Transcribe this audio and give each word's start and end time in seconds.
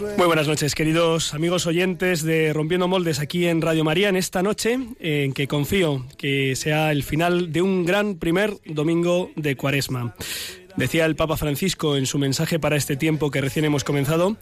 Muy 0.00 0.26
buenas 0.26 0.48
noches, 0.48 0.74
queridos 0.74 1.34
amigos 1.34 1.66
oyentes 1.66 2.22
de 2.22 2.52
Rompiendo 2.54 2.88
Moldes 2.88 3.18
aquí 3.18 3.46
en 3.46 3.60
Radio 3.60 3.84
María 3.84 4.08
en 4.08 4.16
esta 4.16 4.42
noche 4.42 4.78
en 4.98 5.34
que 5.34 5.46
confío 5.46 6.06
que 6.16 6.56
sea 6.56 6.90
el 6.90 7.02
final 7.02 7.52
de 7.52 7.60
un 7.60 7.84
gran 7.84 8.14
primer 8.14 8.54
domingo 8.64 9.30
de 9.36 9.56
Cuaresma. 9.56 10.14
Decía 10.76 11.04
el 11.04 11.16
Papa 11.16 11.36
Francisco 11.36 11.96
en 11.96 12.06
su 12.06 12.18
mensaje 12.18 12.58
para 12.58 12.76
este 12.76 12.96
tiempo 12.96 13.30
que 13.30 13.42
recién 13.42 13.66
hemos 13.66 13.84
comenzado 13.84 14.36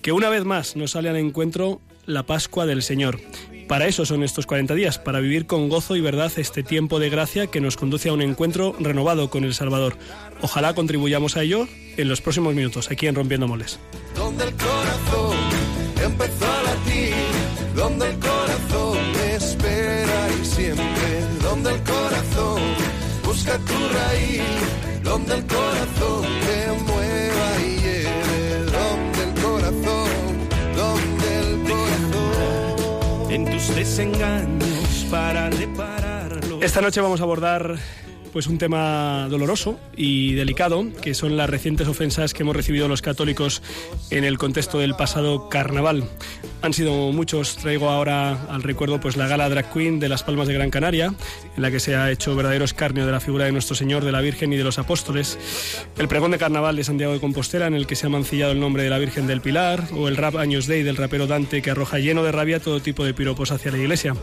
que 0.00 0.12
una 0.12 0.30
vez 0.30 0.44
más 0.44 0.76
nos 0.76 0.92
sale 0.92 1.10
al 1.10 1.16
encuentro 1.16 1.80
la 2.06 2.22
Pascua 2.22 2.64
del 2.64 2.82
Señor. 2.82 3.20
Para 3.68 3.86
eso 3.86 4.04
son 4.04 4.22
estos 4.22 4.46
40 4.46 4.74
días, 4.74 4.98
para 4.98 5.20
vivir 5.20 5.46
con 5.46 5.68
gozo 5.68 5.96
y 5.96 6.00
verdad 6.00 6.32
este 6.36 6.62
tiempo 6.62 6.98
de 6.98 7.10
gracia 7.10 7.46
que 7.46 7.60
nos 7.60 7.76
conduce 7.76 8.08
a 8.08 8.12
un 8.12 8.22
encuentro 8.22 8.74
renovado 8.78 9.30
con 9.30 9.44
el 9.44 9.54
Salvador. 9.54 9.96
Ojalá 10.40 10.74
contribuyamos 10.74 11.36
a 11.36 11.42
ello 11.42 11.68
en 11.96 12.08
los 12.08 12.20
próximos 12.20 12.54
minutos, 12.54 12.90
aquí 12.90 13.06
en 13.06 13.14
Rompiendo 13.14 13.48
Moles. 13.48 13.78
En 33.32 33.46
tus 33.46 33.74
desengaños 33.74 35.06
para 35.10 35.48
repararlo. 35.48 36.60
Esta 36.60 36.82
noche 36.82 37.00
vamos 37.00 37.18
a 37.20 37.22
abordar 37.24 37.76
pues 38.32 38.46
un 38.46 38.58
tema 38.58 39.28
doloroso 39.28 39.78
y 39.96 40.34
delicado, 40.34 40.86
que 41.02 41.14
son 41.14 41.36
las 41.36 41.50
recientes 41.50 41.86
ofensas 41.86 42.32
que 42.32 42.42
hemos 42.42 42.56
recibido 42.56 42.88
los 42.88 43.02
católicos 43.02 43.62
en 44.10 44.24
el 44.24 44.38
contexto 44.38 44.78
del 44.78 44.94
pasado 44.94 45.48
carnaval. 45.48 46.04
Han 46.62 46.72
sido 46.72 47.12
muchos, 47.12 47.56
traigo 47.56 47.90
ahora 47.90 48.44
al 48.48 48.62
recuerdo 48.62 49.00
pues 49.00 49.16
la 49.16 49.26
gala 49.26 49.48
Drag 49.48 49.72
Queen 49.72 50.00
de 50.00 50.08
Las 50.08 50.22
Palmas 50.22 50.48
de 50.48 50.54
Gran 50.54 50.70
Canaria, 50.70 51.14
en 51.56 51.62
la 51.62 51.70
que 51.70 51.80
se 51.80 51.96
ha 51.96 52.10
hecho 52.10 52.34
verdadero 52.34 52.64
escarnio 52.64 53.04
de 53.04 53.12
la 53.12 53.20
figura 53.20 53.44
de 53.44 53.52
nuestro 53.52 53.74
Señor, 53.74 54.04
de 54.04 54.12
la 54.12 54.20
Virgen 54.20 54.52
y 54.52 54.56
de 54.56 54.64
los 54.64 54.78
apóstoles, 54.78 55.38
el 55.98 56.08
pregón 56.08 56.30
de 56.30 56.38
carnaval 56.38 56.76
de 56.76 56.84
Santiago 56.84 57.12
de 57.12 57.20
Compostela, 57.20 57.66
en 57.66 57.74
el 57.74 57.86
que 57.86 57.96
se 57.96 58.06
ha 58.06 58.10
mancillado 58.10 58.52
el 58.52 58.60
nombre 58.60 58.84
de 58.84 58.90
la 58.90 58.98
Virgen 58.98 59.26
del 59.26 59.40
Pilar, 59.40 59.88
o 59.94 60.08
el 60.08 60.16
rap 60.16 60.36
Años 60.36 60.66
Day 60.66 60.82
del 60.82 60.96
rapero 60.96 61.26
Dante, 61.26 61.60
que 61.60 61.70
arroja 61.70 61.98
lleno 61.98 62.22
de 62.22 62.32
rabia 62.32 62.60
todo 62.60 62.80
tipo 62.80 63.04
de 63.04 63.12
piropos 63.12 63.50
hacia 63.50 63.72
la 63.72 63.78
Iglesia. 63.78 64.14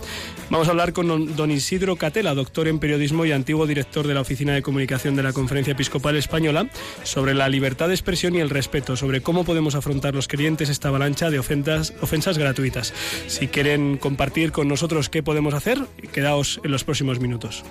Vamos 0.49 0.67
a 0.67 0.71
hablar 0.71 0.93
con 0.93 1.35
don 1.35 1.51
Isidro 1.51 1.97
Catela, 1.97 2.33
doctor 2.33 2.67
en 2.67 2.79
periodismo 2.79 3.25
y 3.25 3.33
antiguo 3.33 3.67
director 3.67 3.98
de 4.07 4.13
la 4.13 4.21
Oficina 4.21 4.53
de 4.53 4.61
Comunicación 4.61 5.15
de 5.15 5.23
la 5.23 5.33
Conferencia 5.33 5.71
Episcopal 5.71 6.15
Española, 6.15 6.67
sobre 7.03 7.33
la 7.33 7.49
libertad 7.49 7.87
de 7.87 7.93
expresión 7.93 8.35
y 8.35 8.39
el 8.39 8.49
respeto, 8.49 8.95
sobre 8.95 9.21
cómo 9.21 9.43
podemos 9.43 9.75
afrontar 9.75 10.15
los 10.15 10.27
creyentes 10.27 10.69
esta 10.69 10.89
avalancha 10.89 11.29
de 11.29 11.39
ofensas, 11.39 11.93
ofensas 12.01 12.37
gratuitas. 12.37 12.93
Si 13.27 13.47
quieren 13.47 13.97
compartir 13.97 14.51
con 14.51 14.67
nosotros 14.67 15.09
qué 15.09 15.23
podemos 15.23 15.53
hacer, 15.53 15.79
quedaos 16.11 16.59
en 16.63 16.71
los 16.71 16.83
próximos 16.83 17.19
minutos. 17.19 17.63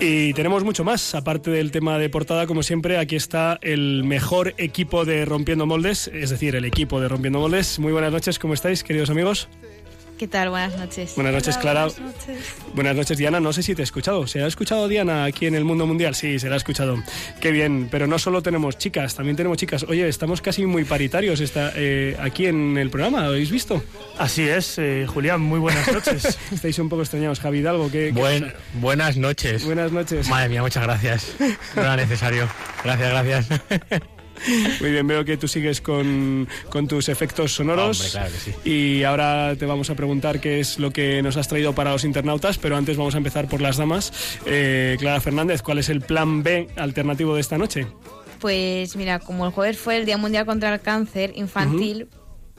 Y. 0.00 0.04
Y 0.04 0.32
tenemos 0.32 0.64
mucho 0.64 0.84
más, 0.84 1.14
aparte 1.14 1.50
del 1.50 1.70
tema 1.70 1.98
de 1.98 2.08
portada, 2.08 2.46
como 2.46 2.62
siempre, 2.62 2.98
aquí 2.98 3.16
está 3.16 3.58
el 3.62 4.04
mejor 4.04 4.54
equipo 4.56 5.04
de 5.04 5.24
Rompiendo 5.24 5.66
Moldes, 5.66 6.08
es 6.12 6.30
decir, 6.30 6.56
el 6.56 6.64
equipo 6.64 7.00
de 7.00 7.08
Rompiendo 7.08 7.38
Moldes. 7.40 7.78
Muy 7.78 7.92
buenas 7.92 8.12
noches, 8.12 8.38
¿cómo 8.38 8.54
estáis, 8.54 8.82
queridos 8.82 9.10
amigos? 9.10 9.48
¿Qué 10.18 10.26
tal? 10.26 10.48
Buenas 10.48 10.78
noches. 10.78 11.12
Buenas 11.14 11.34
noches, 11.34 11.58
Clara. 11.58 11.88
Buenas 12.74 12.96
noches, 12.96 13.18
Diana. 13.18 13.38
No 13.38 13.52
sé 13.52 13.62
si 13.62 13.74
te 13.74 13.82
he 13.82 13.84
escuchado. 13.84 14.26
¿Se 14.26 14.42
ha 14.42 14.46
escuchado 14.46 14.88
Diana 14.88 15.24
aquí 15.24 15.44
en 15.44 15.54
el 15.54 15.64
mundo 15.64 15.86
mundial? 15.86 16.14
Sí, 16.14 16.38
se 16.38 16.48
la 16.48 16.54
ha 16.54 16.56
escuchado. 16.56 16.96
Qué 17.38 17.50
bien. 17.50 17.88
Pero 17.90 18.06
no 18.06 18.18
solo 18.18 18.42
tenemos 18.42 18.78
chicas, 18.78 19.14
también 19.14 19.36
tenemos 19.36 19.58
chicas. 19.58 19.82
Oye, 19.86 20.08
estamos 20.08 20.40
casi 20.40 20.64
muy 20.64 20.84
paritarios 20.84 21.40
esta, 21.40 21.70
eh, 21.76 22.16
aquí 22.18 22.46
en 22.46 22.78
el 22.78 22.88
programa. 22.88 23.20
¿Lo 23.22 23.26
habéis 23.28 23.50
visto? 23.50 23.82
Así 24.18 24.48
es, 24.48 24.78
eh, 24.78 25.04
Julián, 25.06 25.42
muy 25.42 25.60
buenas 25.60 25.92
noches. 25.92 26.38
Estáis 26.52 26.78
un 26.78 26.88
poco 26.88 27.02
extrañados. 27.02 27.38
Javi 27.40 27.58
Hidalgo, 27.58 27.90
¿qué, 27.90 28.10
qué 28.14 28.18
Buen- 28.18 28.44
pasa? 28.44 28.56
buenas 28.74 29.16
noches. 29.18 29.64
Buenas 29.66 29.92
noches. 29.92 30.28
Madre 30.30 30.48
mía, 30.48 30.62
muchas 30.62 30.82
gracias. 30.82 31.34
No 31.74 31.82
era 31.82 31.96
necesario. 31.96 32.48
Gracias, 32.82 33.10
gracias. 33.10 34.02
Muy 34.80 34.90
bien, 34.90 35.06
veo 35.06 35.24
que 35.24 35.36
tú 35.36 35.48
sigues 35.48 35.80
con, 35.80 36.48
con 36.68 36.86
tus 36.88 37.08
efectos 37.08 37.52
sonoros. 37.52 37.98
Hombre, 38.00 38.10
claro 38.12 38.32
que 38.32 38.38
sí. 38.38 38.70
Y 38.70 39.02
ahora 39.04 39.54
te 39.58 39.66
vamos 39.66 39.90
a 39.90 39.94
preguntar 39.94 40.40
qué 40.40 40.60
es 40.60 40.78
lo 40.78 40.90
que 40.90 41.22
nos 41.22 41.36
has 41.36 41.48
traído 41.48 41.74
para 41.74 41.92
los 41.92 42.04
internautas, 42.04 42.58
pero 42.58 42.76
antes 42.76 42.96
vamos 42.96 43.14
a 43.14 43.18
empezar 43.18 43.48
por 43.48 43.60
las 43.60 43.76
damas. 43.76 44.12
Eh, 44.46 44.96
Clara 44.98 45.20
Fernández, 45.20 45.62
¿cuál 45.62 45.78
es 45.78 45.88
el 45.88 46.00
plan 46.00 46.42
B 46.42 46.68
alternativo 46.76 47.34
de 47.34 47.40
esta 47.40 47.58
noche? 47.58 47.86
Pues 48.40 48.96
mira, 48.96 49.18
como 49.18 49.46
el 49.46 49.52
jueves 49.52 49.78
fue 49.78 49.96
el 49.96 50.06
Día 50.06 50.18
Mundial 50.18 50.44
contra 50.46 50.72
el 50.72 50.80
Cáncer 50.80 51.32
Infantil, 51.36 52.08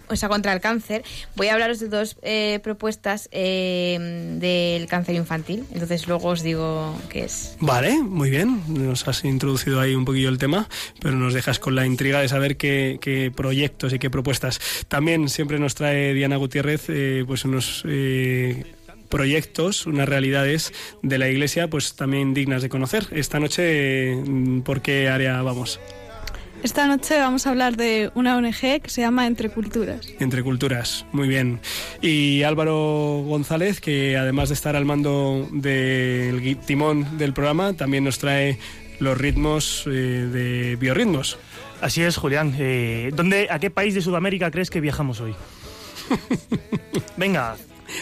o 0.10 0.16
sea, 0.16 0.30
contra 0.30 0.54
el 0.54 0.62
cáncer, 0.62 1.04
voy 1.36 1.48
a 1.48 1.54
hablaros 1.54 1.80
de 1.80 1.88
dos 1.88 2.18
eh, 2.22 2.60
propuestas 2.64 3.30
eh, 3.32 4.38
del 4.40 4.88
cáncer 4.88 5.16
infantil. 5.16 5.66
Entonces 5.72 6.08
luego 6.08 6.30
os 6.30 6.44
digo 6.44 6.96
qué 7.10 7.26
es. 7.26 7.56
Vale, 7.60 8.02
muy 8.02 8.30
bien. 8.30 8.62
Nos 8.68 9.08
has 9.08 9.24
introducido 9.24 9.80
ahí 9.80 9.96
un 9.96 10.06
poquillo 10.06 10.30
el 10.30 10.38
tema, 10.38 10.68
pero 11.02 11.16
nos 11.16 11.34
dejas 11.34 11.60
con 11.60 11.76
la 11.76 11.86
intriga 11.86 12.20
de 12.22 12.28
saber 12.28 12.58
qué, 12.58 13.00
qué 13.02 13.32
proyectos 13.36 13.94
y 13.94 14.00
qué 14.00 14.10
propuestas. 14.10 14.60
También 14.88 15.30
siempre 15.30 15.60
nos 15.60 15.76
trae 15.76 16.14
Diana 16.14 16.38
Gutiérrez 16.38 16.86
eh, 16.90 17.24
pues 17.28 17.46
unos 17.46 17.84
eh, 17.88 18.66
proyectos, 19.10 19.86
unas 19.86 20.08
realidades 20.08 20.74
de 21.02 21.18
la 21.18 21.30
Iglesia, 21.30 21.70
pues 21.70 21.96
también 21.96 22.34
dignas 22.34 22.62
de 22.62 22.70
conocer. 22.70 23.08
Esta 23.12 23.40
noche, 23.40 24.16
mm, 24.16 24.62
¿por 24.62 24.82
qué 24.82 25.10
área 25.10 25.42
vamos? 25.42 25.80
Esta 26.64 26.88
noche 26.88 27.18
vamos 27.20 27.46
a 27.46 27.52
hablar 27.52 27.78
de 27.78 28.12
una 28.16 28.36
ONG 28.36 28.82
que 28.82 28.90
se 28.90 29.02
llama 29.02 29.28
Entre 29.28 29.50
Culturas. 29.50 30.08
Entre 30.20 30.44
culturas, 30.44 31.06
muy 31.12 31.28
bien. 31.28 31.60
Y 32.02 32.44
Álvaro 32.44 33.24
González, 33.26 33.80
que 33.80 34.18
además 34.18 34.50
de 34.50 34.56
estar 34.56 34.76
al 34.76 34.84
mando 34.84 35.48
del 35.52 36.58
timón 36.66 37.18
del 37.18 37.34
programa, 37.34 37.74
también 37.74 38.04
nos 38.04 38.20
trae 38.20 38.58
los 39.00 39.18
ritmos 39.18 39.84
eh, 39.86 39.90
de 39.90 40.76
biorritmos. 40.76 41.38
Así 41.82 42.02
es, 42.02 42.18
Julián. 42.18 42.56
Eh, 42.58 43.12
¿dónde, 43.14 43.48
¿A 43.52 43.60
qué 43.60 43.70
país 43.70 43.94
de 43.94 44.02
Sudamérica 44.02 44.50
crees 44.50 44.70
que 44.70 44.82
viajamos 44.82 45.22
hoy? 45.22 45.36
Venga. 47.18 47.56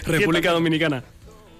República 0.05 0.51
Dominicana. 0.51 1.03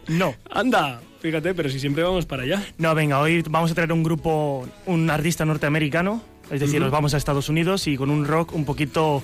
No, 0.08 0.36
Anda, 0.52 1.02
fíjate, 1.20 1.54
pero 1.54 1.70
si 1.70 1.80
siempre 1.80 2.04
vamos 2.04 2.26
para 2.26 2.44
allá. 2.44 2.64
no, 2.78 2.94
venga, 2.94 3.20
hoy 3.20 3.44
vamos 3.50 3.72
a 3.72 3.74
traer 3.74 3.92
un 3.92 4.04
grupo, 4.04 4.68
un 4.86 5.10
artista 5.10 5.46
norteamericano, 5.46 6.22
es 6.52 6.60
decir, 6.60 6.80
nos 6.80 6.92
vamos 6.92 7.14
a 7.14 7.18
Estados 7.18 7.50
Unidos 7.50 7.88
y 7.88 7.98
con 7.98 8.10
un 8.10 8.26
rock 8.26 8.54
un 8.54 8.66
poquito 8.66 9.24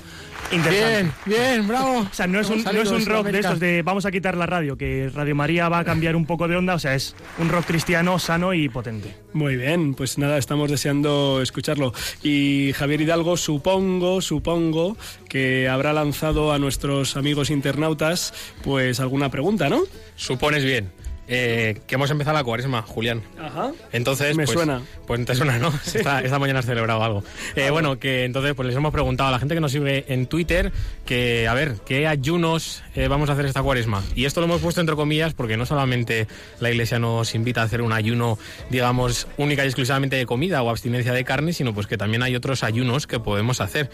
interesante. 0.51 1.13
Bien, 1.25 1.39
bien, 1.39 1.67
bravo. 1.67 1.99
O 1.99 2.13
sea, 2.13 2.27
no 2.27 2.39
es 2.39 2.49
un, 2.49 2.63
no 2.63 2.81
es 2.81 2.89
un 2.89 3.05
rock 3.05 3.27
de 3.27 3.39
estos 3.39 3.59
de 3.59 3.81
vamos 3.83 4.05
a 4.05 4.11
quitar 4.11 4.35
la 4.35 4.45
radio, 4.45 4.77
que 4.77 5.09
Radio 5.13 5.35
María 5.35 5.69
va 5.69 5.79
a 5.79 5.85
cambiar 5.85 6.15
un 6.15 6.25
poco 6.25 6.47
de 6.47 6.55
onda, 6.55 6.75
o 6.75 6.79
sea, 6.79 6.95
es 6.95 7.15
un 7.37 7.49
rock 7.49 7.65
cristiano, 7.65 8.17
sano 8.19 8.53
y 8.53 8.69
potente. 8.69 9.15
Muy 9.33 9.55
bien, 9.55 9.93
pues 9.93 10.17
nada, 10.17 10.37
estamos 10.37 10.69
deseando 10.69 11.41
escucharlo. 11.41 11.93
Y 12.23 12.73
Javier 12.73 13.01
Hidalgo, 13.01 13.37
supongo, 13.37 14.21
supongo 14.21 14.97
que 15.29 15.69
habrá 15.69 15.93
lanzado 15.93 16.51
a 16.51 16.59
nuestros 16.59 17.15
amigos 17.17 17.49
internautas 17.49 18.33
pues 18.63 18.99
alguna 18.99 19.29
pregunta, 19.29 19.69
¿no? 19.69 19.83
Supones 20.15 20.63
bien. 20.63 21.00
Eh, 21.27 21.79
que 21.87 21.95
hemos 21.95 22.09
empezado 22.11 22.35
la 22.35 22.43
cuaresma, 22.43 22.81
Julián. 22.81 23.21
Ajá. 23.39 23.71
Entonces, 23.91 24.35
Me 24.35 24.45
pues, 24.45 24.53
suena. 24.55 24.81
Pues 25.07 25.25
te 25.25 25.35
suena, 25.35 25.59
¿no? 25.59 25.71
Esta, 25.85 26.21
esta 26.21 26.39
mañana 26.39 26.59
has 26.59 26.65
celebrado 26.65 27.03
algo. 27.03 27.23
Eh, 27.55 27.69
bueno, 27.69 27.99
que 27.99 28.23
entonces 28.23 28.53
pues 28.55 28.67
les 28.67 28.77
hemos 28.77 28.93
preguntado 28.93 29.27
a 29.27 29.31
la 29.31 29.39
gente 29.39 29.55
que 29.55 29.61
nos 29.61 29.73
sigue 29.73 30.05
en 30.07 30.25
Twitter 30.25 30.71
que, 31.05 31.47
a 31.47 31.53
ver, 31.53 31.75
¿qué 31.85 32.07
ayunos 32.07 32.81
eh, 32.95 33.07
vamos 33.07 33.29
a 33.29 33.33
hacer 33.33 33.45
esta 33.45 33.61
cuaresma? 33.61 34.01
Y 34.15 34.25
esto 34.25 34.39
lo 34.39 34.45
hemos 34.45 34.61
puesto 34.61 34.79
entre 34.79 34.95
comillas 34.95 35.33
porque 35.33 35.57
no 35.57 35.65
solamente 35.65 36.27
la 36.59 36.71
Iglesia 36.71 36.97
nos 36.97 37.35
invita 37.35 37.61
a 37.61 37.65
hacer 37.65 37.81
un 37.81 37.91
ayuno, 37.91 38.37
digamos, 38.69 39.27
única 39.37 39.63
y 39.63 39.67
exclusivamente 39.67 40.15
de 40.15 40.25
comida 40.25 40.61
o 40.63 40.69
abstinencia 40.69 41.11
de 41.11 41.25
carne, 41.25 41.51
sino 41.51 41.73
pues 41.73 41.87
que 41.87 41.97
también 41.97 42.23
hay 42.23 42.35
otros 42.35 42.63
ayunos 42.63 43.05
que 43.05 43.19
podemos 43.19 43.59
hacer. 43.59 43.89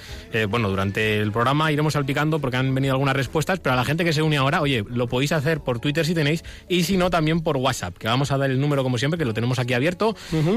Bueno, 0.50 0.70
durante 0.70 1.20
el 1.20 1.32
programa 1.32 1.72
iremos 1.72 1.94
salpicando 1.94 2.40
porque 2.40 2.58
han 2.58 2.74
venido 2.76 2.94
algunas 2.94 3.16
respuestas, 3.16 3.60
pero 3.60 3.74
a 3.74 3.76
la 3.76 3.86
gente 3.86 4.06
que 4.06 4.14
se 4.14 4.22
une 4.22 4.38
ahora, 4.38 4.62
oye, 4.62 4.86
lo 4.88 5.08
podéis 5.08 5.32
hacer 5.32 5.62
por 5.62 5.80
Twitter 5.80 6.06
si 6.06 6.14
tenéis, 6.14 6.44
y 6.70 6.84
si 6.84 6.96
no, 6.96 7.10
también 7.10 7.27
también 7.28 7.44
por 7.44 7.58
WhatsApp, 7.58 7.98
que 7.98 8.08
vamos 8.08 8.32
a 8.32 8.38
dar 8.38 8.50
el 8.50 8.60
número 8.62 8.84
como 8.84 8.98
siempre, 8.98 9.18
que 9.18 9.26
lo 9.26 9.34
tenemos 9.34 9.60
aquí 9.60 9.74
abierto. 9.74 10.16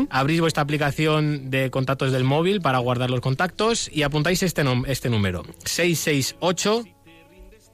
Abrís 0.09 0.41
vuestra 0.41 0.63
aplicación 0.63 1.51
de 1.51 1.69
contactos 1.71 2.13
del 2.13 2.23
móvil 2.23 2.61
para 2.61 2.79
guardar 2.79 3.11
los 3.11 3.21
contactos 3.21 3.91
y 3.93 4.03
apuntáis 4.05 4.43
este, 4.45 4.63
nom- 4.63 4.85
este 4.87 5.11
número. 5.11 5.43
668 5.65 6.85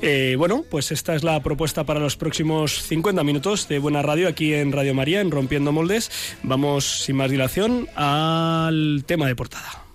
Eh, 0.00 0.34
bueno, 0.38 0.64
pues 0.70 0.92
esta 0.92 1.14
es 1.14 1.24
la 1.24 1.42
propuesta 1.42 1.84
para 1.84 2.00
los 2.00 2.16
próximos 2.16 2.82
50 2.84 3.22
minutos 3.22 3.68
de 3.68 3.78
Buena 3.78 4.00
Radio 4.00 4.28
aquí 4.28 4.54
en 4.54 4.72
Radio 4.72 4.94
María, 4.94 5.20
en 5.20 5.30
Rompiendo 5.30 5.72
Moldes. 5.72 6.10
Vamos 6.42 7.02
sin 7.02 7.16
más 7.16 7.30
dilación 7.30 7.86
al 7.96 9.04
tema 9.06 9.26
de 9.26 9.36
portada. 9.36 9.87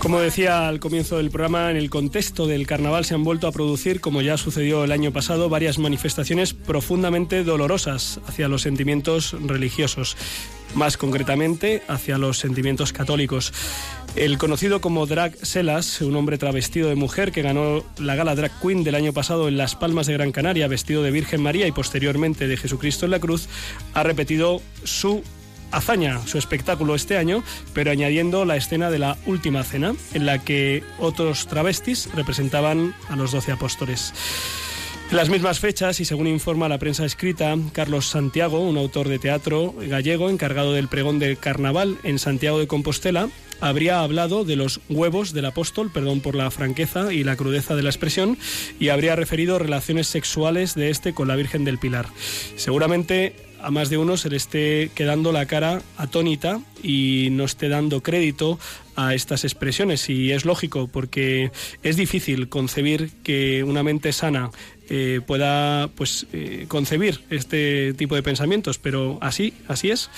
Como 0.00 0.20
decía 0.20 0.66
al 0.66 0.80
comienzo 0.80 1.18
del 1.18 1.30
programa, 1.30 1.70
en 1.70 1.76
el 1.76 1.90
contexto 1.90 2.46
del 2.46 2.66
carnaval 2.66 3.04
se 3.04 3.14
han 3.14 3.22
vuelto 3.22 3.46
a 3.46 3.52
producir, 3.52 4.00
como 4.00 4.20
ya 4.20 4.36
sucedió 4.36 4.82
el 4.82 4.90
año 4.90 5.12
pasado, 5.12 5.48
varias 5.48 5.78
manifestaciones 5.78 6.54
profundamente 6.54 7.44
dolorosas 7.44 8.20
hacia 8.26 8.48
los 8.48 8.62
sentimientos 8.62 9.36
religiosos, 9.40 10.16
más 10.74 10.96
concretamente 10.96 11.82
hacia 11.86 12.18
los 12.18 12.38
sentimientos 12.38 12.92
católicos. 12.92 13.52
El 14.16 14.38
conocido 14.38 14.80
como 14.80 15.06
Drag 15.06 15.36
Selas, 15.44 16.00
un 16.00 16.16
hombre 16.16 16.38
travestido 16.38 16.88
de 16.88 16.96
mujer 16.96 17.30
que 17.30 17.42
ganó 17.42 17.84
la 17.98 18.16
gala 18.16 18.34
Drag 18.34 18.58
Queen 18.60 18.82
del 18.82 18.96
año 18.96 19.12
pasado 19.12 19.46
en 19.46 19.56
Las 19.56 19.76
Palmas 19.76 20.06
de 20.06 20.14
Gran 20.14 20.32
Canaria, 20.32 20.66
vestido 20.66 21.02
de 21.02 21.12
Virgen 21.12 21.42
María 21.42 21.66
y 21.68 21.72
posteriormente 21.72 22.48
de 22.48 22.56
Jesucristo 22.56 23.04
en 23.04 23.12
la 23.12 23.20
cruz, 23.20 23.48
ha 23.94 24.02
repetido 24.02 24.60
su 24.82 25.22
hazaña 25.70 26.26
su 26.26 26.38
espectáculo 26.38 26.94
este 26.94 27.16
año, 27.16 27.42
pero 27.72 27.90
añadiendo 27.90 28.44
la 28.44 28.56
escena 28.56 28.90
de 28.90 28.98
la 28.98 29.16
última 29.26 29.64
cena, 29.64 29.94
en 30.14 30.26
la 30.26 30.44
que 30.44 30.82
otros 30.98 31.46
travestis 31.46 32.08
representaban 32.14 32.94
a 33.08 33.16
los 33.16 33.32
doce 33.32 33.52
apóstoles. 33.52 34.12
En 35.10 35.16
las 35.16 35.30
mismas 35.30 35.58
fechas, 35.58 36.00
y 36.00 36.04
según 36.04 36.26
informa 36.26 36.68
la 36.68 36.76
prensa 36.76 37.06
escrita, 37.06 37.56
Carlos 37.72 38.06
Santiago, 38.06 38.60
un 38.60 38.76
autor 38.76 39.08
de 39.08 39.18
teatro 39.18 39.74
gallego 39.78 40.28
encargado 40.28 40.74
del 40.74 40.88
pregón 40.88 41.18
del 41.18 41.38
carnaval 41.38 41.96
en 42.02 42.18
Santiago 42.18 42.58
de 42.58 42.66
Compostela, 42.66 43.30
habría 43.60 44.00
hablado 44.00 44.44
de 44.44 44.56
los 44.56 44.80
huevos 44.90 45.32
del 45.32 45.46
apóstol, 45.46 45.90
perdón 45.90 46.20
por 46.20 46.34
la 46.34 46.50
franqueza 46.50 47.10
y 47.10 47.24
la 47.24 47.36
crudeza 47.36 47.74
de 47.74 47.82
la 47.82 47.88
expresión, 47.88 48.36
y 48.78 48.90
habría 48.90 49.16
referido 49.16 49.58
relaciones 49.58 50.08
sexuales 50.08 50.74
de 50.74 50.90
este 50.90 51.14
con 51.14 51.26
la 51.26 51.36
Virgen 51.36 51.64
del 51.64 51.78
Pilar. 51.78 52.08
Seguramente 52.56 53.34
a 53.60 53.70
más 53.70 53.90
de 53.90 53.98
uno 53.98 54.16
se 54.16 54.30
le 54.30 54.36
esté 54.36 54.90
quedando 54.94 55.32
la 55.32 55.46
cara 55.46 55.82
atónita 55.96 56.60
y 56.82 57.28
no 57.32 57.44
esté 57.44 57.68
dando 57.68 58.02
crédito 58.02 58.58
a 58.96 59.14
estas 59.14 59.44
expresiones. 59.44 60.08
Y 60.10 60.32
es 60.32 60.44
lógico, 60.44 60.88
porque 60.88 61.50
es 61.82 61.96
difícil 61.96 62.48
concebir 62.48 63.10
que 63.22 63.64
una 63.64 63.82
mente 63.82 64.12
sana 64.12 64.50
eh, 64.90 65.20
pueda 65.26 65.88
pues 65.94 66.26
eh, 66.32 66.64
concebir 66.66 67.20
este 67.30 67.92
tipo 67.94 68.14
de 68.14 68.22
pensamientos, 68.22 68.78
pero 68.78 69.18
así, 69.20 69.54
así 69.68 69.90
es. 69.90 70.10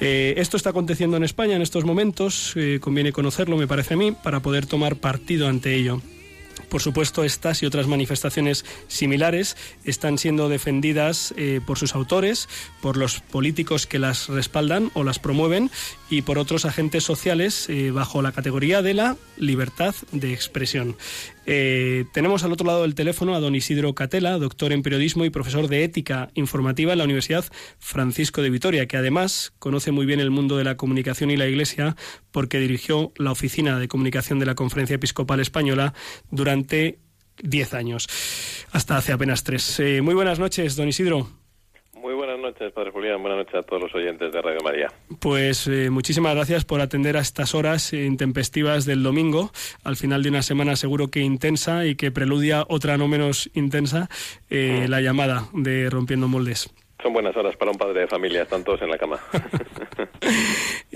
Eh, 0.00 0.34
esto 0.38 0.56
está 0.56 0.70
aconteciendo 0.70 1.16
en 1.16 1.24
España 1.24 1.56
en 1.56 1.62
estos 1.62 1.84
momentos, 1.84 2.54
conviene 2.80 3.12
conocerlo, 3.12 3.56
me 3.56 3.66
parece 3.66 3.94
a 3.94 3.96
mí, 3.96 4.12
para 4.12 4.40
poder 4.40 4.66
tomar 4.66 4.96
partido 4.96 5.48
ante 5.48 5.74
ello. 5.74 6.00
Por 6.68 6.82
supuesto, 6.82 7.24
estas 7.24 7.62
y 7.62 7.66
otras 7.66 7.86
manifestaciones 7.86 8.64
similares 8.88 9.56
están 9.84 10.18
siendo 10.18 10.48
defendidas 10.48 11.34
eh, 11.36 11.60
por 11.64 11.78
sus 11.78 11.94
autores, 11.94 12.48
por 12.80 12.96
los 12.96 13.20
políticos 13.20 13.86
que 13.86 13.98
las 13.98 14.28
respaldan 14.28 14.90
o 14.94 15.04
las 15.04 15.18
promueven 15.18 15.70
y 16.10 16.22
por 16.22 16.38
otros 16.38 16.64
agentes 16.64 17.04
sociales 17.04 17.68
eh, 17.68 17.90
bajo 17.90 18.22
la 18.22 18.32
categoría 18.32 18.82
de 18.82 18.94
la 18.94 19.16
libertad 19.36 19.94
de 20.12 20.32
expresión. 20.32 20.96
Eh, 21.46 22.04
tenemos 22.12 22.44
al 22.44 22.52
otro 22.52 22.66
lado 22.66 22.82
del 22.82 22.94
teléfono 22.94 23.34
a 23.34 23.40
don 23.40 23.54
Isidro 23.54 23.94
Catela, 23.94 24.38
doctor 24.38 24.72
en 24.72 24.82
periodismo 24.82 25.24
y 25.24 25.30
profesor 25.30 25.68
de 25.68 25.84
ética 25.84 26.30
informativa 26.34 26.92
en 26.92 26.98
la 26.98 27.04
Universidad 27.04 27.44
Francisco 27.78 28.42
de 28.42 28.50
Vitoria, 28.50 28.86
que 28.86 28.96
además 28.96 29.52
conoce 29.58 29.90
muy 29.92 30.06
bien 30.06 30.20
el 30.20 30.30
mundo 30.30 30.56
de 30.56 30.64
la 30.64 30.76
comunicación 30.76 31.30
y 31.30 31.36
la 31.36 31.46
Iglesia 31.46 31.96
porque 32.30 32.58
dirigió 32.58 33.12
la 33.16 33.32
oficina 33.32 33.78
de 33.78 33.88
comunicación 33.88 34.38
de 34.38 34.46
la 34.46 34.54
Conferencia 34.54 34.96
Episcopal 34.96 35.40
Española 35.40 35.94
durante 36.30 36.98
10 37.42 37.74
años, 37.74 38.08
hasta 38.70 38.96
hace 38.96 39.12
apenas 39.12 39.42
tres. 39.42 39.80
Eh, 39.80 40.00
muy 40.02 40.14
buenas 40.14 40.38
noches, 40.38 40.76
don 40.76 40.88
Isidro. 40.88 41.43
Muy 42.04 42.12
buenas 42.12 42.38
noches, 42.38 42.70
Padre 42.70 42.90
Julián. 42.90 43.22
Buenas 43.22 43.38
noches 43.38 43.54
a 43.54 43.62
todos 43.62 43.84
los 43.84 43.94
oyentes 43.94 44.30
de 44.30 44.42
Radio 44.42 44.60
María. 44.62 44.88
Pues 45.20 45.66
eh, 45.68 45.88
muchísimas 45.88 46.34
gracias 46.34 46.66
por 46.66 46.82
atender 46.82 47.16
a 47.16 47.20
estas 47.20 47.54
horas 47.54 47.94
intempestivas 47.94 48.84
del 48.84 49.02
domingo, 49.02 49.52
al 49.84 49.96
final 49.96 50.22
de 50.22 50.28
una 50.28 50.42
semana 50.42 50.76
seguro 50.76 51.08
que 51.08 51.20
intensa 51.20 51.86
y 51.86 51.94
que 51.94 52.10
preludia 52.10 52.66
otra 52.68 52.98
no 52.98 53.08
menos 53.08 53.50
intensa, 53.54 54.10
eh, 54.50 54.84
la 54.86 55.00
llamada 55.00 55.48
de 55.54 55.88
Rompiendo 55.88 56.28
Moldes. 56.28 56.70
Son 57.02 57.14
buenas 57.14 57.34
horas 57.38 57.56
para 57.56 57.70
un 57.70 57.78
padre 57.78 58.00
de 58.00 58.06
familia, 58.06 58.42
están 58.42 58.64
todos 58.64 58.82
en 58.82 58.90
la 58.90 58.98
cama. 58.98 59.18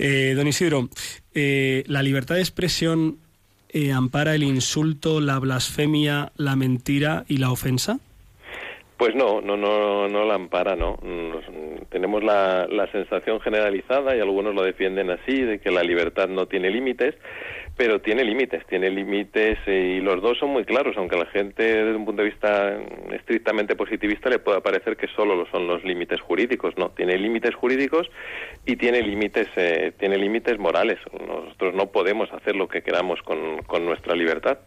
Eh, 0.01 0.33
don 0.33 0.47
Isidro, 0.47 0.87
eh, 1.33 1.83
¿la 1.87 2.01
libertad 2.01 2.35
de 2.35 2.41
expresión 2.41 3.17
eh, 3.67 3.91
ampara 3.91 4.33
el 4.33 4.43
insulto, 4.43 5.19
la 5.19 5.37
blasfemia, 5.39 6.31
la 6.37 6.55
mentira 6.55 7.25
y 7.27 7.35
la 7.35 7.51
ofensa? 7.51 7.99
Pues 8.99 9.15
no, 9.15 9.39
no, 9.39 9.55
no, 9.55 10.09
no 10.09 10.25
la 10.25 10.33
ampara, 10.33 10.75
¿no? 10.75 10.99
Tenemos 11.89 12.21
la, 12.21 12.67
la 12.69 12.91
sensación 12.91 13.39
generalizada, 13.39 14.13
y 14.13 14.19
algunos 14.19 14.53
lo 14.53 14.61
defienden 14.61 15.09
así, 15.09 15.41
de 15.41 15.59
que 15.59 15.71
la 15.71 15.83
libertad 15.83 16.27
no 16.27 16.47
tiene 16.47 16.69
límites, 16.69 17.15
pero 17.77 18.01
tiene 18.01 18.25
límites, 18.25 18.67
tiene 18.67 18.89
límites 18.89 19.57
eh, 19.67 19.95
y 19.95 20.01
los 20.01 20.21
dos 20.21 20.37
son 20.37 20.49
muy 20.49 20.65
claros, 20.65 20.97
aunque 20.97 21.15
a 21.15 21.19
la 21.19 21.27
gente 21.27 21.63
desde 21.63 21.95
un 21.95 22.03
punto 22.03 22.23
de 22.23 22.29
vista 22.29 22.77
estrictamente 23.13 23.77
positivista 23.77 24.29
le 24.29 24.39
pueda 24.39 24.59
parecer 24.59 24.97
que 24.97 25.07
solo 25.15 25.33
lo 25.33 25.45
son 25.45 25.65
los 25.65 25.81
límites 25.85 26.19
jurídicos, 26.19 26.73
no, 26.77 26.89
tiene 26.89 27.17
límites 27.17 27.55
jurídicos 27.55 28.11
y 28.65 28.75
tiene 28.75 29.01
límites, 29.01 29.47
eh, 29.55 29.93
tiene 29.97 30.17
límites 30.17 30.59
morales. 30.59 30.99
Nosotros 31.25 31.73
no 31.73 31.85
podemos 31.85 32.29
hacer 32.33 32.57
lo 32.57 32.67
que 32.67 32.81
queramos 32.81 33.21
con 33.23 33.85
nuestra 33.85 34.13
libertad. 34.13 34.57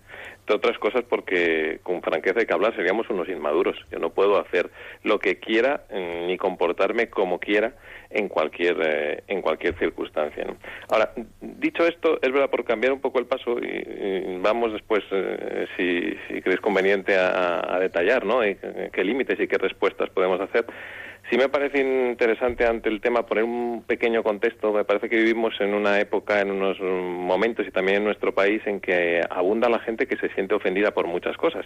Entre 0.41 0.57
otras 0.57 0.79
cosas 0.79 1.05
porque, 1.09 1.81
con 1.83 2.03
franqueza 2.03 2.41
hay 2.41 2.47
que 2.47 2.55
hablar, 2.55 2.75
seríamos 2.75 3.09
unos 3.11 3.29
inmaduros. 3.29 3.77
Yo 3.91 3.99
no 3.99 4.11
puedo 4.11 4.39
hacer 4.41 4.71
lo 5.05 5.19
que 5.19 5.39
quiera 5.39 5.85
eh, 5.91 6.25
ni 6.27 6.37
comportarme 6.37 7.09
como 7.09 7.39
quiera 7.39 7.75
en 8.11 8.29
cualquier, 8.29 8.77
eh, 8.85 9.23
en 9.29 9.41
cualquier 9.41 9.79
circunstancia. 9.79 10.45
¿no? 10.45 10.57
Ahora, 10.91 11.13
dicho 11.41 11.87
esto, 11.87 12.19
es 12.21 12.33
verdad, 12.33 12.51
por 12.51 12.65
cambiar 12.65 12.93
un 12.93 13.01
poco 13.01 13.19
el 13.19 13.27
paso, 13.27 13.59
y, 13.59 13.67
y 13.67 14.39
vamos 14.39 14.73
después, 14.73 15.03
eh, 15.11 15.67
si, 15.77 16.17
si 16.29 16.43
creéis 16.43 16.61
conveniente, 16.61 17.17
a, 17.17 17.75
a 17.75 17.79
detallar 17.79 18.25
¿no? 18.25 18.41
Qué 18.41 18.91
qué 18.93 19.05
límites 19.05 19.39
y 19.41 19.49
qué 19.49 19.59
respuestas 19.59 20.11
podemos 20.11 20.41
hacer. 20.41 20.65
Sí 21.33 21.39
me 21.39 21.49
parece 21.49 21.81
interesante 21.81 22.67
ante 22.67 22.91
el 22.91 23.01
tema 23.01 23.25
poner 23.25 23.45
un 23.45 23.85
pequeño 23.87 24.23
contexto. 24.23 24.71
Me 24.71 24.85
parece 24.85 25.09
que 25.09 25.17
vivimos 25.17 25.59
en 25.61 25.73
una 25.73 25.99
época, 25.99 26.43
en 26.43 26.51
unos 26.51 26.79
momentos 26.79 27.67
y 27.67 27.71
también 27.71 27.97
en 27.97 28.05
nuestro 28.05 28.35
país 28.35 28.61
en 28.67 28.81
que 28.81 29.23
abunda 29.31 29.71
la 29.71 29.79
gente 29.79 30.07
que 30.07 30.19
se 30.19 30.29
siente 30.35 30.55
ofendida 30.55 30.91
por 30.91 31.07
muchas 31.07 31.39
cosas. 31.39 31.65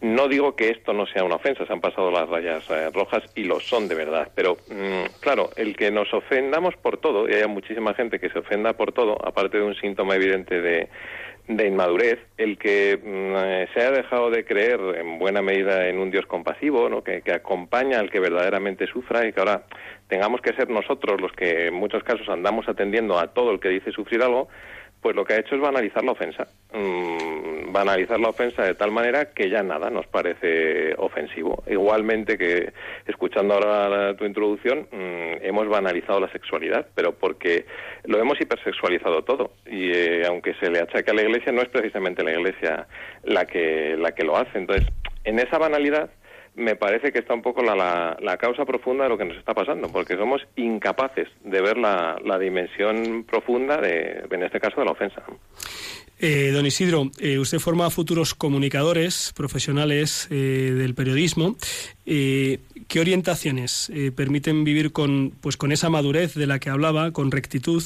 No 0.00 0.28
digo 0.28 0.56
que 0.56 0.70
esto 0.70 0.94
no 0.94 1.04
sea 1.04 1.24
una 1.24 1.34
ofensa, 1.34 1.66
se 1.66 1.72
han 1.74 1.82
pasado 1.82 2.10
las 2.10 2.26
rayas 2.26 2.64
eh, 2.70 2.88
rojas 2.90 3.22
y 3.34 3.44
lo 3.44 3.60
son 3.60 3.86
de 3.86 3.96
verdad. 3.96 4.30
Pero 4.34 4.56
mm, 4.70 5.20
claro, 5.20 5.50
el 5.56 5.76
que 5.76 5.90
nos 5.90 6.10
ofendamos 6.14 6.74
por 6.76 6.96
todo, 6.96 7.28
y 7.28 7.34
haya 7.34 7.48
muchísima 7.48 7.92
gente 7.92 8.18
que 8.18 8.30
se 8.30 8.38
ofenda 8.38 8.72
por 8.72 8.92
todo, 8.92 9.18
aparte 9.22 9.58
de 9.58 9.64
un 9.64 9.74
síntoma 9.74 10.16
evidente 10.16 10.58
de 10.62 10.88
de 11.48 11.66
inmadurez, 11.66 12.18
el 12.38 12.56
que 12.56 12.98
mm, 13.02 13.36
eh, 13.36 13.68
se 13.74 13.82
ha 13.82 13.90
dejado 13.90 14.30
de 14.30 14.44
creer 14.44 14.80
en 14.96 15.18
buena 15.18 15.42
medida 15.42 15.88
en 15.88 15.98
un 15.98 16.10
Dios 16.10 16.26
compasivo, 16.26 16.88
¿no? 16.88 17.02
que, 17.02 17.22
que 17.22 17.32
acompaña 17.32 17.98
al 17.98 18.10
que 18.10 18.20
verdaderamente 18.20 18.86
sufra 18.86 19.26
y 19.26 19.32
que 19.32 19.40
ahora 19.40 19.64
tengamos 20.08 20.40
que 20.40 20.54
ser 20.54 20.70
nosotros 20.70 21.20
los 21.20 21.32
que 21.32 21.68
en 21.68 21.74
muchos 21.74 22.04
casos 22.04 22.28
andamos 22.28 22.68
atendiendo 22.68 23.18
a 23.18 23.28
todo 23.28 23.50
el 23.50 23.60
que 23.60 23.70
dice 23.70 23.92
sufrir 23.92 24.22
algo, 24.22 24.48
pues 25.02 25.16
lo 25.16 25.24
que 25.24 25.34
ha 25.34 25.40
hecho 25.40 25.56
es 25.56 25.60
banalizar 25.60 26.04
la 26.04 26.12
ofensa. 26.12 26.46
Mm, 26.72 27.72
banalizar 27.72 28.20
la 28.20 28.28
ofensa 28.28 28.62
de 28.62 28.74
tal 28.74 28.92
manera 28.92 29.32
que 29.32 29.50
ya 29.50 29.62
nada 29.62 29.90
nos 29.90 30.06
parece 30.06 30.94
ofensivo. 30.96 31.64
Igualmente 31.66 32.38
que, 32.38 32.72
escuchando 33.06 33.54
ahora 33.54 34.16
tu 34.16 34.24
introducción, 34.24 34.86
mm, 34.92 35.44
hemos 35.44 35.68
banalizado 35.68 36.20
la 36.20 36.30
sexualidad, 36.30 36.86
pero 36.94 37.12
porque 37.12 37.66
lo 38.04 38.18
hemos 38.18 38.40
hipersexualizado 38.40 39.22
todo. 39.24 39.50
Y 39.66 39.90
eh, 39.90 40.22
aunque 40.26 40.54
se 40.54 40.70
le 40.70 40.78
achaque 40.78 41.10
a 41.10 41.14
la 41.14 41.22
Iglesia, 41.22 41.50
no 41.50 41.62
es 41.62 41.68
precisamente 41.68 42.22
la 42.22 42.32
Iglesia 42.32 42.86
la 43.24 43.44
que, 43.44 43.96
la 43.98 44.12
que 44.12 44.22
lo 44.22 44.36
hace. 44.36 44.56
Entonces, 44.56 44.86
en 45.24 45.40
esa 45.40 45.58
banalidad 45.58 46.10
me 46.54 46.76
parece 46.76 47.12
que 47.12 47.20
está 47.20 47.34
un 47.34 47.42
poco 47.42 47.62
la, 47.62 47.74
la, 47.74 48.16
la 48.20 48.36
causa 48.36 48.64
profunda 48.64 49.04
de 49.04 49.10
lo 49.10 49.18
que 49.18 49.24
nos 49.24 49.36
está 49.36 49.54
pasando, 49.54 49.90
porque 49.90 50.16
somos 50.16 50.42
incapaces 50.56 51.28
de 51.44 51.60
ver 51.62 51.78
la, 51.78 52.16
la 52.24 52.38
dimensión 52.38 53.24
profunda, 53.24 53.78
de, 53.78 54.24
en 54.30 54.42
este 54.42 54.60
caso, 54.60 54.80
de 54.80 54.84
la 54.84 54.92
ofensa. 54.92 55.22
Eh, 56.18 56.50
don 56.52 56.64
Isidro, 56.66 57.10
eh, 57.18 57.38
usted 57.38 57.58
forma 57.58 57.86
a 57.86 57.90
futuros 57.90 58.34
comunicadores 58.34 59.32
profesionales 59.34 60.28
eh, 60.30 60.72
del 60.76 60.94
periodismo. 60.94 61.56
¿Qué 62.04 63.00
orientaciones 63.00 63.90
permiten 64.14 64.64
vivir 64.64 64.92
con, 64.92 65.30
pues, 65.40 65.56
con 65.56 65.72
esa 65.72 65.88
madurez 65.88 66.34
de 66.34 66.46
la 66.46 66.58
que 66.58 66.68
hablaba, 66.68 67.10
con 67.12 67.30
rectitud? 67.30 67.82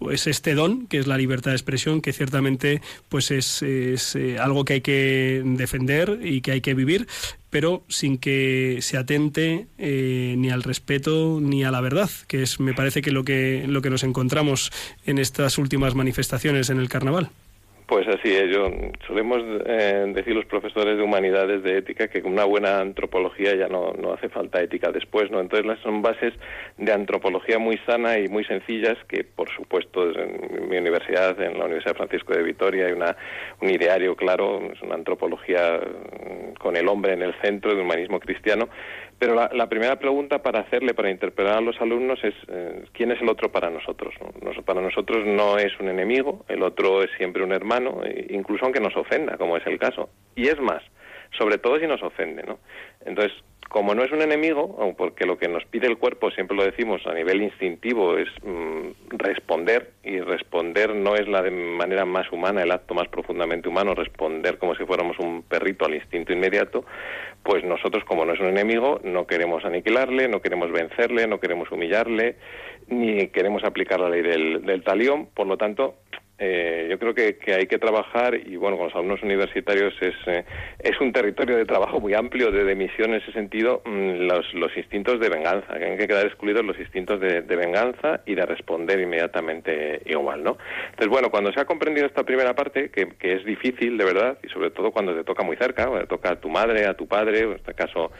Pues 0.00 0.26
este 0.26 0.54
don, 0.54 0.86
que 0.86 0.98
es 0.98 1.06
la 1.06 1.18
libertad 1.18 1.50
de 1.50 1.58
expresión, 1.58 2.00
que 2.00 2.14
ciertamente 2.14 2.80
pues 3.10 3.30
es, 3.30 3.60
es, 3.60 4.16
eh, 4.16 4.38
algo 4.38 4.64
que 4.64 4.72
hay 4.72 4.80
que 4.80 5.42
defender 5.44 6.20
y 6.22 6.40
que 6.40 6.52
hay 6.52 6.62
que 6.62 6.72
vivir, 6.72 7.06
pero 7.50 7.84
sin 7.86 8.16
que 8.16 8.78
se 8.80 8.96
atente 8.96 9.66
eh, 9.76 10.36
ni 10.38 10.48
al 10.48 10.62
respeto 10.62 11.38
ni 11.42 11.64
a 11.64 11.70
la 11.70 11.82
verdad, 11.82 12.08
que 12.28 12.42
es, 12.42 12.60
me 12.60 12.72
parece 12.72 13.02
que 13.02 13.12
lo 13.12 13.24
que 13.24 13.66
lo 13.68 13.82
que 13.82 13.90
nos 13.90 14.02
encontramos 14.02 14.72
en 15.04 15.18
estas 15.18 15.58
últimas 15.58 15.94
manifestaciones 15.94 16.70
en 16.70 16.80
el 16.80 16.88
carnaval. 16.88 17.30
Pues 17.90 18.06
así 18.06 18.32
es, 18.32 18.48
yo 18.52 18.70
solemos 19.04 19.42
eh, 19.66 20.04
decir 20.14 20.32
los 20.32 20.44
profesores 20.44 20.96
de 20.96 21.02
humanidades 21.02 21.64
de 21.64 21.76
ética 21.78 22.06
que 22.06 22.22
con 22.22 22.30
una 22.34 22.44
buena 22.44 22.78
antropología 22.78 23.56
ya 23.56 23.66
no, 23.66 23.92
no 24.00 24.12
hace 24.12 24.28
falta 24.28 24.62
ética 24.62 24.92
después, 24.92 25.28
¿no? 25.32 25.40
Entonces 25.40 25.66
las- 25.66 25.80
son 25.80 26.00
bases 26.00 26.32
de 26.78 26.92
antropología 26.92 27.58
muy 27.58 27.78
sana 27.78 28.16
y 28.20 28.28
muy 28.28 28.44
sencillas 28.44 28.96
que, 29.08 29.24
por 29.24 29.50
supuesto, 29.50 30.08
en 30.08 30.68
mi 30.68 30.76
universidad, 30.78 31.40
en 31.42 31.58
la 31.58 31.64
Universidad 31.64 31.96
Francisco 31.96 32.32
de 32.32 32.44
Vitoria, 32.44 32.86
hay 32.86 32.92
una, 32.92 33.16
un 33.60 33.68
ideario 33.70 34.14
claro, 34.14 34.60
es 34.72 34.80
una 34.82 34.94
antropología 34.94 35.80
mm, 35.80 36.54
con 36.60 36.76
el 36.76 36.86
hombre 36.86 37.14
en 37.14 37.22
el 37.22 37.34
centro 37.42 37.74
de 37.74 37.82
humanismo 37.82 38.20
cristiano, 38.20 38.68
pero 39.20 39.34
la, 39.36 39.48
la 39.54 39.68
primera 39.68 39.96
pregunta 40.00 40.42
para 40.42 40.60
hacerle, 40.60 40.94
para 40.94 41.10
interpelar 41.10 41.58
a 41.58 41.60
los 41.60 41.80
alumnos 41.80 42.18
es 42.24 42.34
eh, 42.48 42.84
¿quién 42.92 43.12
es 43.12 43.20
el 43.22 43.28
otro 43.28 43.52
para 43.52 43.70
nosotros? 43.70 44.12
no? 44.20 44.32
Nos- 44.50 44.64
para 44.64 44.80
nosotros 44.80 45.24
no 45.26 45.58
es 45.58 45.78
un 45.78 45.88
enemigo, 45.88 46.44
el 46.48 46.62
otro 46.64 47.04
es 47.04 47.10
siempre 47.18 47.44
un 47.44 47.52
hermano, 47.52 48.00
e- 48.04 48.26
incluso 48.30 48.64
aunque 48.64 48.80
nos 48.80 48.96
ofenda, 48.96 49.36
como 49.36 49.56
es 49.56 49.66
el 49.66 49.78
caso. 49.78 50.08
Y 50.34 50.48
es 50.48 50.58
más, 50.58 50.82
sobre 51.36 51.58
todo 51.58 51.78
si 51.78 51.86
nos 51.86 52.02
ofende, 52.02 52.42
¿no? 52.42 52.58
Entonces, 53.04 53.32
como 53.70 53.94
no 53.94 54.02
es 54.02 54.10
un 54.10 54.20
enemigo, 54.20 54.76
porque 54.98 55.24
lo 55.24 55.38
que 55.38 55.46
nos 55.46 55.64
pide 55.64 55.86
el 55.86 55.96
cuerpo, 55.96 56.32
siempre 56.32 56.56
lo 56.56 56.64
decimos 56.64 57.06
a 57.06 57.14
nivel 57.14 57.40
instintivo, 57.40 58.18
es 58.18 58.28
mm, 58.42 59.16
responder, 59.16 59.92
y 60.02 60.18
responder 60.18 60.92
no 60.92 61.14
es 61.14 61.28
la 61.28 61.40
de 61.40 61.52
manera 61.52 62.04
más 62.04 62.30
humana, 62.32 62.64
el 62.64 62.72
acto 62.72 62.94
más 62.94 63.06
profundamente 63.06 63.68
humano, 63.68 63.94
responder 63.94 64.58
como 64.58 64.74
si 64.74 64.84
fuéramos 64.84 65.20
un 65.20 65.44
perrito 65.44 65.84
al 65.84 65.94
instinto 65.94 66.32
inmediato, 66.32 66.84
pues 67.44 67.62
nosotros, 67.62 68.02
como 68.04 68.24
no 68.24 68.32
es 68.32 68.40
un 68.40 68.48
enemigo, 68.48 69.00
no 69.04 69.28
queremos 69.28 69.64
aniquilarle, 69.64 70.26
no 70.26 70.42
queremos 70.42 70.72
vencerle, 70.72 71.28
no 71.28 71.38
queremos 71.38 71.70
humillarle, 71.70 72.34
ni 72.88 73.28
queremos 73.28 73.62
aplicar 73.62 74.00
la 74.00 74.08
ley 74.08 74.22
del, 74.22 74.66
del 74.66 74.82
talión, 74.82 75.26
por 75.26 75.46
lo 75.46 75.56
tanto, 75.56 75.94
eh, 76.42 76.86
yo 76.88 76.98
creo 76.98 77.14
que, 77.14 77.36
que 77.36 77.52
hay 77.52 77.66
que 77.66 77.78
trabajar 77.78 78.34
y 78.34 78.56
bueno 78.56 78.78
con 78.78 78.86
los 78.86 78.94
alumnos 78.94 79.22
universitarios 79.22 79.92
es 80.00 80.14
eh, 80.26 80.44
es 80.78 80.98
un 80.98 81.12
territorio 81.12 81.58
de 81.58 81.66
trabajo 81.66 82.00
muy 82.00 82.14
amplio 82.14 82.50
de, 82.50 82.64
de 82.64 82.74
misión 82.74 83.10
en 83.10 83.20
ese 83.20 83.30
sentido 83.32 83.82
mm, 83.84 84.26
los, 84.26 84.54
los 84.54 84.74
instintos 84.74 85.20
de 85.20 85.28
venganza 85.28 85.78
que 85.78 85.84
hay 85.84 85.98
que 85.98 86.08
quedar 86.08 86.24
excluidos 86.24 86.64
los 86.64 86.78
instintos 86.78 87.20
de, 87.20 87.42
venganza 87.42 88.22
y 88.24 88.34
de 88.34 88.46
responder 88.46 89.00
inmediatamente 89.00 90.00
igual 90.06 90.42
no 90.42 90.56
entonces 90.86 91.08
bueno 91.08 91.30
cuando 91.30 91.52
se 91.52 91.60
ha 91.60 91.66
comprendido 91.66 92.06
esta 92.06 92.24
primera 92.24 92.54
parte 92.54 92.88
que, 92.88 93.10
que 93.18 93.34
es 93.34 93.44
difícil 93.44 93.98
de 93.98 94.04
verdad 94.06 94.38
y 94.42 94.48
sobre 94.48 94.70
todo 94.70 94.92
cuando 94.92 95.14
te 95.14 95.24
toca 95.24 95.42
muy 95.42 95.56
cerca 95.56 95.84
cuando 95.88 96.06
te 96.06 96.08
toca 96.08 96.30
a 96.30 96.40
tu 96.40 96.48
madre 96.48 96.86
a 96.86 96.94
tu 96.94 97.06
padre 97.06 97.40
en 97.40 97.52
este 97.52 97.74
caso 97.74 98.12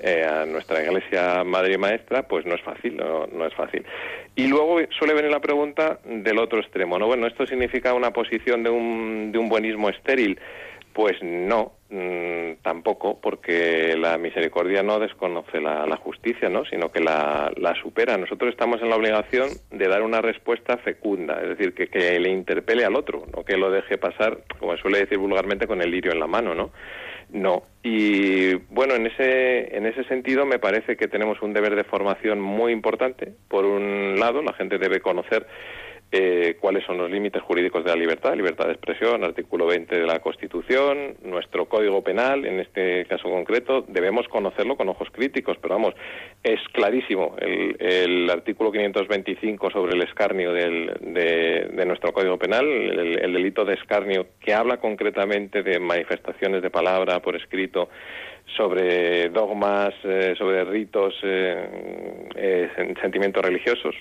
eh, 0.00 0.24
a 0.24 0.46
nuestra 0.46 0.82
iglesia 0.82 1.44
madre 1.44 1.74
y 1.74 1.78
maestra 1.78 2.22
pues 2.22 2.46
no 2.46 2.54
es 2.54 2.62
fácil 2.62 2.96
no, 2.96 3.26
no 3.26 3.46
es 3.46 3.54
fácil 3.54 3.84
y 4.36 4.46
luego 4.46 4.78
suele 4.90 5.14
venir 5.14 5.30
la 5.30 5.40
pregunta 5.40 5.98
del 6.04 6.38
otro 6.38 6.60
extremo 6.60 6.98
no 6.98 7.06
bueno 7.06 7.26
esto 7.26 7.46
significa 7.46 7.94
una 7.94 8.12
posición 8.12 8.62
de 8.62 8.70
un, 8.70 9.32
de 9.32 9.38
un 9.38 9.48
buenismo 9.48 9.88
estéril 9.88 10.38
pues 10.98 11.16
no, 11.22 11.74
mm, 11.90 12.60
tampoco, 12.60 13.20
porque 13.20 13.96
la 13.96 14.18
misericordia 14.18 14.82
no 14.82 14.98
desconoce 14.98 15.60
la, 15.60 15.86
la 15.86 15.96
justicia, 15.96 16.48
¿no? 16.48 16.64
sino 16.64 16.90
que 16.90 16.98
la, 16.98 17.52
la 17.56 17.80
supera. 17.80 18.16
Nosotros 18.16 18.50
estamos 18.50 18.82
en 18.82 18.90
la 18.90 18.96
obligación 18.96 19.48
de 19.70 19.86
dar 19.86 20.02
una 20.02 20.20
respuesta 20.20 20.76
fecunda, 20.78 21.40
es 21.40 21.50
decir, 21.50 21.72
que, 21.72 21.86
que 21.86 22.18
le 22.18 22.30
interpele 22.30 22.84
al 22.84 22.96
otro, 22.96 23.26
no 23.32 23.44
que 23.44 23.56
lo 23.56 23.70
deje 23.70 23.96
pasar, 23.96 24.38
como 24.58 24.76
suele 24.76 24.98
decir 24.98 25.18
vulgarmente, 25.18 25.68
con 25.68 25.80
el 25.82 25.92
lirio 25.92 26.10
en 26.10 26.18
la 26.18 26.26
mano, 26.26 26.52
¿no? 26.52 26.72
No. 27.30 27.62
Y 27.82 28.54
bueno, 28.70 28.94
en 28.94 29.06
ese, 29.06 29.76
en 29.76 29.86
ese 29.86 30.04
sentido 30.04 30.46
me 30.46 30.58
parece 30.58 30.96
que 30.96 31.08
tenemos 31.08 31.40
un 31.42 31.52
deber 31.52 31.76
de 31.76 31.84
formación 31.84 32.40
muy 32.40 32.72
importante. 32.72 33.32
Por 33.48 33.64
un 33.64 34.18
lado, 34.18 34.42
la 34.42 34.54
gente 34.54 34.78
debe 34.78 35.00
conocer 35.00 35.46
eh, 36.10 36.56
cuáles 36.60 36.84
son 36.86 36.96
los 36.96 37.10
límites 37.10 37.42
jurídicos 37.42 37.84
de 37.84 37.90
la 37.90 37.96
libertad, 37.96 38.34
libertad 38.34 38.64
de 38.66 38.72
expresión, 38.72 39.24
artículo 39.24 39.66
20 39.66 39.94
de 39.98 40.06
la 40.06 40.20
Constitución, 40.20 41.16
nuestro 41.22 41.66
Código 41.66 42.02
Penal, 42.02 42.46
en 42.46 42.60
este 42.60 43.04
caso 43.06 43.28
concreto, 43.28 43.84
debemos 43.88 44.26
conocerlo 44.28 44.76
con 44.76 44.88
ojos 44.88 45.08
críticos, 45.12 45.58
pero 45.60 45.74
vamos, 45.74 45.94
es 46.42 46.60
clarísimo 46.72 47.36
el, 47.40 47.76
el 47.78 48.30
artículo 48.30 48.72
525 48.72 49.70
sobre 49.70 49.92
el 49.96 50.02
escarnio 50.02 50.52
del, 50.52 50.92
de, 51.00 51.68
de 51.72 51.84
nuestro 51.84 52.12
Código 52.14 52.38
Penal, 52.38 52.64
el, 52.66 53.18
el 53.18 53.32
delito 53.34 53.64
de 53.66 53.74
escarnio, 53.74 54.26
que 54.40 54.54
habla 54.54 54.78
concretamente 54.78 55.62
de 55.62 55.78
manifestaciones 55.78 56.62
de 56.62 56.70
palabra 56.70 57.20
por 57.20 57.36
escrito 57.36 57.90
sobre 58.56 59.28
dogmas, 59.28 59.92
eh, 60.04 60.34
sobre 60.38 60.64
ritos, 60.64 61.14
eh, 61.22 62.28
eh, 62.34 62.70
sen- 62.76 62.98
sentimientos 63.00 63.44
religiosos. 63.44 63.94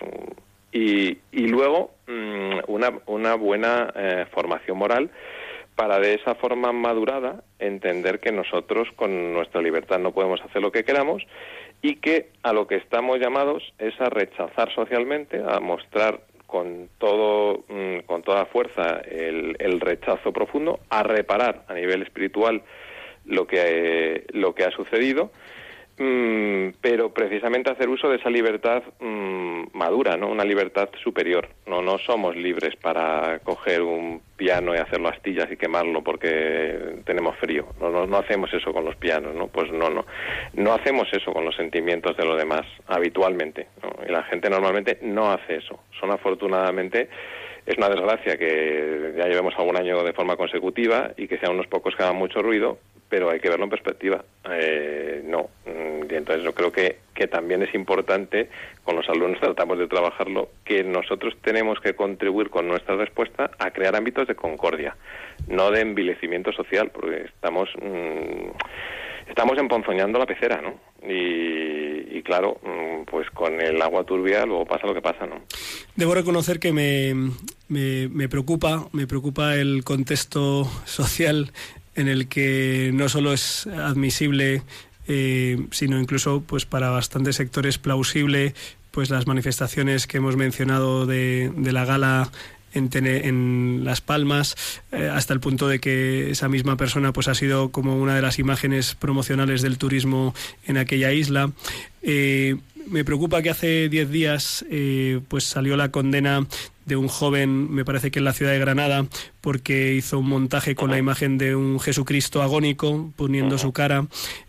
Y, 0.71 1.17
y 1.31 1.47
luego 1.47 1.91
mm, 2.07 2.59
una, 2.67 2.91
una 3.05 3.35
buena 3.35 3.91
eh, 3.95 4.25
formación 4.31 4.77
moral 4.77 5.09
para 5.75 5.99
de 5.99 6.15
esa 6.15 6.35
forma 6.35 6.71
madurada 6.71 7.43
entender 7.59 8.19
que 8.19 8.31
nosotros 8.31 8.87
con 8.95 9.33
nuestra 9.33 9.61
libertad 9.61 9.99
no 9.99 10.11
podemos 10.11 10.41
hacer 10.41 10.61
lo 10.61 10.71
que 10.71 10.83
queramos 10.83 11.23
y 11.81 11.97
que 11.97 12.29
a 12.41 12.51
lo 12.51 12.67
que 12.67 12.75
estamos 12.75 13.19
llamados 13.19 13.73
es 13.77 13.99
a 14.01 14.09
rechazar 14.09 14.73
socialmente, 14.73 15.41
a 15.47 15.59
mostrar 15.59 16.21
con 16.47 16.89
todo 16.97 17.65
mm, 17.67 17.99
con 18.07 18.23
toda 18.23 18.45
fuerza 18.45 19.01
el, 19.05 19.55
el 19.59 19.79
rechazo 19.79 20.31
profundo, 20.31 20.79
a 20.89 21.03
reparar 21.03 21.63
a 21.67 21.73
nivel 21.73 22.01
espiritual 22.01 22.63
lo 23.25 23.45
que 23.45 24.25
lo 24.29 24.55
que 24.55 24.63
ha 24.63 24.71
sucedido 24.71 25.31
Mm, 25.99 26.73
pero 26.79 27.11
precisamente 27.11 27.71
hacer 27.71 27.89
uso 27.89 28.07
de 28.07 28.17
esa 28.17 28.29
libertad 28.29 28.83
mm, 28.99 29.63
madura, 29.73 30.15
¿no? 30.15 30.29
Una 30.29 30.43
libertad 30.43 30.89
superior. 31.03 31.49
No, 31.65 31.81
no 31.81 31.97
somos 31.97 32.35
libres 32.35 32.75
para 32.75 33.39
coger 33.39 33.81
un 33.81 34.21
piano 34.35 34.75
y 34.75 34.77
hacerlo 34.77 35.09
astillas 35.09 35.51
y 35.51 35.57
quemarlo 35.57 36.03
porque 36.03 37.01
tenemos 37.03 37.35
frío. 37.37 37.65
No, 37.81 37.89
no, 37.89 38.05
no 38.05 38.17
hacemos 38.17 38.53
eso 38.53 38.71
con 38.71 38.85
los 38.85 38.95
pianos, 38.95 39.33
¿no? 39.33 39.47
Pues 39.47 39.71
no, 39.71 39.89
no. 39.89 40.05
No 40.53 40.73
hacemos 40.73 41.07
eso 41.11 41.33
con 41.33 41.43
los 41.43 41.55
sentimientos 41.55 42.15
de 42.15 42.25
los 42.25 42.37
demás 42.37 42.65
habitualmente. 42.85 43.67
¿no? 43.81 43.89
Y 44.07 44.11
la 44.11 44.21
gente 44.23 44.51
normalmente 44.51 44.99
no 45.01 45.31
hace 45.31 45.55
eso. 45.55 45.79
Son 45.99 46.11
afortunadamente 46.11 47.09
es 47.65 47.77
una 47.77 47.89
desgracia 47.89 48.37
que 48.37 49.13
ya 49.17 49.25
llevemos 49.25 49.53
algún 49.57 49.75
año 49.75 50.01
de 50.01 50.13
forma 50.13 50.37
consecutiva 50.37 51.11
y 51.17 51.27
que 51.27 51.37
sean 51.37 51.51
unos 51.51 51.67
pocos 51.67 51.95
que 51.97 52.03
hagan 52.03 52.15
mucho 52.15 52.41
ruido, 52.41 52.79
pero 53.09 53.29
hay 53.29 53.39
que 53.39 53.49
verlo 53.49 53.65
en 53.65 53.69
perspectiva. 53.69 54.23
Eh, 54.51 55.21
no. 55.25 55.49
Mm, 55.65 56.11
Y 56.11 56.15
entonces 56.15 56.43
yo 56.43 56.53
creo 56.53 56.71
que, 56.71 56.97
que 57.13 57.27
también 57.27 57.61
es 57.63 57.73
importante, 57.75 58.49
con 58.83 58.95
los 58.95 59.07
alumnos 59.09 59.39
tratamos 59.41 59.77
de 59.77 59.87
trabajarlo, 59.87 60.49
que 60.65 60.83
nosotros 60.83 61.35
tenemos 61.41 61.79
que 61.81 61.93
contribuir 61.95 62.49
con 62.49 62.67
nuestra 62.67 62.95
respuesta 62.95 63.51
a 63.59 63.71
crear 63.71 63.95
ámbitos 63.95 64.27
de 64.27 64.35
concordia, 64.35 64.95
no 65.47 65.69
de 65.71 65.81
envilecimiento 65.81 66.51
social, 66.53 66.89
porque 66.91 67.23
estamos... 67.25 67.69
mm, 67.81 68.51
Estamos 69.29 69.57
emponzoñando 69.57 70.17
la 70.19 70.25
pecera, 70.25 70.61
¿no? 70.61 70.79
Y, 71.05 72.17
y 72.17 72.21
claro, 72.23 72.61
mm, 72.63 73.03
pues 73.11 73.29
con 73.31 73.59
el 73.59 73.81
agua 73.81 74.05
turbia 74.05 74.45
luego 74.45 74.65
pasa 74.65 74.87
lo 74.87 74.93
que 74.93 75.01
pasa, 75.01 75.25
¿no? 75.25 75.41
Debo 75.97 76.15
reconocer 76.15 76.59
que 76.61 76.71
me, 76.71 77.13
me, 77.67 78.07
me 78.07 78.29
preocupa, 78.29 78.87
me 78.93 79.05
preocupa 79.05 79.55
el 79.55 79.83
contexto 79.83 80.63
social 80.85 81.51
en 81.97 82.07
el 82.07 82.27
que 82.29 82.91
no 82.93 83.09
solo 83.09 83.33
es 83.33 83.67
admisible, 83.67 84.61
eh, 85.09 85.65
sino 85.71 85.99
incluso 85.99 86.41
pues 86.47 86.65
para 86.65 86.89
bastantes 86.89 87.35
sectores 87.35 87.77
plausible, 87.77 88.53
pues 88.91 89.09
las 89.09 89.27
manifestaciones 89.27 90.07
que 90.07 90.17
hemos 90.17 90.37
mencionado 90.37 91.05
de, 91.05 91.51
de 91.55 91.71
la 91.73 91.83
gala 91.85 92.31
en, 92.73 92.89
Tene- 92.89 93.25
en 93.27 93.81
Las 93.83 94.01
Palmas, 94.01 94.55
eh, 94.91 95.09
hasta 95.11 95.33
el 95.33 95.39
punto 95.39 95.67
de 95.67 95.79
que 95.79 96.31
esa 96.31 96.47
misma 96.49 96.77
persona 96.77 97.13
pues 97.13 97.27
ha 97.27 97.35
sido 97.35 97.69
como 97.69 97.97
una 97.97 98.15
de 98.15 98.21
las 98.21 98.37
imágenes 98.39 98.95
promocionales 98.95 99.61
del 99.61 99.77
turismo 99.77 100.33
en 100.67 100.77
aquella 100.77 101.11
isla. 101.13 101.51
Eh, 102.03 102.57
me 102.87 103.03
preocupa 103.03 103.41
que 103.41 103.49
hace 103.49 103.89
10 103.89 104.09
días 104.11 104.65
pues 105.27 105.43
salió 105.43 105.75
la 105.75 105.91
condena 105.91 106.47
de 106.87 106.95
un 106.95 107.09
joven, 107.09 107.71
me 107.71 107.85
parece 107.85 108.09
que 108.09 108.19
en 108.19 108.25
la 108.25 108.33
ciudad 108.33 108.53
de 108.53 108.59
Granada, 108.59 109.05
porque 109.41 109.93
hizo 109.93 110.19
un 110.19 110.29
montaje 110.29 110.73
con 110.73 110.89
la 110.89 110.97
imagen 110.97 111.37
de 111.37 111.55
un 111.55 111.79
Jesucristo 111.79 112.41
agónico 112.41 113.11
poniendo 113.15 113.57
su 113.57 113.73
cara. 113.73 114.07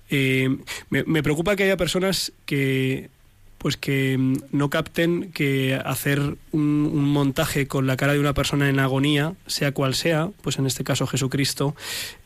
Eh, 0.09 0.57
me, 0.89 1.05
me 1.05 1.23
preocupa 1.23 1.57
que 1.57 1.65
haya 1.65 1.77
personas 1.77 2.33
que 2.47 3.11
pues 3.59 3.77
que 3.77 4.17
mm, 4.17 4.37
no 4.53 4.71
capten 4.71 5.33
que 5.33 5.75
hacer 5.85 6.21
un, 6.53 6.91
un 6.93 7.05
montaje 7.05 7.67
con 7.67 7.87
la 7.87 7.97
cara 7.97 8.13
de 8.13 8.21
una 8.21 8.33
persona 8.33 8.69
en 8.69 8.79
agonía, 8.79 9.35
sea 9.47 9.73
cual 9.73 9.95
sea, 9.95 10.31
pues 10.43 10.59
en 10.59 10.67
este 10.67 10.85
caso 10.85 11.07
Jesucristo, 11.07 11.75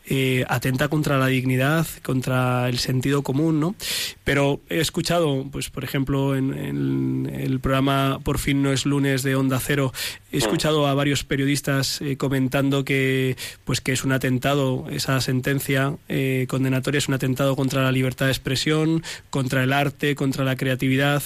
eh, 0.05 0.43
atenta 0.49 0.89
contra 0.89 1.17
la 1.17 1.27
dignidad, 1.27 1.87
contra 2.01 2.67
el 2.67 2.77
sentido 2.79 3.21
común, 3.21 3.59
¿no? 3.59 3.75
Pero 4.23 4.59
he 4.69 4.79
escuchado, 4.79 5.45
pues 5.51 5.69
por 5.69 5.83
ejemplo, 5.83 6.35
en, 6.35 7.29
el 7.33 7.59
programa 7.59 8.19
Por 8.23 8.37
fin 8.37 8.61
no 8.61 8.71
es 8.71 8.85
lunes 8.85 9.23
de 9.23 9.35
Onda 9.35 9.59
Cero, 9.59 9.93
he 10.31 10.37
escuchado 10.37 10.87
a 10.87 10.93
varios 10.93 11.23
periodistas 11.23 12.01
eh, 12.01 12.17
comentando 12.17 12.83
que, 12.83 13.37
pues 13.63 13.81
que 13.81 13.93
es 13.93 14.03
un 14.03 14.11
atentado, 14.11 14.85
esa 14.89 15.21
sentencia 15.21 15.95
eh, 16.09 16.47
condenatoria 16.49 16.97
es 16.97 17.07
un 17.07 17.13
atentado 17.13 17.55
contra 17.55 17.83
la 17.83 17.91
libertad 17.91 18.25
de 18.25 18.31
expresión, 18.31 19.03
contra 19.29 19.63
el 19.63 19.71
arte, 19.71 20.15
contra 20.15 20.43
la 20.43 20.55
creatividad. 20.55 21.23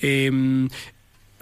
Eh, 0.00 0.30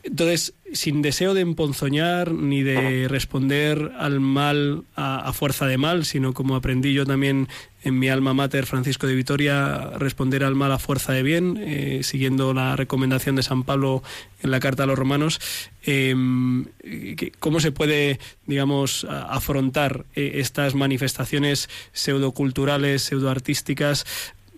entonces, 0.04 0.52
sin 0.74 1.00
deseo 1.02 1.32
de 1.32 1.40
emponzoñar 1.40 2.32
ni 2.32 2.62
de 2.62 3.08
responder 3.08 3.92
al 3.98 4.20
mal 4.20 4.84
a, 4.96 5.32
fuerza 5.32 5.66
de 5.66 5.78
mal, 5.78 6.04
sino 6.04 6.34
como 6.34 6.56
aprendí 6.56 6.92
yo 6.92 7.06
también 7.06 7.48
en 7.82 7.98
mi 7.98 8.08
alma 8.08 8.34
mater, 8.34 8.66
Francisco 8.66 9.06
de 9.06 9.14
Vitoria, 9.14 9.90
responder 9.98 10.42
al 10.44 10.54
mal 10.54 10.72
a 10.72 10.78
fuerza 10.78 11.12
de 11.12 11.22
bien, 11.22 11.58
eh, 11.60 12.00
siguiendo 12.02 12.52
la 12.54 12.76
recomendación 12.76 13.36
de 13.36 13.42
San 13.42 13.62
Pablo 13.62 14.02
en 14.42 14.50
la 14.50 14.60
carta 14.60 14.82
a 14.82 14.86
los 14.86 14.98
romanos. 14.98 15.40
que- 15.82 17.32
¿Cómo 17.40 17.60
se 17.60 17.72
puede, 17.72 18.18
digamos, 18.46 19.06
afrontar 19.08 20.04
eh, 20.14 20.32
estas 20.36 20.74
manifestaciones 20.74 21.68
pseudoculturales, 21.92 23.02
pseudoartísticas? 23.02 24.06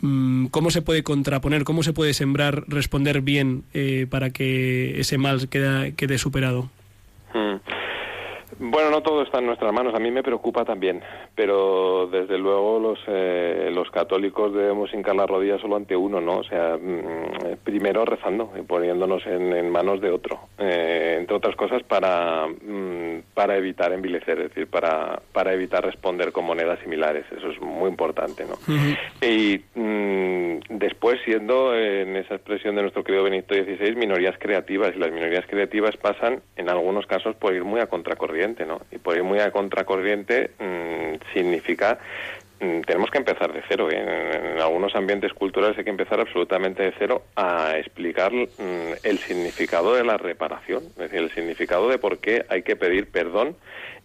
Mm, 0.01 0.47
¿Cómo 0.47 0.71
se 0.71 0.83
puede 0.83 1.03
contraponer, 1.03 1.65
cómo 1.65 1.83
se 1.83 1.93
puede 1.93 2.13
sembrar, 2.15 2.65
responder 2.69 3.23
bien 3.23 3.65
eh, 3.73 4.07
para 4.11 4.31
que 4.31 5.01
ese 5.01 5.17
mal 5.19 5.49
queda- 5.49 5.91
quede 5.93 6.19
superado? 6.19 6.71
Mm. 7.35 7.57
Bueno, 8.59 8.91
no 8.91 9.03
todo 9.03 9.23
está 9.23 9.39
en 9.39 9.47
nuestras 9.47 9.73
manos. 9.73 9.95
A 9.95 9.99
mí 9.99 10.11
me 10.11 10.23
preocupa 10.23 10.65
también, 10.65 11.03
pero 11.35 12.09
desde 12.11 12.39
luego 12.39 12.79
los 12.79 12.99
eh, 13.07 13.71
los 13.73 13.91
católicos 13.91 14.55
debemos 14.55 14.93
hincar 14.95 15.15
las 15.15 15.29
rodillas 15.29 15.61
solo 15.61 15.77
ante 15.77 15.97
uno, 15.97 16.21
¿no? 16.21 16.39
O 16.39 16.45
sea, 16.45 16.77
mm, 16.77 17.59
primero 17.65 18.05
rezando 18.05 18.53
y 18.59 18.63
poniéndonos 18.63 19.27
en, 19.27 19.53
en 19.53 19.71
manos 19.71 20.01
de 20.01 20.11
otro, 20.11 20.41
eh, 20.59 21.17
entre 21.21 21.37
otras 21.37 21.55
cosas 21.57 21.83
para 21.83 22.47
mm, 22.47 23.23
para 23.35 23.57
evitar 23.57 23.93
envilecer, 23.93 24.41
es 24.41 24.49
decir, 24.49 24.69
para 24.69 25.21
para 25.33 25.53
evitar 25.53 25.85
responder 25.85 26.33
con 26.33 26.45
monedas 26.45 26.79
similares. 26.81 27.27
Eso 27.37 27.51
es 27.51 27.61
muy 27.61 27.91
importante, 27.91 28.45
¿no? 28.45 28.57
Y 29.21 29.61
mm, 29.75 30.61
después, 30.71 31.19
siendo 31.25 31.75
en 31.75 32.17
esa 32.17 32.35
expresión 32.35 32.77
de 32.77 32.83
nuestro 32.83 33.05
querido 33.05 33.25
Benito 33.25 33.55
XVI, 33.55 33.97
minorías 33.97 34.37
creativas, 34.39 34.95
y 34.95 34.99
las 34.99 35.13
minorías 35.13 35.45
creativas 35.47 35.97
pasan, 35.97 36.41
en 36.57 36.69
algunos 36.69 37.07
casos, 37.07 37.37
por 37.37 37.55
ir 37.55 37.65
muy 37.65 37.81
a 37.81 37.87
contracorriente, 37.87 38.46
Y 38.91 38.99
por 38.99 39.17
ir 39.17 39.25
muy 39.25 39.41
a 39.41 39.51
contracorriente 39.51 40.51
mm, 40.59 41.33
significa 41.33 41.99
mm, 42.61 42.83
tenemos 42.83 43.11
que 43.11 43.19
empezar 43.19 43.53
de 43.53 43.63
cero. 43.69 43.89
¿eh? 43.91 44.53
En, 44.55 44.61
algunos 44.61 44.95
ambientes 44.95 45.33
culturales 45.33 45.77
hay 45.77 45.85
que 45.85 45.91
empezar 45.91 46.21
absolutamente 46.21 46.83
de 46.83 46.93
cero 46.99 47.23
a 47.35 47.77
explicar 47.79 48.33
mm, 48.33 48.93
el 49.03 49.19
significado 49.19 49.95
de 49.95 50.05
la 50.05 50.17
reparación, 50.17 50.85
es 50.85 50.97
decir, 50.97 51.21
el 51.21 51.31
significado 51.31 51.89
de 51.89 51.99
por 51.99 52.19
qué 52.19 52.45
hay 52.49 52.63
que 52.63 52.77
pedir 52.77 53.11
perdón 53.11 53.57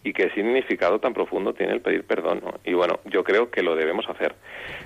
y 0.04 0.12
qué 0.12 0.30
significado 0.30 0.98
tan 0.98 1.14
profundo 1.14 1.54
tiene 1.54 1.72
el 1.72 1.80
pedir 1.80 2.04
perdón. 2.04 2.42
Y 2.64 2.74
bueno, 2.74 2.98
yo 3.04 3.22
creo 3.22 3.50
que 3.50 3.62
lo 3.62 3.76
debemos 3.76 4.08
hacer. 4.08 4.34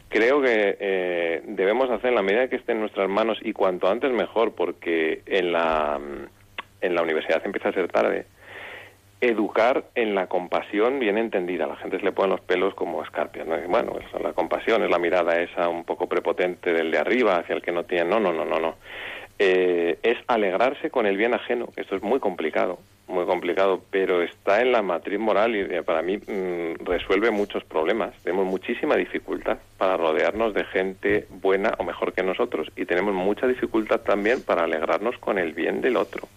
Creo 0.09 0.42
que 0.42 0.76
eh, 0.78 1.42
debemos 1.46 1.90
hacer 1.90 2.11
en 2.11 2.16
la 2.16 2.22
medida 2.22 2.48
que 2.48 2.57
esté 2.57 2.72
en 2.72 2.80
nuestras 2.80 3.09
manos 3.09 3.38
y 3.40 3.52
cuanto 3.52 3.88
antes 3.88 4.12
mejor, 4.12 4.54
porque 4.54 5.22
en 5.26 5.52
la, 5.52 5.98
en 6.80 6.94
la 6.94 7.02
universidad 7.02 7.42
empieza 7.44 7.70
a 7.70 7.72
ser 7.72 7.88
tarde 7.88 8.26
educar 9.20 9.85
en 9.94 10.14
la 10.14 10.26
compasión 10.26 10.98
bien 10.98 11.18
entendida. 11.18 11.66
La 11.66 11.76
gente 11.76 11.98
se 11.98 12.05
le 12.05 12.12
ponen 12.12 12.33
los 12.33 12.40
pelos 12.40 12.74
como 12.74 13.02
escarpias. 13.02 13.46
¿no? 13.46 13.57
Bueno, 13.68 13.96
eso, 14.07 14.18
la 14.18 14.33
compasión 14.33 14.83
es 14.83 14.90
la 14.90 14.98
mirada 14.98 15.40
esa 15.40 15.68
un 15.68 15.85
poco 15.85 16.07
prepotente 16.07 16.72
del 16.72 16.90
de 16.90 16.98
arriba 16.98 17.37
hacia 17.37 17.55
el 17.55 17.62
que 17.62 17.72
no 17.72 17.85
tiene. 17.85 18.11
No, 18.11 18.20
no, 18.20 18.33
no, 18.33 18.44
no, 18.44 18.59
no. 18.59 18.74
Eh, 19.38 19.98
es 20.02 20.16
alegrarse 20.29 20.90
con 20.90 21.07
el 21.07 21.16
bien 21.16 21.35
ajeno. 21.35 21.68
Esto 21.76 21.96
es 21.96 22.02
muy 22.02 22.20
complicado, 22.20 22.79
muy 23.07 23.26
complicado, 23.26 23.83
pero 23.90 24.22
está 24.22 24.62
en 24.62 24.72
la 24.72 24.81
matriz 24.81 25.18
moral 25.18 25.55
y 25.55 25.61
eh, 25.61 25.83
para 25.83 26.00
mí 26.00 26.16
mm, 26.16 26.85
resuelve 26.85 27.31
muchos 27.31 27.62
problemas. 27.64 28.14
Tenemos 28.22 28.46
muchísima 28.46 28.96
dificultad 28.96 29.59
para 29.76 29.98
rodearnos 29.98 30.55
de 30.55 30.64
gente 30.64 31.26
buena 31.29 31.74
o 31.79 31.85
mejor 31.85 32.14
que 32.14 32.22
nosotros 32.22 32.68
y 32.76 32.87
tenemos 32.87 33.12
mucha 33.12 33.46
dificultad 33.46 34.00
también 34.00 34.42
para 34.42 34.64
alegrarnos 34.64 35.18
con 35.18 35.38
el 35.38 35.52
bien 35.52 35.83
del 35.83 35.96
otro 35.96 36.29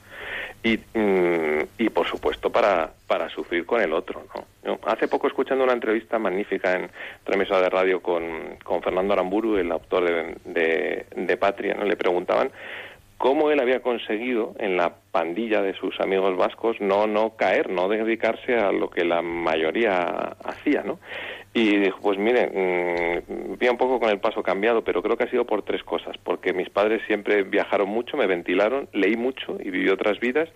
y, 0.63 0.78
mm, 0.78 1.67
y 1.78 1.89
por 1.89 2.08
supuesto 2.08 2.52
para, 2.52 2.91
para 3.08 3.30
sufrir 3.30 3.65
con 3.65 3.82
el 3.82 3.93
otro. 3.93 4.24
¿no? 4.63 4.80
Hace 4.86 5.08
poco 5.08 5.28
escuchando 5.28 5.63
una 5.63 5.74
entrevista 5.74 6.19
magnífica 6.19 6.74
en 6.74 6.89
otra 7.24 7.38
de 7.62 7.69
radio 7.69 8.02
con, 8.02 8.58
con 8.63 8.82
Fernando 8.82 9.13
Aramburu, 9.13 9.58
el 9.58 9.72
autor 9.72 10.06
de, 10.06 10.38
de, 10.45 11.06
de 11.15 11.38
Patria, 11.38 11.76
¿no? 11.76 11.86
le 11.86 11.95
preguntaban 11.95 12.52
cómo 13.19 13.52
él 13.52 13.60
había 13.60 13.82
conseguido 13.82 14.56
en 14.60 14.78
la 14.78 14.93
pandilla 15.12 15.62
de 15.62 15.74
sus 15.74 16.00
amigos 16.00 16.38
vascos 16.38 16.80
no 16.80 17.06
no 17.06 17.36
caer, 17.36 17.69
no 17.69 17.89
dedicarse 17.89 18.56
a 18.56 18.72
lo 18.72 18.89
que 18.89 19.04
la 19.04 19.22
mayoría 19.22 20.38
hacía, 20.43 20.84
¿no? 20.84 21.00
Y 21.54 21.78
dijo, 21.78 22.00
pues 22.02 22.18
mire, 22.20 22.48
mmm, 22.48 23.58
un 23.60 23.78
poco 23.78 24.00
con 24.00 24.10
el 24.10 24.20
paso 24.20 24.44
cambiado, 24.44 24.84
pero 24.84 25.02
creo 25.02 25.18
que 25.18 25.24
ha 25.24 25.30
sido 25.30 25.46
por 25.46 25.64
tres 25.64 25.84
cosas. 25.84 26.16
Porque 26.24 26.54
mis 26.54 26.70
padres 26.70 27.02
siempre 27.08 27.44
viajaron 27.44 27.90
mucho, 27.90 28.18
me 28.18 28.28
ventilaron, 28.28 28.88
leí 28.94 29.16
mucho 29.16 29.58
y 29.60 29.70
viví 29.70 29.90
otras 29.90 30.20
vidas. 30.20 30.50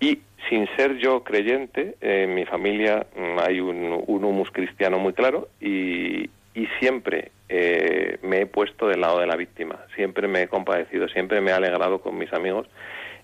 Y 0.00 0.20
sin 0.48 0.68
ser 0.76 0.96
yo 0.98 1.22
creyente, 1.22 1.94
en 2.00 2.34
mi 2.34 2.44
familia 2.44 3.06
mmm, 3.16 3.38
hay 3.38 3.60
un, 3.60 4.02
un 4.06 4.24
humus 4.24 4.50
cristiano 4.50 4.98
muy 4.98 5.12
claro 5.12 5.48
y, 5.60 6.28
y 6.54 6.66
siempre 6.80 7.30
eh, 7.48 8.18
me 8.22 8.40
he 8.40 8.46
puesto 8.46 8.88
del 8.88 9.00
lado 9.00 9.20
de 9.20 9.26
la 9.26 9.36
víctima, 9.36 9.78
siempre 9.94 10.26
me 10.26 10.42
he 10.42 10.48
compadecido, 10.48 11.08
siempre 11.08 11.40
me 11.40 11.50
he 11.50 11.54
alegrado 11.54 12.00
con 12.00 12.18
mis 12.18 12.32
amigos 12.32 12.66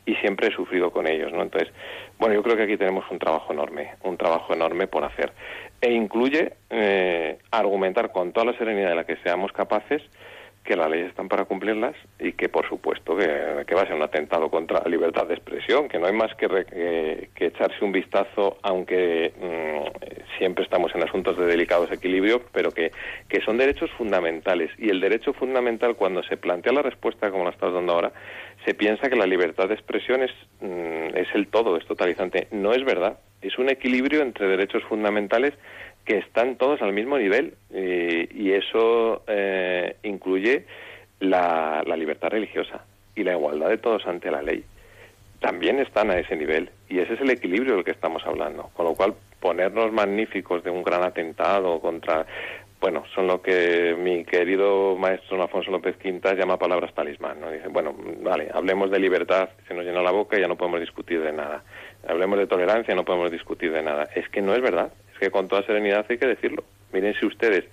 y 0.09 0.14
siempre 0.16 0.49
he 0.49 0.51
sufrido 0.51 0.90
con 0.90 1.07
ellos, 1.07 1.31
¿no? 1.35 1.42
Entonces, 1.42 1.71
bueno, 2.18 2.35
yo 2.35 2.42
creo 2.42 2.57
que 2.57 2.62
aquí 2.62 2.79
tenemos 2.79 3.05
un 3.11 3.18
trabajo 3.18 3.53
enorme, 3.53 3.90
un 4.05 4.16
trabajo 4.16 4.55
enorme 4.55 4.87
por 4.87 5.05
hacer. 5.05 5.33
E 5.83 5.92
incluye 5.92 6.55
eh, 6.71 7.38
argumentar 7.51 8.11
con 8.11 8.33
toda 8.33 8.47
la 8.47 8.59
serenidad 8.59 8.88
de 8.88 8.94
la 8.94 9.05
que 9.05 9.16
seamos 9.18 9.53
capaces 9.53 10.03
que 10.69 10.77
las 10.77 10.91
leyes 10.91 11.09
están 11.09 11.29
para 11.29 11.47
cumplirlas 11.47 11.97
y 12.21 12.33
que, 12.33 12.51
por 12.51 12.69
supuesto, 12.69 13.17
que, 13.17 13.65
que 13.67 13.75
va 13.75 13.83
a 13.83 13.87
ser 13.87 13.95
un 13.95 14.03
atentado 14.03 14.51
contra 14.51 14.83
la 14.83 14.91
libertad 14.91 15.27
de 15.27 15.33
expresión, 15.33 15.89
que 15.89 15.99
no 15.99 16.07
hay 16.07 16.13
más 16.13 16.35
que, 16.35 16.47
re, 16.47 16.67
que, 16.67 17.47
echarse 17.47 17.83
un 17.83 17.91
vistazo, 17.91 18.59
aunque 18.61 19.33
mmm, 19.41 20.37
siempre 20.37 20.65
estamos 20.65 20.95
en 20.95 21.03
asuntos 21.03 21.39
de 21.39 21.47
delicados 21.47 21.91
equilibrios, 21.91 22.43
pero 22.53 22.71
que, 22.71 22.93
que 23.31 23.41
son 23.41 23.57
derechos 23.57 23.91
fundamentales. 23.97 24.71
Y 24.77 24.91
el 24.91 25.01
derecho 25.01 25.33
fundamental, 25.33 25.97
cuando 25.97 26.23
se 26.23 26.37
plantea 26.37 26.75
la 26.75 26.83
respuesta, 26.83 27.31
como 27.31 27.45
la 27.45 27.51
estás 27.51 27.73
dando 27.73 27.95
ahora, 27.95 28.13
se 28.67 28.75
piensa 28.75 29.09
que 29.09 29.17
la 29.17 29.27
libertad 29.27 29.69
de 29.69 29.75
expresión 29.75 30.23
es, 30.23 30.33
mmm, 30.61 31.17
es 31.17 31.29
el 31.33 31.49
todo, 31.49 31.79
es 31.79 31.87
totalizante. 31.87 32.47
No 32.51 32.75
es 32.75 32.85
verdad. 32.85 33.19
Es 33.41 33.59
un 33.59 33.71
equilibrio 33.71 34.21
entre 34.21 34.49
derechos 34.49 34.83
fundamentales 34.85 35.55
que 36.09 36.16
están 36.16 36.57
todos 36.57 36.81
al 36.81 36.94
mismo 36.94 37.18
nivel 37.18 37.53
eh, 37.71 38.27
y 38.35 38.53
eso 38.53 39.25
eh, 39.27 39.97
incluye 40.05 40.64
la, 41.21 41.85
libertad 41.99 42.31
religiosa 42.31 42.83
y 43.14 43.25
la 43.25 43.33
igualdad 43.33 43.68
de 43.68 43.77
todos 43.77 44.07
ante 44.07 44.31
la 44.31 44.40
ley. 44.40 44.64
También 45.38 45.81
están 45.81 46.11
a 46.11 46.18
ese 46.18 46.35
nivel 46.35 46.71
y 46.88 47.01
ese 47.01 47.12
es 47.12 47.21
el 47.21 47.29
equilibrio 47.29 47.75
del 47.75 47.85
que 47.85 47.90
estamos 47.90 48.23
hablando. 48.25 48.71
Con 48.75 48.87
lo 48.87 48.94
cual, 48.94 49.14
ponernos 49.38 49.92
magníficos 49.92 50.64
de 50.64 50.71
un 50.71 50.83
gran 50.83 51.05
atentado 51.05 51.79
contra. 51.79 52.25
Bueno, 52.81 53.05
son 53.14 53.27
lo 53.27 53.42
que 53.42 53.94
mi 53.99 54.25
querido 54.25 54.97
maestro 54.97 55.42
Alfonso 55.42 55.71
López 55.71 55.99
Quintas 55.99 56.38
llama 56.38 56.59
palabras 56.59 56.94
talismán. 56.94 57.38
¿no? 57.38 57.51
Dice, 57.51 57.68
bueno, 57.68 57.94
vale, 58.23 58.49
hablemos 58.55 58.90
de 58.90 58.99
libertad, 58.99 59.51
se 59.66 59.75
nos 59.75 59.85
llena 59.85 60.01
la 60.01 60.12
boca 60.12 60.38
y 60.38 60.40
ya 60.40 60.49
no 60.49 60.57
podemos 60.57 60.81
discutir 60.81 61.21
de 61.21 61.33
nada. 61.33 61.64
Hablemos 62.09 62.38
de 62.38 62.47
tolerancia, 62.47 62.94
no 62.94 63.05
podemos 63.05 63.31
discutir 63.31 63.73
de 63.73 63.83
nada. 63.83 64.09
Es 64.14 64.27
que 64.31 64.40
no 64.40 64.55
es 64.55 64.62
verdad 64.62 64.90
que 65.19 65.31
con 65.31 65.49
toda 65.49 65.63
serenidad 65.63 66.07
hay 66.09 66.19
que 66.19 66.27
decirlo. 66.27 66.65
Mírense 66.93 67.27
ustedes 67.27 67.65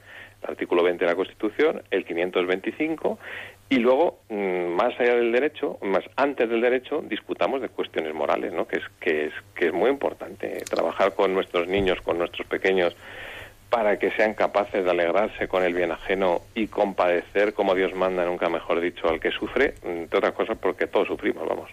el 0.44 0.50
artículo 0.50 0.84
20 0.84 1.04
de 1.04 1.12
la 1.12 1.16
Constitución, 1.16 1.84
el 1.92 2.06
525 2.06 3.20
Y 3.68 3.78
luego, 3.78 4.20
mm, 4.30 4.76
más 4.76 5.00
allá 5.00 5.16
del 5.16 5.32
derecho, 5.32 5.80
más 5.82 6.04
antes 6.16 6.48
del 6.48 6.62
derecho, 6.62 7.02
discutamos 7.02 7.62
de 7.62 7.70
cuestiones 7.70 8.14
morales, 8.14 8.54
¿no? 8.54 8.68
Que 8.68 8.78
es, 8.78 8.84
que 9.00 9.26
es, 9.26 9.34
que 9.56 9.68
es 9.68 9.74
muy 9.74 9.90
importante 9.90 10.64
trabajar 10.70 11.16
con 11.16 11.34
nuestros 11.34 11.68
niños, 11.68 12.00
con 12.02 12.20
nuestros 12.20 12.46
pequeños, 12.48 12.96
para 13.72 13.98
que 13.98 14.12
sean 14.12 14.36
capaces 14.36 14.84
de 14.84 14.92
alegrarse 14.92 15.48
con 15.48 15.64
el 15.64 15.74
bien 15.74 15.92
ajeno 15.92 16.42
y 16.54 16.68
compadecer 16.68 17.54
como 17.54 17.74
Dios 17.74 17.96
manda, 17.96 18.24
nunca 18.24 18.50
mejor 18.50 18.80
dicho, 18.80 19.10
al 19.10 19.20
que 19.20 19.32
sufre, 19.32 19.74
entre 19.84 20.20
otras 20.20 20.34
cosas 20.34 20.58
porque 20.60 20.86
todos 20.86 21.08
sufrimos, 21.08 21.48
vamos. 21.48 21.72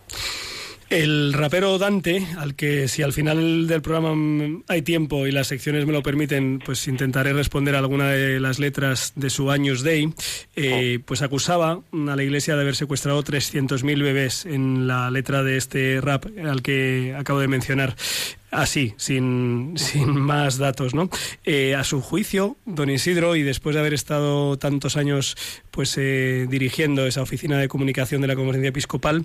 El 0.92 1.33
rapero 1.33 1.78
Dante, 1.78 2.26
al 2.37 2.55
que 2.55 2.87
si 2.87 3.00
al 3.00 3.14
final 3.14 3.66
del 3.66 3.81
programa 3.81 4.61
hay 4.68 4.83
tiempo 4.83 5.26
y 5.26 5.33
las 5.33 5.46
secciones 5.46 5.87
me 5.87 5.92
lo 5.94 6.02
permiten, 6.02 6.59
pues 6.62 6.87
intentaré 6.87 7.33
responder 7.33 7.74
a 7.74 7.78
alguna 7.78 8.11
de 8.11 8.38
las 8.38 8.59
letras 8.59 9.14
de 9.16 9.31
su 9.31 9.50
Años 9.50 9.83
Day, 9.83 10.12
eh, 10.55 10.98
pues 11.07 11.22
acusaba 11.22 11.81
a 11.92 12.16
la 12.16 12.22
Iglesia 12.22 12.57
de 12.57 12.61
haber 12.61 12.76
secuestrado 12.76 13.24
300.000 13.24 14.02
bebés 14.02 14.44
en 14.44 14.87
la 14.87 15.11
letra 15.11 15.42
de 15.42 15.57
este 15.57 15.98
rap 16.02 16.26
al 16.44 16.61
que 16.61 17.16
acabo 17.18 17.40
de 17.40 17.48
mencionar 17.48 17.96
así, 18.53 18.95
sin, 18.99 19.73
sin 19.77 20.21
más 20.21 20.59
datos, 20.59 20.95
¿no? 20.95 21.11
Eh, 21.45 21.75
a 21.75 21.83
su 21.83 22.01
juicio, 22.01 22.57
don 22.67 22.91
Isidro, 22.91 23.35
y 23.35 23.43
después 23.43 23.75
de 23.75 23.81
haber 23.81 23.95
estado 23.95 24.59
tantos 24.59 24.97
años 24.97 25.37
pues 25.71 25.97
eh, 25.97 26.47
dirigiendo 26.49 27.07
esa 27.07 27.23
oficina 27.23 27.59
de 27.59 27.67
comunicación 27.67 28.21
de 28.21 28.29
la 28.29 28.37
Conferencia 28.37 28.69
Episcopal, 28.69 29.25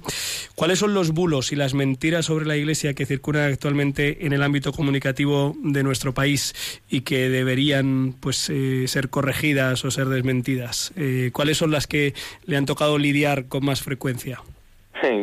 ¿cuáles 0.55 0.79
son 0.79 0.93
los 0.93 1.11
bulos 1.11 1.51
y 1.51 1.57
las 1.57 1.73
mentiras 1.73 2.25
sobre 2.25 2.45
la 2.45 2.55
Iglesia 2.55 2.93
que 2.93 3.05
circulan 3.05 3.51
actualmente 3.51 4.25
en 4.25 4.31
el 4.31 4.41
ámbito 4.41 4.71
comunicativo 4.71 5.55
de 5.61 5.83
nuestro 5.83 6.13
país 6.13 6.55
y 6.89 7.01
que 7.01 7.29
deberían 7.29 8.15
pues 8.19 8.49
eh, 8.49 8.85
ser 8.87 9.09
corregidas 9.09 9.83
o 9.83 9.91
ser 9.91 10.07
desmentidas? 10.07 10.93
¿Cuáles 11.33 11.57
son 11.57 11.71
las 11.71 11.85
que 11.85 12.13
le 12.45 12.57
han 12.57 12.65
tocado 12.65 12.97
lidiar 12.97 13.47
con 13.47 13.65
más 13.65 13.81
frecuencia? 13.81 14.41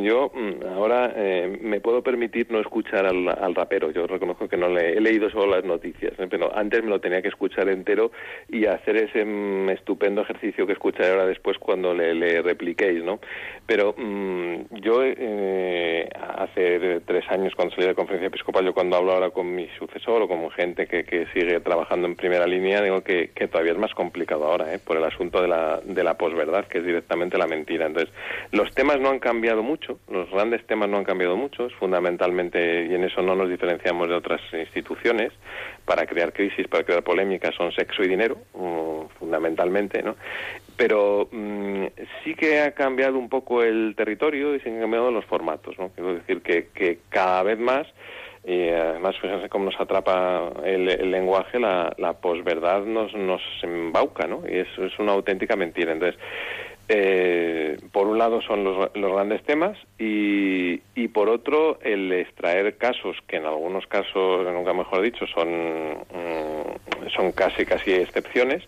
Yo 0.03 0.31
mm, 0.35 0.67
ahora 0.67 1.13
eh, 1.17 1.59
me 1.61 1.81
puedo 1.81 2.03
permitir 2.03 2.51
no 2.51 2.61
escuchar 2.61 3.07
al, 3.07 3.55
rapero. 3.55 3.91
Yo 3.91 4.07
reconozco 4.07 4.49
que 4.49 4.57
no 4.57 4.69
le 4.69 4.97
he 4.97 5.01
leído 5.01 5.31
solo 5.31 5.47
las 5.47 5.65
noticias, 5.65 6.13
¿eh? 6.19 6.27
pero 6.29 6.57
antes 6.57 6.83
me 6.83 6.91
lo 6.91 7.01
tenía 7.01 7.23
que 7.23 7.29
escuchar 7.29 7.69
entero 7.69 8.13
y 8.49 8.67
hacer 8.67 8.97
ese 8.97 9.25
mm, 9.25 9.71
estupendo 9.71 10.23
ejercicio 10.23 10.67
que 10.67 10.75
escucharé 10.75 11.11
ahora 11.11 11.27
después 11.27 11.59
cuando 11.59 11.95
le, 11.95 12.15
le 12.15 12.43
repliquéis, 12.43 13.03
¿no? 13.03 13.21
Pero 13.67 13.95
mm, 13.97 14.77
yo 14.83 15.03
eh, 15.03 16.09
hace 16.37 17.01
tres 17.01 17.25
años 17.31 17.55
cuando 17.55 17.75
salí 17.75 17.87
de 17.87 17.95
conferencia 17.95 18.29
episcopal, 18.29 18.65
yo 18.65 18.75
cuando 18.75 18.97
hablo 18.97 19.13
ahora 19.13 19.31
con 19.31 19.55
mi 19.55 19.69
sucesor 19.79 20.23
o 20.23 20.29
con 20.29 20.51
gente 20.51 20.87
que, 20.87 21.05
que 21.05 21.27
sigue 21.33 21.61
trabajando 21.61 22.07
en 22.07 22.17
primera 22.17 22.47
línea, 22.47 22.83
digo 22.83 23.03
que, 23.03 23.31
que 23.35 23.49
todavía 23.49 23.73
es 23.73 23.79
más 23.79 23.95
complicado 23.95 24.45
ahora, 24.45 24.75
¿eh? 24.75 24.79
por 24.79 24.97
el 24.97 25.05
asunto 25.05 25.41
de 25.41 25.49
la, 25.49 25.81
de 25.83 26.05
la 26.05 26.15
posverdad, 26.15 26.67
que 26.67 26.79
es 26.79 26.85
directamente 26.85 27.39
la 27.39 27.47
mentira. 27.47 27.87
Entonces, 27.87 28.13
los 28.53 28.73
temas 28.75 29.01
no 29.01 29.11
han 29.11 29.19
cambiado 29.19 29.63
mucho, 29.64 29.98
los 30.09 30.31
grandes 30.31 30.64
temas 30.66 30.88
no 30.88 30.98
han 30.98 31.05
cambiado 31.05 31.37
mucho, 31.37 31.68
fundamentalmente, 31.81 32.87
y 32.87 32.94
en 32.94 33.03
eso 33.03 33.22
no 33.22 33.35
nos 33.35 33.48
diferenciamos 33.48 34.09
de 34.09 34.14
otras 34.14 34.40
instituciones, 34.53 35.33
para 35.85 36.07
crear 36.07 36.33
crisis, 36.33 36.68
para 36.68 36.85
crear 36.85 37.03
polémicas, 37.03 37.55
son 37.57 37.72
sexo 37.72 38.05
y 38.05 38.09
dinero, 38.09 38.38
um, 38.53 39.09
fundamentalmente, 39.18 40.03
¿no? 40.03 40.14
Pero 40.77 41.29
um, 41.33 41.88
sí 42.22 42.35
que 42.35 42.61
ha 42.61 42.72
cambiado 42.72 43.18
un 43.18 43.29
poco 43.29 43.62
el 43.62 43.94
territorio 43.96 44.55
y 44.55 44.61
se 44.61 44.70
han 44.70 44.81
cambiado 44.81 45.11
los 45.11 45.24
formatos, 45.24 45.79
¿no? 45.79 45.88
Quiero 45.90 46.14
decir 46.14 46.40
que, 46.42 46.68
que 46.68 46.98
cada 47.09 47.42
vez 47.42 47.59
más 47.59 47.87
y 48.46 48.68
además 48.68 49.16
fíjense 49.20 49.48
cómo 49.48 49.66
nos 49.66 49.81
atrapa 49.81 50.53
el, 50.64 50.88
el 50.90 51.11
lenguaje, 51.11 51.59
la, 51.59 51.94
la 51.96 52.12
posverdad 52.12 52.85
nos, 52.85 53.14
nos 53.14 53.40
embauca, 53.62 54.27
¿no? 54.27 54.42
Y 54.46 54.59
eso 54.59 54.85
es 54.85 54.98
una 54.98 55.12
auténtica 55.12 55.57
mentira. 55.57 55.92
Entonces, 55.92 56.20
eh, 56.88 57.79
por 57.92 58.07
un 58.07 58.18
lado 58.18 58.42
son 58.42 58.64
los, 58.64 58.90
los 58.94 59.12
grandes 59.12 59.42
temas 59.44 59.79
y, 59.99 60.81
y, 60.94 61.09
por 61.09 61.29
otro 61.29 61.79
el 61.83 62.12
extraer 62.12 62.77
casos 62.77 63.16
que 63.27 63.37
en 63.37 63.47
algunos 63.47 63.87
casos, 63.87 64.47
nunca 64.53 64.73
mejor 64.75 65.01
dicho, 65.01 65.27
son, 65.27 65.92
mm, 65.92 67.09
son 67.16 67.33
casi 67.33 67.64
casi 67.64 67.92
excepciones 67.92 68.62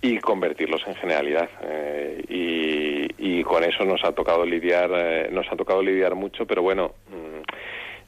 y 0.00 0.18
convertirlos 0.18 0.82
en 0.86 0.94
generalidad. 0.94 1.48
Eh, 1.62 2.24
y, 2.28 3.42
con 3.42 3.64
eso 3.64 3.84
nos 3.84 4.04
ha 4.04 4.12
tocado 4.12 4.44
lidiar 4.44 4.90
eh, 4.94 5.28
nos 5.32 5.50
ha 5.50 5.56
tocado 5.56 5.80
lidiar 5.80 6.14
mucho 6.14 6.44
pero 6.44 6.60
bueno 6.60 6.92
mm, 7.08 7.27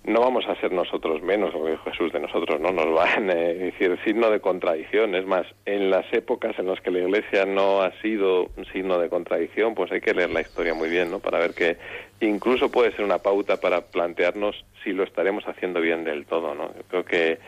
no 0.04 0.20
vamos 0.20 0.46
a 0.48 0.54
ser 0.56 0.72
nosotros 0.72 1.22
menos, 1.22 1.52
lo 1.52 1.64
que 1.64 1.72
dijo 1.72 1.90
Jesús 1.90 2.12
de 2.12 2.20
nosotros, 2.20 2.60
no 2.60 2.72
nos 2.72 2.92
van 2.94 3.30
a 3.30 3.34
decir 3.34 3.98
signo 4.04 4.30
de 4.30 4.40
contradicción. 4.40 5.14
Es 5.14 5.26
más, 5.26 5.46
en 5.66 5.90
las 5.90 6.10
épocas 6.12 6.58
en 6.58 6.66
las 6.66 6.80
que 6.80 6.90
la 6.90 7.00
Iglesia 7.00 7.44
no 7.44 7.82
ha 7.82 7.92
sido 8.00 8.48
un 8.56 8.64
signo 8.72 8.98
de 8.98 9.08
contradicción, 9.08 9.74
pues 9.74 9.92
hay 9.92 10.00
que 10.00 10.14
leer 10.14 10.30
la 10.30 10.40
historia 10.40 10.74
muy 10.74 10.88
bien, 10.88 11.10
¿no? 11.10 11.18
Para 11.18 11.38
ver 11.38 11.54
que 11.54 11.76
incluso 12.20 12.70
puede 12.70 12.92
ser 12.92 13.04
una 13.04 13.18
pauta 13.18 13.60
para 13.60 13.82
plantearnos 13.82 14.64
si 14.82 14.92
lo 14.92 15.04
estaremos 15.04 15.44
haciendo 15.46 15.80
bien 15.80 16.04
del 16.04 16.24
todo, 16.24 16.54
¿no? 16.54 16.74
Yo 16.74 16.82
creo 16.88 17.04
que 17.04 17.38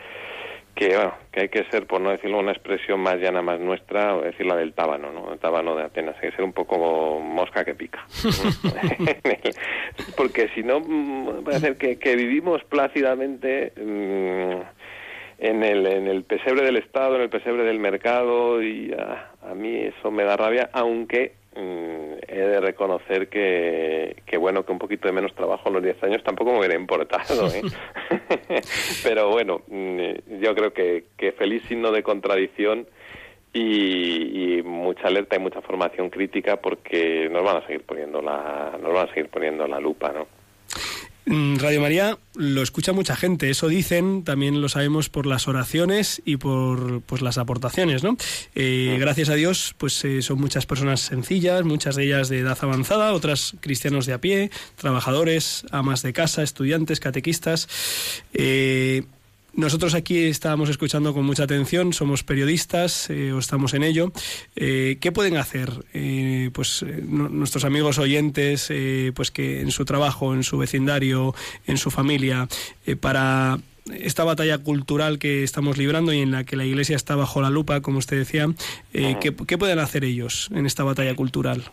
que 0.75 0.95
bueno, 0.95 1.13
que 1.31 1.41
hay 1.41 1.49
que 1.49 1.63
ser, 1.69 1.85
por 1.85 2.01
no 2.01 2.09
decirlo 2.09 2.39
una 2.39 2.51
expresión 2.51 2.99
más 2.99 3.17
llana, 3.17 3.41
más 3.41 3.59
nuestra, 3.59 4.17
decir 4.17 4.45
la 4.45 4.55
del 4.55 4.73
tábano, 4.73 5.11
¿no? 5.11 5.33
El 5.33 5.39
tábano 5.39 5.75
de 5.75 5.83
Atenas, 5.83 6.15
hay 6.15 6.29
que 6.29 6.35
ser 6.35 6.45
un 6.45 6.53
poco 6.53 7.19
mosca 7.19 7.63
que 7.63 7.75
pica. 7.75 8.05
Porque 10.17 10.49
si 10.55 10.63
no, 10.63 10.81
a 11.47 11.59
ser 11.59 11.77
que, 11.77 11.97
que 11.97 12.15
vivimos 12.15 12.63
plácidamente 12.63 13.73
mmm, 13.77 14.61
en, 15.39 15.63
el, 15.63 15.85
en 15.85 16.07
el 16.07 16.23
pesebre 16.23 16.63
del 16.63 16.77
Estado, 16.77 17.17
en 17.17 17.21
el 17.21 17.29
pesebre 17.29 17.63
del 17.63 17.79
mercado, 17.79 18.61
y 18.63 18.93
a, 18.93 19.31
a 19.47 19.53
mí 19.53 19.77
eso 19.77 20.09
me 20.09 20.23
da 20.23 20.37
rabia, 20.37 20.69
aunque 20.73 21.42
Mm, 21.42 21.42
he 21.55 22.39
de 22.39 22.59
reconocer 22.59 23.29
que, 23.29 24.15
que, 24.25 24.37
bueno, 24.37 24.65
que 24.65 24.71
un 24.71 24.79
poquito 24.79 25.07
de 25.07 25.13
menos 25.13 25.33
trabajo 25.35 25.69
en 25.69 25.75
los 25.75 25.83
10 25.83 26.03
años 26.03 26.23
tampoco 26.23 26.51
me 26.51 26.59
hubiera 26.59 26.75
importado. 26.75 27.47
¿eh? 27.53 27.61
Pero 29.03 29.29
bueno, 29.29 29.61
mm, 29.67 30.39
yo 30.41 30.55
creo 30.55 30.73
que, 30.73 31.05
que 31.17 31.31
feliz 31.31 31.63
signo 31.67 31.91
de 31.91 32.03
contradicción 32.03 32.87
y, 33.53 34.57
y, 34.57 34.63
mucha 34.63 35.07
alerta 35.07 35.35
y 35.35 35.39
mucha 35.39 35.61
formación 35.61 36.09
crítica 36.09 36.57
porque 36.57 37.29
nos 37.29 37.43
van 37.43 37.57
a 37.57 37.67
seguir 37.67 37.83
poniendo 37.83 38.21
la, 38.21 38.77
nos 38.81 38.93
van 38.93 39.07
a 39.07 39.13
seguir 39.13 39.29
poniendo 39.29 39.67
la 39.67 39.79
lupa, 39.79 40.11
¿no? 40.11 40.27
Mm, 41.25 41.55
Radio 41.57 41.79
María 41.79 42.17
lo 42.35 42.61
escucha 42.61 42.91
mucha 42.91 43.15
gente, 43.15 43.49
eso 43.49 43.69
dicen, 43.69 44.23
también 44.23 44.61
lo 44.61 44.67
sabemos 44.67 45.09
por 45.09 45.25
las 45.25 45.47
oraciones 45.47 46.21
y 46.25 46.37
por 46.37 47.01
pues, 47.03 47.21
las 47.21 47.37
aportaciones, 47.37 48.03
¿no? 48.03 48.17
Eh, 48.55 48.97
gracias 48.99 49.29
a 49.29 49.35
Dios, 49.35 49.73
pues 49.77 50.03
eh, 50.03 50.21
son 50.21 50.41
muchas 50.41 50.65
personas 50.65 50.99
sencillas, 50.99 51.63
muchas 51.63 51.95
de 51.95 52.05
ellas 52.05 52.27
de 52.27 52.39
edad 52.39 52.57
avanzada, 52.61 53.13
otras 53.13 53.55
cristianos 53.61 54.05
de 54.05 54.13
a 54.13 54.17
pie, 54.19 54.51
trabajadores, 54.75 55.65
amas 55.71 56.01
de 56.01 56.11
casa, 56.11 56.43
estudiantes, 56.43 56.99
catequistas. 56.99 57.69
Eh, 58.33 59.03
nosotros 59.55 59.93
aquí 59.93 60.17
estábamos 60.17 60.69
escuchando 60.69 61.13
con 61.13 61.25
mucha 61.25 61.43
atención, 61.43 61.93
somos 61.93 62.23
periodistas 62.23 63.07
eh, 63.11 63.31
o 63.33 63.37
estamos 63.37 63.75
en 63.75 63.83
ello. 63.83 64.11
Eh, 64.55 64.97
¿Qué 64.99 65.11
pueden 65.11 65.37
hacer 65.37 65.69
eh, 65.93 66.32
pues, 66.51 66.85
no, 67.03 67.29
nuestros 67.29 67.65
amigos 67.65 67.99
oyentes 67.99 68.71
pues 69.15 69.31
que 69.31 69.61
en 69.61 69.71
su 69.71 69.85
trabajo, 69.85 70.33
en 70.33 70.43
su 70.43 70.57
vecindario, 70.57 71.33
en 71.67 71.77
su 71.77 71.91
familia, 71.91 72.47
para 72.99 73.57
esta 73.93 74.23
batalla 74.23 74.57
cultural 74.57 75.19
que 75.19 75.43
estamos 75.43 75.77
librando 75.77 76.13
y 76.13 76.21
en 76.21 76.31
la 76.31 76.43
que 76.43 76.55
la 76.55 76.65
Iglesia 76.65 76.95
está 76.95 77.15
bajo 77.15 77.41
la 77.41 77.49
lupa, 77.49 77.81
como 77.81 77.97
usted 77.97 78.17
decía, 78.17 78.47
¿qué, 78.91 79.33
¿qué, 79.47 79.57
pueden 79.57 79.79
hacer 79.79 80.03
ellos 80.03 80.49
en 80.53 80.65
esta 80.65 80.83
batalla 80.83 81.15
cultural? 81.15 81.63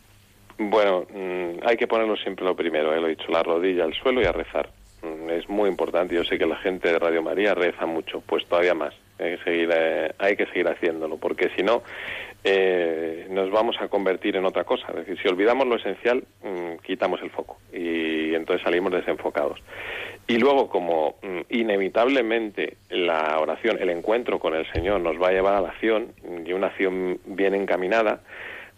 Bueno, 0.58 1.06
mmm, 1.14 1.66
hay 1.66 1.76
que 1.76 1.86
ponerlo 1.86 2.16
siempre 2.16 2.44
lo 2.44 2.56
primero, 2.56 2.94
lo 2.94 3.06
he 3.06 3.10
dicho, 3.10 3.30
la 3.30 3.42
rodilla 3.42 3.84
al 3.84 3.94
suelo 3.94 4.20
y 4.20 4.24
a 4.24 4.32
rezar 4.32 4.70
Mm, 5.02 5.30
es 5.30 5.48
muy 5.48 5.68
importante. 5.68 6.14
Yo 6.14 6.24
sé 6.24 6.38
que 6.38 6.46
la 6.46 6.56
gente 6.56 6.92
de 6.92 6.98
Radio 6.98 7.22
María 7.22 7.54
reza 7.54 7.86
mucho, 7.86 8.22
pues 8.26 8.44
todavía 8.46 8.74
más. 8.74 8.94
Hay 9.18 9.36
que 9.36 9.44
seguir, 9.44 9.70
eh, 9.72 10.12
hay 10.18 10.36
que 10.36 10.46
seguir 10.46 10.68
haciéndolo, 10.68 11.16
porque 11.16 11.50
si 11.56 11.62
no, 11.62 11.82
eh, 12.44 13.26
nos 13.30 13.50
vamos 13.50 13.76
a 13.80 13.88
convertir 13.88 14.36
en 14.36 14.44
otra 14.44 14.64
cosa. 14.64 14.88
Es 14.90 15.06
decir, 15.06 15.18
si 15.22 15.28
olvidamos 15.28 15.66
lo 15.66 15.76
esencial, 15.76 16.24
mmm, 16.42 16.76
quitamos 16.82 17.20
el 17.22 17.30
foco 17.30 17.58
y 17.72 18.34
entonces 18.34 18.62
salimos 18.64 18.92
desenfocados. 18.92 19.60
Y 20.26 20.38
luego, 20.38 20.68
como 20.68 21.16
mmm, 21.22 21.40
inevitablemente 21.50 22.76
la 22.88 23.38
oración, 23.40 23.78
el 23.80 23.90
encuentro 23.90 24.38
con 24.38 24.54
el 24.54 24.70
Señor 24.72 25.00
nos 25.00 25.20
va 25.20 25.28
a 25.28 25.32
llevar 25.32 25.54
a 25.54 25.60
la 25.60 25.68
acción, 25.68 26.12
y 26.46 26.52
una 26.52 26.68
acción 26.68 27.18
bien 27.26 27.54
encaminada, 27.54 28.20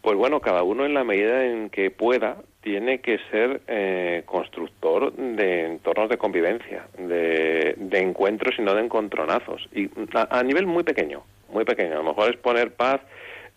pues 0.02 0.16
bueno, 0.16 0.40
cada 0.40 0.64
uno 0.64 0.84
en 0.84 0.94
la 0.94 1.04
medida 1.04 1.46
en 1.46 1.70
que 1.70 1.90
pueda 1.90 2.38
tiene 2.62 3.00
que 3.00 3.18
ser 3.30 3.60
eh, 3.66 4.22
constructor 4.26 5.12
de 5.12 5.66
entornos 5.66 6.08
de 6.08 6.16
convivencia, 6.16 6.86
de, 6.96 7.76
encuentros 7.92 8.54
y 8.58 8.62
no 8.62 8.74
de 8.74 8.82
encontronazos. 8.82 9.68
Y 9.72 9.90
a, 10.14 10.42
nivel 10.42 10.66
muy 10.66 10.84
pequeño, 10.84 11.22
muy 11.52 11.64
pequeño. 11.64 11.94
A 11.94 12.02
lo 12.02 12.04
mejor 12.04 12.30
es 12.30 12.36
poner 12.36 12.72
paz 12.72 13.00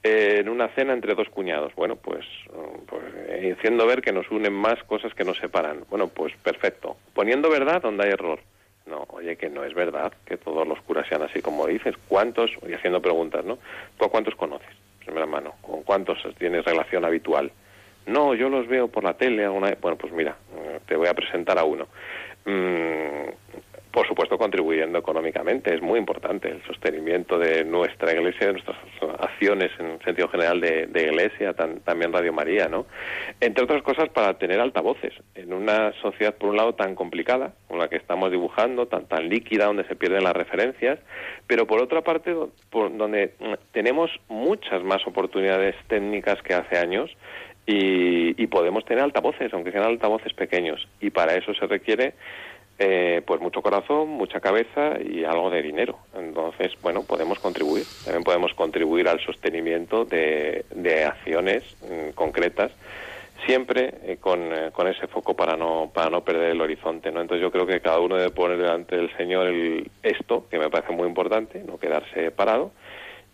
eh, 0.08 0.42
en 0.42 0.50
una 0.50 0.68
cena 0.68 0.94
entre 0.94 1.16
dos 1.16 1.30
cuñados. 1.30 1.74
Bueno, 1.74 1.96
pues, 1.96 2.24
pues 2.86 3.04
eh, 3.28 3.56
haciendo 3.58 3.88
ver 3.88 4.04
que 4.04 4.12
nos 4.12 4.30
unen 4.30 4.54
más 4.54 4.84
cosas 4.84 5.16
que 5.16 5.24
nos 5.24 5.36
separan. 5.40 5.84
Bueno, 5.90 6.10
pues 6.10 6.32
perfecto. 6.44 6.96
Poniendo 7.16 7.50
verdad 7.50 7.82
donde 7.82 8.06
hay 8.06 8.12
error. 8.12 8.40
No, 8.86 9.08
oye, 9.10 9.36
que 9.36 9.50
no 9.50 9.64
es 9.64 9.74
verdad 9.74 10.14
que 10.28 10.38
todos 10.38 10.68
los 10.68 10.80
curas 10.82 11.08
sean 11.08 11.24
así 11.24 11.42
como 11.42 11.66
dices. 11.66 11.96
¿Cuántos? 12.08 12.52
Y 12.70 12.74
haciendo 12.74 13.02
preguntas, 13.02 13.44
¿no? 13.44 13.58
¿Tú 13.98 14.06
a 14.06 14.10
cuántos 14.12 14.36
conoces? 14.36 14.70
Primera 15.04 15.26
mano. 15.26 15.56
¿Con 15.64 15.82
cuántos 15.82 16.20
tienes 16.38 16.64
relación 16.64 17.04
habitual? 17.04 17.52
No, 18.06 18.36
yo 18.36 18.48
los 18.48 18.68
veo 18.68 18.88
por 18.88 19.04
la 19.04 19.16
tele 19.16 19.46
alguna. 19.46 19.76
Bueno, 19.82 19.98
pues 19.98 20.14
mira, 20.14 20.36
eh, 20.56 20.82
te 20.86 20.96
voy 20.96 21.08
a 21.08 21.16
presentar 21.16 21.58
a 21.58 21.64
uno. 21.64 21.88
Mm, 22.46 23.30
por 23.96 24.06
supuesto, 24.08 24.38
contribuyendo 24.38 25.00
económicamente. 25.00 25.74
Es 25.74 25.82
muy 25.82 25.98
importante 25.98 26.50
el 26.50 26.62
sostenimiento 26.66 27.40
de 27.40 27.64
nuestra 27.64 28.12
iglesia, 28.14 28.48
de 28.48 28.54
nuestras 28.54 28.78
acciones 29.20 29.72
en 29.80 30.00
sentido 30.04 30.28
general 30.28 30.60
de, 30.60 30.88
de 30.88 31.04
iglesia, 31.04 31.54
tan- 31.54 31.80
también 31.80 32.12
Radio 32.12 32.34
María, 32.34 32.68
¿no? 32.68 32.86
Entre 33.40 33.64
otras 33.64 33.82
cosas, 33.84 34.10
para 34.10 34.38
tener 34.38 34.60
altavoces 34.60 35.14
en 35.36 35.54
una 35.54 35.94
sociedad, 36.02 36.36
por 36.36 36.50
un 36.50 36.58
lado, 36.58 36.76
tan 36.76 36.94
complicada, 36.94 37.54
con 37.70 37.80
la 37.80 37.88
que 37.88 37.96
estamos 37.96 38.30
dibujando, 38.32 38.86
tan, 38.88 39.06
tan 39.08 39.30
líquida, 39.30 39.66
donde 39.66 39.86
se 39.86 39.96
pierden 39.96 40.26
las 40.26 40.34
referencias, 40.36 41.00
pero 41.48 41.66
por 41.66 41.82
otra 41.82 42.02
parte, 42.02 42.36
por- 42.70 42.96
donde 42.98 43.34
mm, 43.40 43.54
tenemos 43.72 44.12
muchas 44.28 44.84
más 44.84 45.08
oportunidades 45.08 45.74
técnicas 45.88 46.42
que 46.42 46.54
hace 46.54 46.78
años 46.78 47.10
y, 47.66 48.40
y 48.42 48.48
podemos 48.48 48.84
tener 48.84 49.04
altavoces, 49.06 49.54
aunque 49.54 49.72
sean 49.72 49.86
altavoces 49.86 50.34
pequeños. 50.34 50.86
Y 51.00 51.12
para 51.12 51.34
eso 51.36 51.54
se 51.54 51.66
requiere 51.66 52.14
eh, 52.78 53.22
pues 53.26 53.40
mucho 53.40 53.62
corazón, 53.62 54.10
mucha 54.10 54.40
cabeza 54.40 55.00
y 55.02 55.24
algo 55.24 55.50
de 55.50 55.62
dinero. 55.62 55.98
Entonces, 56.14 56.74
bueno, 56.82 57.04
podemos 57.04 57.40
contribuir. 57.40 57.86
También 58.04 58.24
podemos 58.24 58.54
contribuir 58.54 59.08
al 59.08 59.20
sostenimiento 59.22 60.04
de, 60.04 60.66
de 60.72 61.06
acciones 61.06 61.64
mm, 61.82 62.10
concretas, 62.16 62.72
siempre 63.46 63.94
eh, 64.04 64.18
con, 64.20 64.52
eh, 64.52 64.72
con 64.74 64.88
ese 64.88 65.08
foco 65.08 65.36
para 65.36 65.56
no, 65.56 65.90
para 65.94 66.10
no 66.10 66.24
perder 66.26 66.52
el 66.52 66.62
horizonte. 66.62 67.12
¿no? 67.12 67.22
Entonces 67.22 67.42
yo 67.42 67.52
creo 67.52 67.66
que 67.66 67.80
cada 67.80 68.00
uno 68.00 68.18
debe 68.18 68.32
poner 68.32 68.58
delante 68.58 68.98
del 68.98 69.16
Señor 69.16 69.48
esto, 70.04 70.48
que 70.50 70.60
me 70.60 70.70
parece 70.70 70.92
muy 70.92 71.08
importante, 71.08 71.64
no 71.64 71.78
quedarse 71.78 72.32
parado 72.32 72.72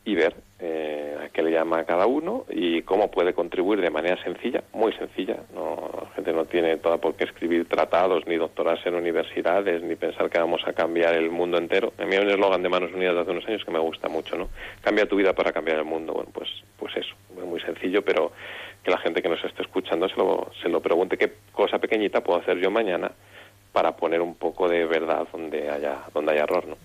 y 0.03 0.15
ver 0.15 0.35
eh, 0.59 1.17
a 1.23 1.29
qué 1.29 1.43
le 1.43 1.51
llama 1.51 1.83
cada 1.83 2.07
uno 2.07 2.45
y 2.49 2.81
cómo 2.83 3.11
puede 3.11 3.33
contribuir 3.33 3.81
de 3.81 3.89
manera 3.89 4.21
sencilla, 4.23 4.63
muy 4.73 4.93
sencilla. 4.93 5.37
No, 5.53 5.89
la 6.01 6.09
gente 6.15 6.33
no 6.33 6.45
tiene 6.45 6.77
toda 6.77 6.97
por 6.97 7.15
qué 7.15 7.25
escribir 7.25 7.67
tratados, 7.67 8.25
ni 8.25 8.35
doctorarse 8.35 8.89
en 8.89 8.95
universidades, 8.95 9.83
ni 9.83 9.95
pensar 9.95 10.29
que 10.29 10.39
vamos 10.39 10.61
a 10.65 10.73
cambiar 10.73 11.15
el 11.15 11.29
mundo 11.29 11.57
entero. 11.57 11.93
A 11.99 12.05
mí 12.05 12.15
hay 12.15 12.23
un 12.23 12.29
eslogan 12.29 12.63
de 12.63 12.69
Manos 12.69 12.91
Unidas 12.93 13.15
de 13.15 13.21
hace 13.21 13.31
unos 13.31 13.47
años 13.47 13.63
que 13.63 13.71
me 13.71 13.79
gusta 13.79 14.09
mucho, 14.09 14.37
¿no? 14.37 14.49
Cambia 14.81 15.05
tu 15.05 15.15
vida 15.15 15.33
para 15.33 15.51
cambiar 15.51 15.77
el 15.77 15.85
mundo. 15.85 16.13
Bueno, 16.13 16.29
pues, 16.33 16.49
pues 16.77 16.95
eso, 16.97 17.13
es 17.37 17.45
muy 17.45 17.59
sencillo, 17.61 18.01
pero 18.03 18.31
que 18.83 18.89
la 18.89 18.97
gente 18.97 19.21
que 19.21 19.29
nos 19.29 19.43
esté 19.43 19.61
escuchando 19.61 20.09
se 20.09 20.15
lo, 20.15 20.49
se 20.61 20.69
lo 20.69 20.81
pregunte 20.81 21.17
qué 21.17 21.31
cosa 21.51 21.77
pequeñita 21.77 22.21
puedo 22.21 22.39
hacer 22.39 22.57
yo 22.57 22.71
mañana 22.71 23.11
para 23.71 23.95
poner 23.95 24.21
un 24.21 24.35
poco 24.35 24.67
de 24.67 24.85
verdad 24.85 25.27
donde 25.31 25.69
haya, 25.69 25.99
donde 26.13 26.33
haya 26.33 26.43
error, 26.43 26.67
¿no? 26.67 26.77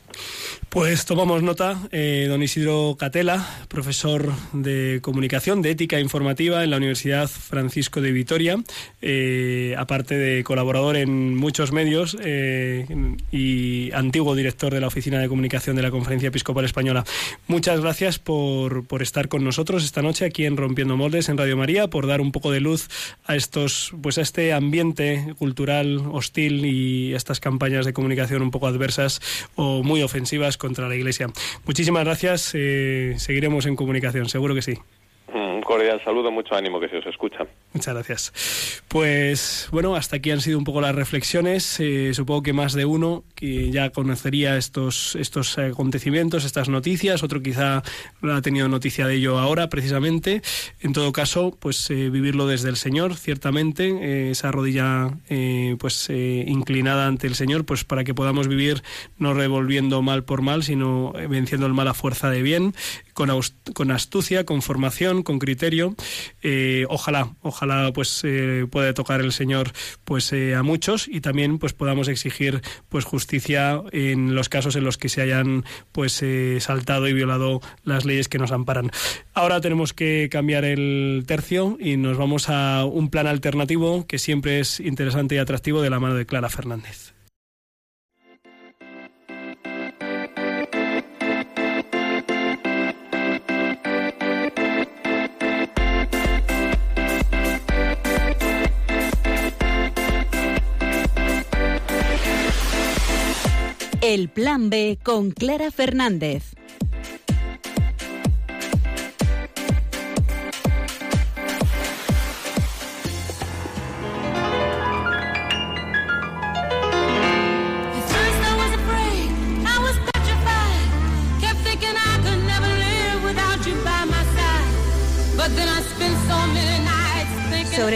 Pues 0.69 1.07
tomamos 1.07 1.43
nota, 1.43 1.79
eh, 1.91 2.27
don 2.29 2.43
Isidro 2.43 2.97
Catela, 2.99 3.49
profesor 3.69 4.31
de 4.53 4.99
comunicación, 5.01 5.63
de 5.63 5.71
ética 5.71 6.01
informativa 6.01 6.63
en 6.65 6.71
la 6.71 6.77
Universidad 6.77 7.29
Francisco 7.29 8.03
de 8.03 8.13
Vitoria, 8.13 8.59
eh, 9.01 9.75
aparte 9.79 10.19
de 10.19 10.45
colaborador 10.45 10.97
en 10.97 11.35
muchos 11.35 11.73
medios 11.73 12.17
eh, 12.21 12.85
y 13.33 13.91
antiguo 13.93 14.35
director 14.35 14.75
de 14.75 14.81
la 14.81 14.89
Oficina 14.89 15.19
de 15.19 15.29
Comunicación 15.29 15.77
de 15.77 15.83
la 15.83 15.91
Conferencia 15.91 16.29
Episcopal 16.29 16.67
Española. 16.67 17.05
Muchas 17.47 17.81
gracias 17.81 18.19
por, 18.19 18.87
por 18.87 19.01
estar 19.01 19.29
con 19.29 19.45
nosotros 19.45 19.83
esta 19.83 20.03
noche 20.03 20.27
aquí 20.27 20.45
en 20.45 20.59
Rompiendo 20.59 20.97
Moldes 20.97 21.31
en 21.31 21.39
Radio 21.39 21.57
María, 21.57 21.89
por 21.89 22.07
dar 22.07 22.21
un 22.21 22.33
poco 22.33 22.51
de 22.51 22.61
luz 22.61 22.89
a 23.25 23.35
estos, 23.35 23.95
pues 24.03 24.19
a 24.19 24.23
este 24.23 24.53
ambiente 24.53 25.35
cultural 25.39 26.03
hostil 26.13 26.67
y 26.67 27.15
estas 27.15 27.41
campañas 27.41 27.87
de 27.87 27.95
comunicación 27.95 28.43
un 28.43 28.51
poco 28.51 28.67
adversas 28.67 29.23
o 29.55 29.83
muy 29.83 30.03
ofensivas 30.07 30.57
contra 30.57 30.89
la 30.89 30.97
Iglesia. 30.97 31.29
Muchísimas 31.67 32.05
gracias. 32.05 32.53
eh, 32.55 33.15
seguiremos 33.19 33.67
en 33.67 33.77
comunicación, 33.77 34.29
seguro 34.29 34.55
que 34.55 34.63
sí. 34.63 34.79
Cordial 35.67 36.01
saludo, 36.05 36.31
mucho 36.31 36.55
ánimo 36.55 36.79
que 36.79 36.89
se 36.89 36.99
os 36.99 37.07
escucha. 37.07 37.45
Muchas 37.73 37.93
gracias. 37.93 38.83
Pues 38.87 39.69
bueno, 39.73 39.97
hasta 39.97 40.17
aquí 40.17 40.31
han 40.31 40.41
sido 40.41 40.59
un 40.59 40.65
poco 40.65 40.81
las 40.81 40.95
reflexiones. 40.95 41.81
Eh, 41.81 42.15
supongo 42.15 42.45
que 42.45 42.53
más 42.53 42.73
de 42.73 42.85
uno 42.85 43.25
que 43.35 43.73
ya 43.73 43.91
conocería 43.91 44.57
estos, 44.57 45.17
estos 45.17 45.59
acontecimientos, 45.59 46.45
estas 46.45 46.69
noticias. 46.69 47.25
Otro 47.25 47.43
quizá 47.43 47.83
no 48.23 48.37
ha 48.37 48.43
tenido 48.43 48.69
noticia 48.69 49.09
de 49.09 49.17
ello 49.17 49.41
ahora, 49.41 49.69
precisamente. 49.69 50.41
En 50.81 50.93
todo 50.93 51.11
caso, 51.11 51.57
pues 51.59 51.91
eh, 51.91 52.11
vivirlo 52.11 52.47
desde 52.47 52.69
el 52.69 52.77
Señor, 52.77 53.17
ciertamente. 53.17 53.89
eh, 53.89 54.31
esa 54.31 54.53
rodilla 54.53 55.11
eh, 55.29 55.75
pues 55.81 56.09
eh, 56.11 56.45
inclinada 56.47 57.09
ante 57.09 57.27
el 57.27 57.35
Señor, 57.35 57.65
pues 57.65 57.83
para 57.83 58.05
que 58.05 58.15
podamos 58.15 58.47
vivir 58.47 58.85
no 59.19 59.35
revolviendo 59.35 60.01
mal 60.01 60.23
por 60.23 60.43
mal, 60.43 60.63
sino 60.63 61.13
venciendo 61.29 61.67
el 61.67 61.75
mal 61.75 61.89
a 61.89 61.95
fuerza 61.95 62.31
de 62.31 62.43
bien, 62.43 62.73
con, 63.15 63.31
con 63.75 63.91
astucia, 63.91 64.45
con 64.45 64.63
formación, 64.63 65.25
con 65.25 65.41
criterio. 65.41 65.56
Eh, 66.43 66.87
ojalá, 66.89 67.35
ojalá 67.43 67.93
pues 67.93 68.23
eh, 68.25 68.67
pueda 68.71 68.95
tocar 68.95 69.21
el 69.21 69.33
Señor 69.33 69.73
pues 70.05 70.33
eh, 70.33 70.55
a 70.55 70.63
muchos 70.63 71.09
y 71.09 71.21
también 71.21 71.59
pues 71.59 71.73
podamos 71.73 72.09
exigir 72.09 72.63
pues 72.89 73.05
justicia 73.05 73.83
en 73.93 74.35
los 74.35 74.49
casos 74.49 74.77
en 74.77 74.85
los 74.85 74.99
que 74.99 75.09
se 75.09 75.23
hayan 75.23 75.65
pues 75.93 76.23
eh, 76.23 76.59
saltado 76.61 77.09
y 77.09 77.13
violado 77.13 77.61
las 77.85 78.05
leyes 78.05 78.29
que 78.29 78.39
nos 78.39 78.53
amparan. 78.53 78.91
Ahora 79.35 79.61
tenemos 79.61 79.93
que 79.93 80.29
cambiar 80.31 80.65
el 80.65 81.25
tercio 81.27 81.77
y 81.81 81.97
nos 81.97 82.17
vamos 82.17 82.49
a 82.49 82.85
un 82.85 83.11
plan 83.11 83.27
alternativo 83.27 84.07
que 84.07 84.19
siempre 84.19 84.61
es 84.61 84.81
interesante 84.81 85.35
y 85.35 85.39
atractivo 85.39 85.83
de 85.83 85.91
la 85.91 86.01
mano 86.01 86.15
de 86.15 86.27
Clara 86.27 86.49
Fernández. 86.49 87.16
El 104.07 104.29
Plan 104.29 104.71
B 104.71 105.01
con 105.03 105.33
Clara 105.33 105.73
Fernández. 105.73 106.55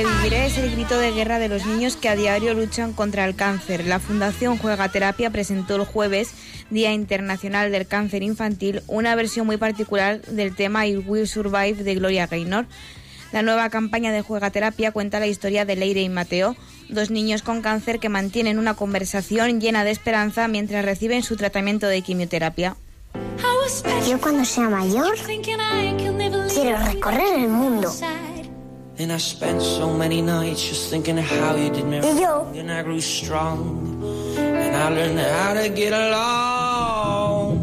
Es 0.00 0.56
el 0.56 0.70
grito 0.70 0.98
de 0.98 1.12
guerra 1.12 1.38
de 1.38 1.48
los 1.48 1.66
niños 1.66 1.96
que 1.96 2.08
a 2.08 2.16
diario 2.16 2.54
luchan 2.54 2.94
contra 2.94 3.26
el 3.26 3.34
cáncer. 3.34 3.84
La 3.84 3.98
Fundación 3.98 4.56
Juega 4.56 4.88
Terapia 4.88 5.28
presentó 5.28 5.76
el 5.76 5.84
jueves, 5.84 6.30
Día 6.70 6.94
Internacional 6.94 7.70
del 7.70 7.86
Cáncer 7.86 8.22
Infantil, 8.22 8.82
una 8.86 9.14
versión 9.14 9.46
muy 9.46 9.58
particular 9.58 10.22
del 10.22 10.54
tema 10.54 10.86
I 10.86 10.96
Will 10.96 11.28
Survive 11.28 11.84
de 11.84 11.94
Gloria 11.96 12.26
Gaynor. 12.26 12.64
La 13.32 13.42
nueva 13.42 13.68
campaña 13.68 14.10
de 14.10 14.22
Juega 14.22 14.50
Terapia 14.50 14.90
cuenta 14.90 15.20
la 15.20 15.26
historia 15.26 15.66
de 15.66 15.76
Leire 15.76 16.00
y 16.00 16.08
Mateo, 16.08 16.56
dos 16.88 17.10
niños 17.10 17.42
con 17.42 17.60
cáncer 17.60 18.00
que 18.00 18.08
mantienen 18.08 18.58
una 18.58 18.72
conversación 18.72 19.60
llena 19.60 19.84
de 19.84 19.90
esperanza 19.90 20.48
mientras 20.48 20.82
reciben 20.82 21.22
su 21.22 21.36
tratamiento 21.36 21.88
de 21.88 22.00
quimioterapia. 22.00 22.74
Yo 24.08 24.18
cuando 24.18 24.46
sea 24.46 24.70
mayor 24.70 25.14
quiero 26.54 26.78
recorrer 26.86 27.34
el 27.38 27.48
mundo. 27.48 27.92
And 29.00 29.10
I 29.10 29.16
spent 29.16 29.62
so 29.62 29.94
many 29.94 30.20
nights 30.20 30.62
just 30.62 30.90
thinking 30.90 31.16
of 31.18 31.24
how 31.24 31.54
you 31.54 31.70
did 31.70 31.86
me 31.86 32.00
wrong. 32.00 32.54
And 32.54 32.70
I 32.70 32.82
grew 32.82 33.00
strong. 33.00 34.04
And 34.36 34.76
I 34.76 34.90
learned 34.90 35.18
how 35.18 35.54
to 35.54 35.70
get 35.70 35.94
along. 35.94 37.56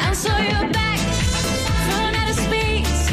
And 0.00 0.16
so 0.16 0.32
you're 0.38 0.72
back 0.72 0.98
from 1.86 2.14
outer 2.20 2.40
space. 2.40 3.12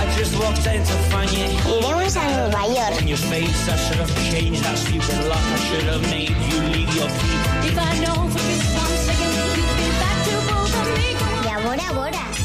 I 0.00 0.14
just 0.16 0.32
walked 0.40 0.66
in 0.66 0.80
to 0.80 0.96
find 1.12 1.30
you. 1.30 1.44
iremos 1.76 2.16
a 2.16 2.24
Nueva 2.32 2.62
York. 2.72 3.02
In 3.02 3.08
your 3.08 3.18
face, 3.18 3.68
I 3.68 3.76
should 3.76 4.00
have 4.00 4.14
changed 4.32 4.64
that 4.64 4.78
stupid 4.78 5.28
lock. 5.28 5.44
I 5.44 5.58
should 5.68 5.88
have 5.92 6.02
made 6.08 6.30
you 6.48 6.58
leave 6.72 6.90
your 6.96 7.08
key. 7.20 7.36
If 7.68 7.76
I 7.76 7.92
know 8.00 8.16
for 8.32 8.42
this 8.48 8.64
one 8.80 8.96
second 9.04 9.30
you'd 9.36 9.76
be 9.76 9.88
back 10.00 10.18
to 10.24 10.34
both 10.48 10.72
of 10.80 10.88
me. 10.96 11.08
Y 11.44 11.52
ahora, 11.52 11.84
ahora. 11.92 12.41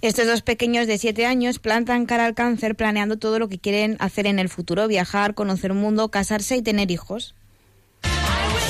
Estos 0.00 0.28
dos 0.28 0.42
pequeños 0.42 0.86
de 0.86 0.96
7 0.96 1.26
años 1.26 1.58
plantan 1.58 2.06
cara 2.06 2.24
al 2.24 2.34
cáncer 2.34 2.76
planeando 2.76 3.16
todo 3.16 3.40
lo 3.40 3.48
que 3.48 3.58
quieren 3.58 3.96
hacer 3.98 4.28
en 4.28 4.38
el 4.38 4.48
futuro, 4.48 4.86
viajar, 4.86 5.34
conocer 5.34 5.72
un 5.72 5.78
mundo, 5.78 6.08
casarse 6.08 6.56
y 6.56 6.62
tener 6.62 6.92
hijos. 6.92 7.34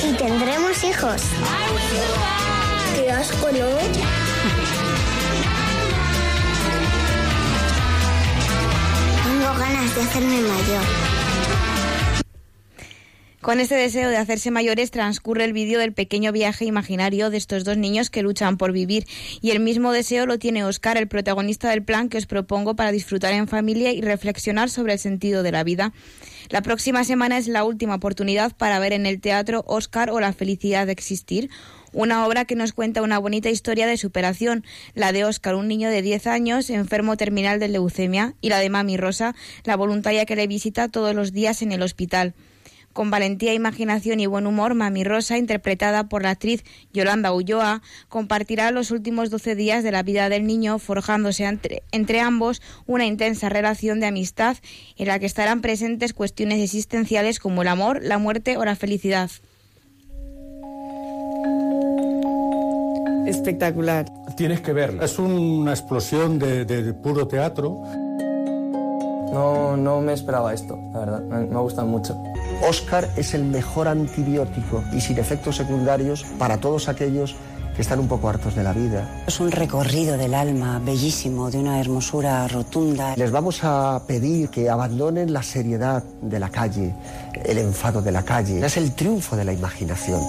Y 0.03 0.13
tendremos 0.13 0.83
hijos. 0.83 1.21
Qué 2.95 3.11
asco, 3.11 3.47
¿no? 3.51 3.67
Tengo 9.23 9.59
ganas 9.59 9.95
de 9.95 10.01
hacerme 10.01 10.41
mayor. 10.41 11.08
Con 13.41 13.61
este 13.61 13.75
deseo 13.75 14.09
de 14.09 14.17
hacerse 14.17 14.51
mayores 14.51 14.91
transcurre 14.91 15.45
el 15.45 15.53
vídeo 15.53 15.79
del 15.79 15.93
pequeño 15.93 16.33
viaje 16.33 16.65
imaginario 16.65 17.29
de 17.29 17.37
estos 17.37 17.63
dos 17.63 17.77
niños 17.77 18.09
que 18.09 18.21
luchan 18.21 18.57
por 18.57 18.73
vivir 18.73 19.07
y 19.39 19.51
el 19.51 19.61
mismo 19.61 19.93
deseo 19.93 20.25
lo 20.25 20.37
tiene 20.37 20.65
Oscar, 20.65 20.97
el 20.97 21.07
protagonista 21.07 21.69
del 21.69 21.81
plan 21.81 22.09
que 22.09 22.17
os 22.17 22.25
propongo 22.25 22.75
para 22.75 22.91
disfrutar 22.91 23.31
en 23.31 23.47
familia 23.47 23.93
y 23.93 24.01
reflexionar 24.01 24.69
sobre 24.69 24.91
el 24.91 24.99
sentido 24.99 25.41
de 25.41 25.53
la 25.53 25.63
vida. 25.63 25.93
La 26.49 26.61
próxima 26.61 27.05
semana 27.05 27.37
es 27.37 27.47
la 27.47 27.63
última 27.63 27.95
oportunidad 27.95 28.53
para 28.57 28.77
ver 28.77 28.91
en 28.91 29.05
el 29.05 29.21
teatro 29.21 29.63
Oscar 29.67 30.09
o 30.09 30.19
la 30.19 30.33
felicidad 30.33 30.85
de 30.85 30.91
existir, 30.91 31.49
una 31.93 32.27
obra 32.27 32.43
que 32.43 32.55
nos 32.55 32.73
cuenta 32.73 33.01
una 33.01 33.19
bonita 33.19 33.49
historia 33.49 33.87
de 33.87 33.95
superación, 33.95 34.65
la 34.95 35.13
de 35.13 35.23
Oscar, 35.23 35.55
un 35.55 35.69
niño 35.69 35.89
de 35.89 36.01
10 36.01 36.27
años 36.27 36.69
enfermo 36.69 37.15
terminal 37.15 37.61
de 37.61 37.69
leucemia, 37.69 38.33
y 38.41 38.49
la 38.49 38.59
de 38.59 38.69
Mami 38.69 38.97
Rosa, 38.97 39.33
la 39.63 39.77
voluntaria 39.77 40.25
que 40.25 40.35
le 40.35 40.45
visita 40.45 40.89
todos 40.89 41.15
los 41.15 41.31
días 41.31 41.61
en 41.61 41.71
el 41.71 41.83
hospital. 41.83 42.33
Con 42.99 43.11
valentía, 43.11 43.53
imaginación 43.53 44.19
y 44.19 44.25
buen 44.25 44.45
humor, 44.45 44.75
Mami 44.75 45.05
Rosa, 45.05 45.37
interpretada 45.37 46.09
por 46.09 46.21
la 46.21 46.31
actriz 46.31 46.65
Yolanda 46.91 47.31
Ulloa, 47.31 47.81
compartirá 48.09 48.71
los 48.71 48.91
últimos 48.91 49.29
12 49.29 49.55
días 49.55 49.85
de 49.85 49.93
la 49.93 50.03
vida 50.03 50.27
del 50.27 50.45
niño, 50.45 50.79
forjándose 50.79 51.45
entre, 51.45 51.83
entre 51.93 52.19
ambos 52.19 52.61
una 52.87 53.05
intensa 53.05 53.47
relación 53.47 54.01
de 54.01 54.07
amistad 54.07 54.57
en 54.97 55.07
la 55.07 55.17
que 55.17 55.27
estarán 55.27 55.61
presentes 55.61 56.13
cuestiones 56.13 56.61
existenciales 56.61 57.39
como 57.39 57.61
el 57.61 57.69
amor, 57.69 58.01
la 58.03 58.17
muerte 58.17 58.57
o 58.57 58.65
la 58.65 58.75
felicidad. 58.75 59.31
Espectacular. 63.27 64.07
Tienes 64.35 64.59
que 64.59 64.73
verla. 64.73 65.05
Es 65.05 65.17
una 65.19 65.71
explosión 65.71 66.37
de, 66.37 66.65
de 66.65 66.93
puro 66.93 67.29
teatro. 67.29 67.81
No, 69.31 69.77
no 69.77 70.01
me 70.01 70.11
esperaba 70.11 70.53
esto, 70.53 70.77
la 70.91 70.99
verdad. 70.99 71.21
Me, 71.21 71.45
me 71.45 71.59
gustan 71.61 71.87
mucho. 71.87 72.21
Oscar 72.67 73.09
es 73.15 73.33
el 73.33 73.43
mejor 73.43 73.87
antibiótico 73.87 74.83
y 74.93 75.01
sin 75.01 75.17
efectos 75.17 75.57
secundarios 75.57 76.25
para 76.37 76.57
todos 76.57 76.89
aquellos 76.89 77.35
que 77.75 77.81
están 77.81 77.99
un 77.99 78.07
poco 78.07 78.27
hartos 78.27 78.55
de 78.55 78.63
la 78.63 78.73
vida. 78.73 79.23
Es 79.25 79.39
un 79.39 79.51
recorrido 79.51 80.17
del 80.17 80.33
alma 80.33 80.81
bellísimo, 80.83 81.49
de 81.49 81.59
una 81.59 81.79
hermosura 81.79 82.45
rotunda. 82.47 83.15
Les 83.15 83.31
vamos 83.31 83.63
a 83.63 84.01
pedir 84.05 84.49
que 84.49 84.69
abandonen 84.69 85.31
la 85.31 85.43
seriedad 85.43 86.03
de 86.21 86.39
la 86.39 86.49
calle, 86.49 86.93
el 87.45 87.57
enfado 87.57 88.01
de 88.01 88.11
la 88.11 88.23
calle. 88.23 88.65
Es 88.65 88.75
el 88.75 88.91
triunfo 88.91 89.37
de 89.37 89.45
la 89.45 89.53
imaginación. 89.53 90.19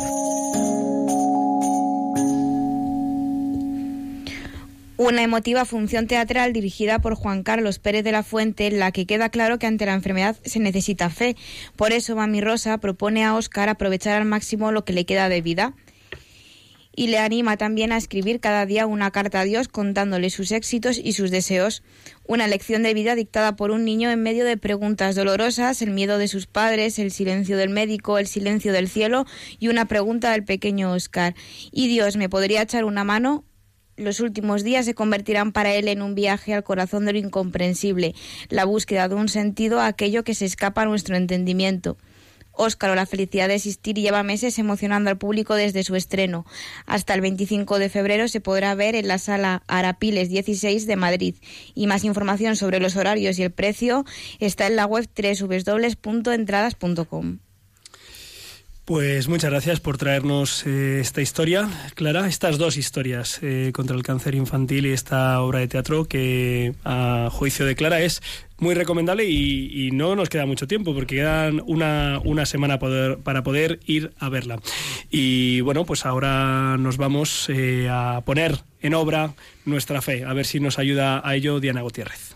Una 5.02 5.22
emotiva 5.22 5.64
función 5.64 6.06
teatral 6.06 6.52
dirigida 6.52 6.98
por 6.98 7.14
Juan 7.14 7.42
Carlos 7.42 7.78
Pérez 7.78 8.04
de 8.04 8.12
la 8.12 8.22
Fuente, 8.22 8.66
en 8.66 8.78
la 8.78 8.92
que 8.92 9.06
queda 9.06 9.30
claro 9.30 9.58
que 9.58 9.66
ante 9.66 9.86
la 9.86 9.94
enfermedad 9.94 10.36
se 10.44 10.58
necesita 10.58 11.08
fe. 11.08 11.36
Por 11.74 11.94
eso 11.94 12.16
Mami 12.16 12.42
Rosa 12.42 12.76
propone 12.76 13.24
a 13.24 13.34
Óscar 13.34 13.70
aprovechar 13.70 14.20
al 14.20 14.26
máximo 14.28 14.72
lo 14.72 14.84
que 14.84 14.92
le 14.92 15.06
queda 15.06 15.30
de 15.30 15.40
vida 15.40 15.72
y 16.94 17.06
le 17.06 17.16
anima 17.16 17.56
también 17.56 17.92
a 17.92 17.96
escribir 17.96 18.40
cada 18.40 18.66
día 18.66 18.86
una 18.86 19.10
carta 19.10 19.40
a 19.40 19.44
Dios 19.44 19.68
contándole 19.68 20.28
sus 20.28 20.52
éxitos 20.52 21.00
y 21.02 21.14
sus 21.14 21.30
deseos. 21.30 21.82
Una 22.26 22.46
lección 22.46 22.82
de 22.82 22.92
vida 22.92 23.14
dictada 23.14 23.56
por 23.56 23.70
un 23.70 23.86
niño 23.86 24.10
en 24.10 24.22
medio 24.22 24.44
de 24.44 24.58
preguntas 24.58 25.14
dolorosas, 25.14 25.80
el 25.80 25.92
miedo 25.92 26.18
de 26.18 26.28
sus 26.28 26.46
padres, 26.46 26.98
el 26.98 27.10
silencio 27.10 27.56
del 27.56 27.70
médico, 27.70 28.18
el 28.18 28.26
silencio 28.26 28.74
del 28.74 28.86
cielo 28.86 29.24
y 29.58 29.68
una 29.68 29.86
pregunta 29.86 30.32
del 30.32 30.44
pequeño 30.44 30.92
Oscar. 30.92 31.34
¿Y 31.72 31.88
Dios 31.88 32.18
me 32.18 32.28
podría 32.28 32.60
echar 32.60 32.84
una 32.84 33.02
mano? 33.02 33.46
Los 34.00 34.20
últimos 34.20 34.64
días 34.64 34.86
se 34.86 34.94
convertirán 34.94 35.52
para 35.52 35.74
él 35.74 35.86
en 35.86 36.00
un 36.00 36.14
viaje 36.14 36.54
al 36.54 36.64
corazón 36.64 37.04
de 37.04 37.12
lo 37.12 37.18
incomprensible, 37.18 38.14
la 38.48 38.64
búsqueda 38.64 39.08
de 39.08 39.14
un 39.14 39.28
sentido 39.28 39.78
a 39.78 39.88
aquello 39.88 40.24
que 40.24 40.34
se 40.34 40.46
escapa 40.46 40.80
a 40.80 40.86
nuestro 40.86 41.16
entendimiento. 41.16 41.98
Óscar 42.52 42.92
o 42.92 42.94
la 42.94 43.04
felicidad 43.04 43.48
de 43.48 43.56
existir 43.56 43.96
lleva 43.96 44.22
meses 44.22 44.58
emocionando 44.58 45.10
al 45.10 45.18
público 45.18 45.54
desde 45.54 45.84
su 45.84 45.96
estreno. 45.96 46.46
Hasta 46.86 47.12
el 47.12 47.20
25 47.20 47.78
de 47.78 47.90
febrero 47.90 48.26
se 48.28 48.40
podrá 48.40 48.74
ver 48.74 48.94
en 48.94 49.06
la 49.06 49.18
sala 49.18 49.64
Arapiles 49.66 50.30
16 50.30 50.86
de 50.86 50.96
Madrid. 50.96 51.34
Y 51.74 51.86
más 51.86 52.02
información 52.04 52.56
sobre 52.56 52.80
los 52.80 52.96
horarios 52.96 53.38
y 53.38 53.42
el 53.42 53.50
precio 53.50 54.06
está 54.38 54.66
en 54.66 54.76
la 54.76 54.86
web 54.86 55.06
www.entradas.com. 55.14 57.40
Pues 58.90 59.28
muchas 59.28 59.52
gracias 59.52 59.78
por 59.78 59.98
traernos 59.98 60.66
eh, 60.66 60.98
esta 60.98 61.22
historia, 61.22 61.70
Clara, 61.94 62.26
estas 62.26 62.58
dos 62.58 62.76
historias 62.76 63.38
eh, 63.40 63.70
contra 63.72 63.94
el 63.94 64.02
cáncer 64.02 64.34
infantil 64.34 64.84
y 64.84 64.90
esta 64.90 65.40
obra 65.42 65.60
de 65.60 65.68
teatro 65.68 66.06
que 66.06 66.74
a 66.84 67.28
juicio 67.30 67.66
de 67.66 67.76
Clara 67.76 68.00
es 68.00 68.20
muy 68.58 68.74
recomendable 68.74 69.26
y, 69.26 69.90
no 69.92 70.16
nos 70.16 70.28
queda 70.28 70.44
mucho 70.44 70.66
tiempo 70.66 70.92
porque 70.92 71.14
quedan 71.14 71.62
una, 71.66 72.20
una 72.24 72.46
semana 72.46 72.80
para 72.80 73.44
poder 73.44 73.78
ir 73.86 74.10
a 74.18 74.28
verla. 74.28 74.58
Y 75.08 75.60
bueno, 75.60 75.84
pues 75.86 76.04
ahora 76.04 76.76
nos 76.76 76.96
vamos 76.96 77.48
eh, 77.48 77.86
a 77.88 78.22
poner 78.26 78.58
en 78.82 78.94
obra 78.94 79.34
nuestra 79.66 80.02
fe, 80.02 80.24
a 80.24 80.32
ver 80.32 80.46
si 80.46 80.58
nos 80.58 80.80
ayuda 80.80 81.22
a 81.24 81.36
ello 81.36 81.60
Diana 81.60 81.82
Gutiérrez. 81.82 82.29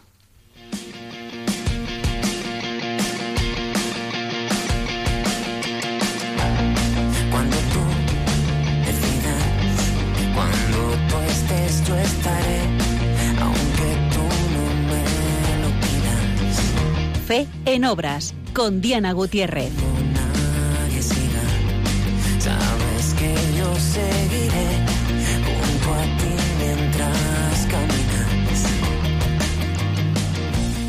Fe 17.24 17.46
en 17.64 17.86
obras 17.86 18.34
con 18.52 18.82
Diana 18.82 19.12
Gutiérrez. 19.12 19.72
Nadie 20.12 21.00
siga, 21.00 21.42
sabes 22.38 23.14
que 23.14 23.34
yo 23.56 23.74
seguiré 23.76 24.68
junto 25.46 25.94
a 25.94 26.02
ti 26.18 26.34
mientras 26.60 27.66
caminas. 27.70 28.62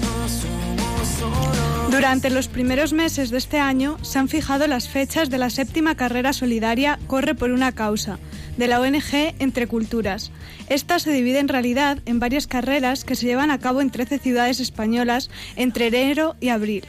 No 0.02 0.28
somos 0.28 1.08
solo 1.20 1.90
Durante 1.90 2.30
los 2.30 2.50
primeros 2.50 2.92
meses 2.92 3.30
de 3.30 3.38
este 3.38 3.60
año 3.60 3.98
se 4.02 4.20
han 4.20 4.28
fijado 4.28 4.68
las 4.68 4.90
fechas 4.90 5.30
de 5.30 5.38
la 5.38 5.50
séptima 5.50 5.96
carrera 5.96 6.34
solidaria 6.34 7.00
Corre 7.08 7.36
por 7.36 7.52
una 7.52 7.72
causa, 7.72 8.20
de 8.58 8.68
la 8.68 8.80
ONG 8.80 9.34
Entre 9.40 9.68
Culturas. 9.68 10.32
Esta 10.70 11.00
se 11.00 11.12
divide 11.12 11.40
en 11.40 11.48
realidad 11.48 12.00
en 12.06 12.20
varias 12.20 12.48
carreras 12.48 13.04
que 13.04 13.16
se 13.16 13.26
llevan 13.26 13.52
a 13.52 13.60
cabo 13.60 13.82
en 13.82 13.90
13 13.90 14.20
ciudades 14.20 14.60
españolas 14.60 15.30
entre 15.56 15.88
enero 15.88 16.36
y 16.40 16.50
abril. 16.50 16.86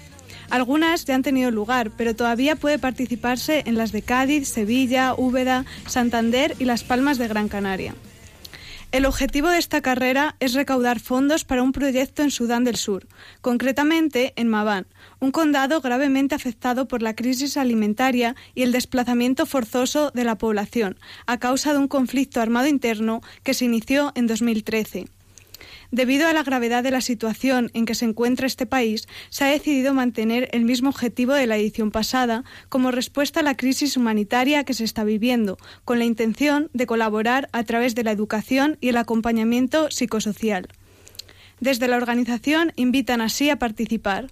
Algunas 0.50 1.04
ya 1.04 1.14
han 1.14 1.22
tenido 1.22 1.50
lugar, 1.50 1.90
pero 1.96 2.14
todavía 2.14 2.56
puede 2.56 2.78
participarse 2.78 3.64
en 3.66 3.76
las 3.76 3.92
de 3.92 4.02
Cádiz, 4.02 4.48
Sevilla, 4.48 5.14
Úbeda, 5.16 5.64
Santander 5.86 6.54
y 6.58 6.64
Las 6.64 6.84
Palmas 6.84 7.18
de 7.18 7.28
Gran 7.28 7.48
Canaria. 7.48 7.94
El 8.96 9.04
objetivo 9.04 9.50
de 9.50 9.58
esta 9.58 9.82
carrera 9.82 10.36
es 10.40 10.54
recaudar 10.54 11.00
fondos 11.00 11.44
para 11.44 11.62
un 11.62 11.72
proyecto 11.72 12.22
en 12.22 12.30
Sudán 12.30 12.64
del 12.64 12.76
Sur, 12.76 13.06
concretamente 13.42 14.32
en 14.36 14.48
Mabán, 14.48 14.86
un 15.20 15.32
condado 15.32 15.82
gravemente 15.82 16.34
afectado 16.34 16.88
por 16.88 17.02
la 17.02 17.14
crisis 17.14 17.58
alimentaria 17.58 18.34
y 18.54 18.62
el 18.62 18.72
desplazamiento 18.72 19.44
forzoso 19.44 20.12
de 20.12 20.24
la 20.24 20.38
población 20.38 20.96
a 21.26 21.36
causa 21.38 21.74
de 21.74 21.78
un 21.78 21.88
conflicto 21.88 22.40
armado 22.40 22.68
interno 22.68 23.20
que 23.42 23.52
se 23.52 23.66
inició 23.66 24.12
en 24.14 24.28
2013. 24.28 25.08
Debido 25.90 26.28
a 26.28 26.32
la 26.32 26.42
gravedad 26.42 26.82
de 26.82 26.90
la 26.90 27.00
situación 27.00 27.70
en 27.74 27.86
que 27.86 27.94
se 27.94 28.04
encuentra 28.04 28.46
este 28.46 28.66
país, 28.66 29.06
se 29.30 29.44
ha 29.44 29.48
decidido 29.48 29.94
mantener 29.94 30.48
el 30.52 30.64
mismo 30.64 30.90
objetivo 30.90 31.32
de 31.32 31.46
la 31.46 31.56
edición 31.56 31.90
pasada 31.90 32.44
como 32.68 32.90
respuesta 32.90 33.40
a 33.40 33.42
la 33.42 33.56
crisis 33.56 33.96
humanitaria 33.96 34.64
que 34.64 34.74
se 34.74 34.84
está 34.84 35.04
viviendo, 35.04 35.58
con 35.84 35.98
la 35.98 36.04
intención 36.04 36.70
de 36.72 36.86
colaborar 36.86 37.48
a 37.52 37.62
través 37.64 37.94
de 37.94 38.04
la 38.04 38.12
educación 38.12 38.78
y 38.80 38.88
el 38.88 38.96
acompañamiento 38.96 39.90
psicosocial. 39.90 40.68
Desde 41.60 41.88
la 41.88 41.96
organización 41.96 42.72
invitan 42.76 43.20
así 43.20 43.48
a 43.50 43.58
participar. 43.58 44.30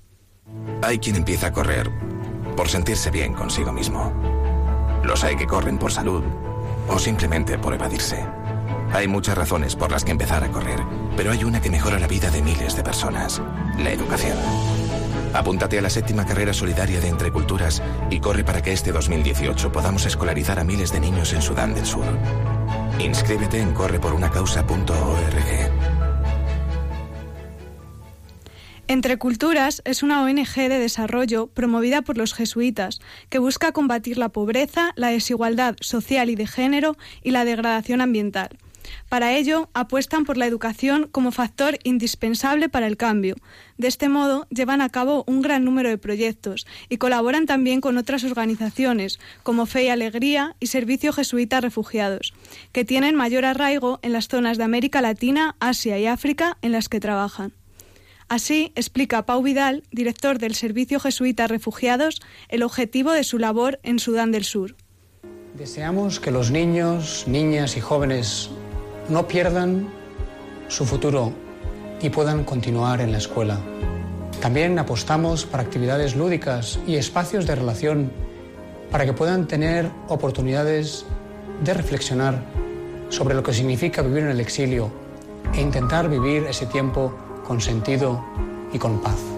Hay 0.83 0.99
quien 0.99 1.17
empieza 1.17 1.47
a 1.49 1.53
correr 1.53 1.91
por 2.57 2.69
sentirse 2.69 3.11
bien 3.11 3.33
consigo 3.33 3.73
mismo. 3.73 4.13
Los 5.05 5.25
hay 5.25 5.37
que 5.37 5.47
corren 5.47 5.79
por 5.79 5.93
salud 5.93 6.23
o 6.89 6.99
simplemente 6.99 7.59
por 7.59 7.75
evadirse. 7.75 8.25
Hay 8.95 9.09
muchas 9.09 9.37
razones 9.37 9.75
por 9.75 9.91
las 9.91 10.05
que 10.05 10.13
empezar 10.13 10.45
a 10.45 10.53
correr, 10.53 10.79
pero 11.17 11.33
hay 11.33 11.43
una 11.43 11.61
que 11.61 11.69
mejora 11.69 11.99
la 11.99 12.07
vida 12.07 12.31
de 12.31 12.43
miles 12.43 12.77
de 12.77 12.85
personas, 12.85 13.43
la 13.77 13.91
educación. 13.91 14.39
Apúntate 15.33 15.81
a 15.81 15.83
la 15.83 15.91
séptima 15.91 16.25
carrera 16.25 16.53
solidaria 16.53 17.01
de 17.01 17.09
Entre 17.09 17.33
Culturas 17.33 17.83
y 18.09 18.21
corre 18.21 18.45
para 18.45 18.63
que 18.63 18.73
este 18.73 18.93
2018 18.93 19.73
podamos 19.73 20.07
escolarizar 20.07 20.61
a 20.61 20.65
miles 20.65 20.93
de 20.93 21.01
niños 21.01 21.33
en 21.33 21.43
Sudán 21.43 21.75
del 21.75 21.85
Sur. 21.85 22.05
Inscríbete 23.01 23.59
en 23.61 23.75
correporunacausa.org. 23.75 25.73
Entre 28.87 29.19
Culturas 29.19 29.83
es 29.85 30.05
una 30.05 30.23
ONG 30.23 30.55
de 30.55 30.79
desarrollo 30.79 31.49
promovida 31.49 32.03
por 32.03 32.17
los 32.17 32.33
jesuitas 32.33 33.01
que 33.29 33.41
busca 33.41 33.73
combatir 33.73 34.19
la 34.19 34.29
pobreza, 34.29 34.93
la 34.95 35.09
desigualdad 35.09 35.75
social 35.81 36.31
y 36.31 36.37
de 36.37 36.47
género 36.47 36.97
y 37.25 37.33
la 37.33 37.45
degradación 37.45 38.01
ambiental. 38.01 38.57
Para 39.09 39.33
ello, 39.33 39.69
apuestan 39.75 40.25
por 40.25 40.37
la 40.37 40.47
educación 40.47 41.09
como 41.11 41.33
factor 41.33 41.79
indispensable 41.85 42.69
para 42.69 42.87
el 42.87 42.97
cambio. 42.97 43.37
De 43.79 43.89
este 43.89 44.09
modo, 44.09 44.47
llevan 44.51 44.81
a 44.81 44.89
cabo 44.89 45.25
un 45.27 45.43
gran 45.43 45.65
número 45.65 45.89
de 45.89 45.99
proyectos 45.99 46.67
y 46.89 46.99
colaboran 46.99 47.47
también 47.47 47.81
con 47.81 47.97
otras 47.97 48.25
organizaciones, 48.25 49.19
como 49.43 49.67
Fe 49.67 49.85
y 49.85 49.89
Alegría 49.89 50.57
y 50.61 50.69
Servicio 50.69 51.13
Jesuita 51.13 51.61
Refugiados, 51.61 52.35
que 52.73 52.85
tienen 52.85 53.15
mayor 53.15 53.45
arraigo 53.45 53.99
en 54.03 54.13
las 54.13 54.29
zonas 54.29 54.59
de 54.59 54.65
América 54.65 55.01
Latina, 55.01 55.57
Asia 55.61 55.99
y 55.99 56.07
África 56.07 56.59
en 56.63 56.73
las 56.73 56.89
que 56.89 57.01
trabajan. 57.01 57.53
Así 58.29 58.73
explica 58.75 59.27
Pau 59.27 59.43
Vidal, 59.43 59.83
director 59.91 60.39
del 60.39 60.55
Servicio 60.55 60.99
Jesuita 60.99 61.47
Refugiados, 61.47 62.23
el 62.49 62.63
objetivo 62.63 63.13
de 63.13 63.25
su 63.25 63.39
labor 63.39 63.81
en 63.83 63.99
Sudán 63.99 64.33
del 64.33 64.45
Sur. 64.45 64.77
Deseamos 65.55 66.19
que 66.19 66.31
los 66.31 66.51
niños, 66.51 67.27
niñas 67.29 67.77
y 67.77 67.81
jóvenes 67.81 68.51
no 69.09 69.27
pierdan 69.29 69.89
su 70.69 70.85
futuro 70.85 71.33
y 72.01 72.11
puedan 72.11 72.45
continuar 72.45 73.01
en 73.01 73.13
la 73.13 73.19
escuela. 73.19 73.59
También 74.41 74.79
apostamos 74.79 75.45
para 75.47 75.63
actividades 75.63 76.17
lúdicas 76.17 76.79
y 76.87 76.97
espacios 76.97 77.47
de 77.47 77.55
relación 77.55 78.11
para 78.91 79.05
que 79.05 79.13
puedan 79.13 79.47
tener 79.47 79.91
oportunidades 80.09 81.05
de 81.63 81.75
reflexionar 81.75 82.43
sobre 83.09 83.35
lo 83.35 83.43
que 83.43 83.53
significa 83.53 84.03
vivir 84.03 84.25
en 84.25 84.31
el 84.31 84.41
exilio 84.41 84.91
e 85.55 85.61
intentar 85.61 86.09
vivir 86.09 86.45
ese 86.45 86.67
tiempo 86.67 87.15
con 87.47 87.61
sentido 87.61 88.25
y 88.73 88.79
con 88.79 89.01
paz. 89.01 89.34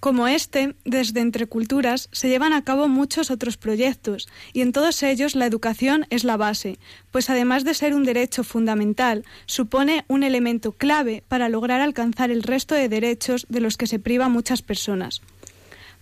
Como 0.00 0.28
este, 0.28 0.74
desde 0.84 1.20
Entre 1.20 1.46
Culturas 1.46 2.08
se 2.12 2.28
llevan 2.28 2.52
a 2.52 2.62
cabo 2.62 2.86
muchos 2.86 3.30
otros 3.30 3.56
proyectos 3.56 4.28
y 4.52 4.60
en 4.60 4.72
todos 4.72 5.02
ellos 5.02 5.34
la 5.34 5.46
educación 5.46 6.06
es 6.10 6.22
la 6.22 6.36
base, 6.36 6.78
pues 7.10 7.30
además 7.30 7.64
de 7.64 7.74
ser 7.74 7.94
un 7.94 8.04
derecho 8.04 8.44
fundamental, 8.44 9.24
supone 9.46 10.04
un 10.08 10.22
elemento 10.22 10.72
clave 10.72 11.22
para 11.28 11.48
lograr 11.48 11.80
alcanzar 11.80 12.30
el 12.30 12.42
resto 12.42 12.74
de 12.74 12.88
derechos 12.88 13.46
de 13.48 13.60
los 13.60 13.76
que 13.76 13.86
se 13.86 13.98
priva 13.98 14.28
muchas 14.28 14.62
personas. 14.62 15.22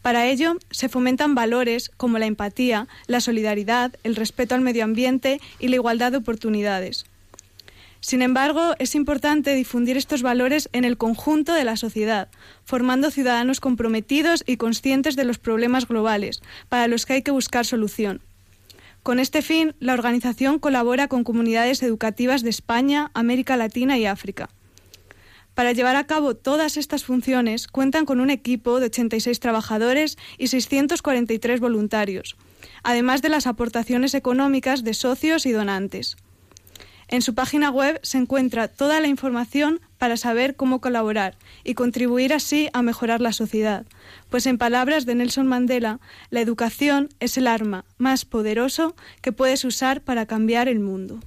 Para 0.02 0.26
ello, 0.26 0.58
se 0.70 0.90
fomentan 0.90 1.34
valores 1.34 1.90
como 1.96 2.18
la 2.18 2.26
empatía, 2.26 2.88
la 3.06 3.20
solidaridad, 3.20 3.94
el 4.02 4.16
respeto 4.16 4.54
al 4.54 4.60
medio 4.60 4.84
ambiente 4.84 5.40
y 5.58 5.68
la 5.68 5.76
igualdad 5.76 6.12
de 6.12 6.18
oportunidades. 6.18 7.06
Sin 8.04 8.20
embargo, 8.20 8.74
es 8.78 8.94
importante 8.94 9.54
difundir 9.54 9.96
estos 9.96 10.20
valores 10.20 10.68
en 10.74 10.84
el 10.84 10.98
conjunto 10.98 11.54
de 11.54 11.64
la 11.64 11.78
sociedad, 11.78 12.28
formando 12.62 13.10
ciudadanos 13.10 13.60
comprometidos 13.60 14.44
y 14.46 14.58
conscientes 14.58 15.16
de 15.16 15.24
los 15.24 15.38
problemas 15.38 15.88
globales, 15.88 16.42
para 16.68 16.86
los 16.86 17.06
que 17.06 17.14
hay 17.14 17.22
que 17.22 17.30
buscar 17.30 17.64
solución. 17.64 18.20
Con 19.02 19.20
este 19.20 19.40
fin, 19.40 19.74
la 19.80 19.94
organización 19.94 20.58
colabora 20.58 21.08
con 21.08 21.24
comunidades 21.24 21.82
educativas 21.82 22.42
de 22.42 22.50
España, 22.50 23.10
América 23.14 23.56
Latina 23.56 23.96
y 23.96 24.04
África. 24.04 24.50
Para 25.54 25.72
llevar 25.72 25.96
a 25.96 26.06
cabo 26.06 26.34
todas 26.36 26.76
estas 26.76 27.04
funciones, 27.04 27.68
cuentan 27.68 28.04
con 28.04 28.20
un 28.20 28.28
equipo 28.28 28.80
de 28.80 28.86
86 28.86 29.40
trabajadores 29.40 30.18
y 30.36 30.48
643 30.48 31.58
voluntarios, 31.58 32.36
además 32.82 33.22
de 33.22 33.30
las 33.30 33.46
aportaciones 33.46 34.12
económicas 34.12 34.84
de 34.84 34.92
socios 34.92 35.46
y 35.46 35.52
donantes. 35.52 36.18
En 37.14 37.22
su 37.22 37.36
página 37.36 37.70
web 37.70 38.00
se 38.02 38.18
encuentra 38.18 38.66
toda 38.66 39.00
la 39.00 39.06
información 39.06 39.80
para 39.98 40.16
saber 40.16 40.56
cómo 40.56 40.80
colaborar 40.80 41.36
y 41.62 41.74
contribuir 41.74 42.34
así 42.34 42.68
a 42.72 42.82
mejorar 42.82 43.20
la 43.20 43.32
sociedad, 43.32 43.86
pues 44.30 44.46
en 44.46 44.58
palabras 44.58 45.06
de 45.06 45.14
Nelson 45.14 45.46
Mandela, 45.46 46.00
la 46.30 46.40
educación 46.40 47.10
es 47.20 47.38
el 47.38 47.46
arma 47.46 47.84
más 47.98 48.24
poderoso 48.24 48.96
que 49.22 49.30
puedes 49.30 49.64
usar 49.64 50.00
para 50.00 50.26
cambiar 50.26 50.66
el 50.66 50.80
mundo. 50.80 51.20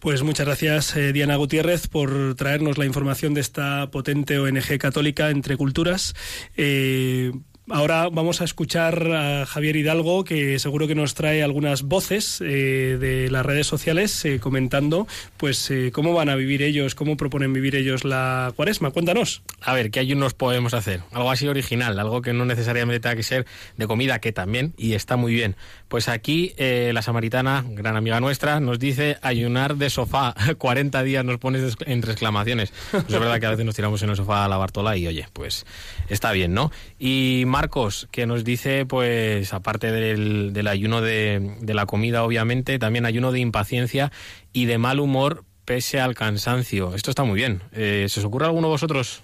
Pues 0.00 0.22
muchas 0.22 0.44
gracias, 0.44 0.94
eh, 0.96 1.14
Diana 1.14 1.36
Gutiérrez, 1.36 1.88
por 1.88 2.34
traernos 2.34 2.76
la 2.76 2.84
información 2.84 3.32
de 3.32 3.40
esta 3.40 3.90
potente 3.90 4.38
ONG 4.38 4.76
católica 4.78 5.30
entre 5.30 5.56
culturas. 5.56 6.14
Eh, 6.58 7.32
Ahora 7.70 8.10
vamos 8.12 8.42
a 8.42 8.44
escuchar 8.44 9.10
a 9.10 9.46
Javier 9.46 9.76
Hidalgo, 9.76 10.22
que 10.24 10.58
seguro 10.58 10.86
que 10.86 10.94
nos 10.94 11.14
trae 11.14 11.42
algunas 11.42 11.82
voces 11.82 12.42
eh, 12.42 12.98
de 13.00 13.30
las 13.30 13.46
redes 13.46 13.66
sociales 13.66 14.22
eh, 14.26 14.38
comentando 14.38 15.06
pues 15.38 15.70
eh, 15.70 15.90
cómo 15.90 16.12
van 16.12 16.28
a 16.28 16.34
vivir 16.34 16.60
ellos, 16.60 16.94
cómo 16.94 17.16
proponen 17.16 17.54
vivir 17.54 17.74
ellos 17.74 18.04
la 18.04 18.52
cuaresma. 18.54 18.90
Cuéntanos. 18.90 19.40
A 19.62 19.72
ver, 19.72 19.90
¿qué 19.90 19.98
ayunos 19.98 20.34
podemos 20.34 20.74
hacer? 20.74 21.00
Algo 21.10 21.30
así 21.30 21.48
original, 21.48 21.98
algo 21.98 22.20
que 22.20 22.34
no 22.34 22.44
necesariamente 22.44 23.00
tenga 23.00 23.16
que 23.16 23.22
ser 23.22 23.46
de 23.78 23.86
comida, 23.86 24.18
que 24.18 24.32
también, 24.32 24.74
y 24.76 24.92
está 24.92 25.16
muy 25.16 25.32
bien. 25.32 25.56
Pues 25.88 26.08
aquí 26.08 26.52
la 26.58 27.00
samaritana, 27.00 27.64
gran 27.66 27.96
amiga 27.96 28.20
nuestra, 28.20 28.60
nos 28.60 28.78
dice 28.78 29.16
ayunar 29.22 29.76
de 29.76 29.88
sofá. 29.88 30.34
40 30.58 31.02
días 31.02 31.24
nos 31.24 31.38
pones 31.38 31.76
entre 31.86 32.12
exclamaciones. 32.12 32.74
Pues 32.90 33.04
es 33.08 33.20
verdad 33.20 33.40
que 33.40 33.46
a 33.46 33.50
veces 33.50 33.64
nos 33.64 33.74
tiramos 33.74 34.02
en 34.02 34.10
el 34.10 34.16
sofá 34.16 34.44
a 34.44 34.48
la 34.48 34.58
Bartola 34.58 34.98
y 34.98 35.06
oye, 35.06 35.26
pues 35.32 35.64
está 36.08 36.32
bien, 36.32 36.52
¿no? 36.52 36.70
Y 36.98 37.44
Marcos, 37.54 38.08
que 38.10 38.26
nos 38.26 38.42
dice, 38.42 38.84
pues, 38.84 39.54
aparte 39.54 39.92
del, 39.92 40.52
del 40.52 40.66
ayuno 40.66 41.00
de, 41.00 41.56
de, 41.60 41.72
la 41.72 41.86
comida, 41.86 42.24
obviamente, 42.24 42.80
también 42.80 43.06
ayuno 43.06 43.30
de 43.30 43.38
impaciencia 43.38 44.10
y 44.52 44.64
de 44.64 44.76
mal 44.78 44.98
humor 44.98 45.44
pese 45.64 46.00
al 46.00 46.16
cansancio. 46.16 46.96
Esto 46.96 47.10
está 47.10 47.22
muy 47.22 47.36
bien. 47.36 47.62
Eh, 47.70 48.06
¿Se 48.08 48.18
os 48.18 48.26
ocurre 48.26 48.46
alguno 48.46 48.66
de 48.66 48.72
vosotros? 48.72 49.22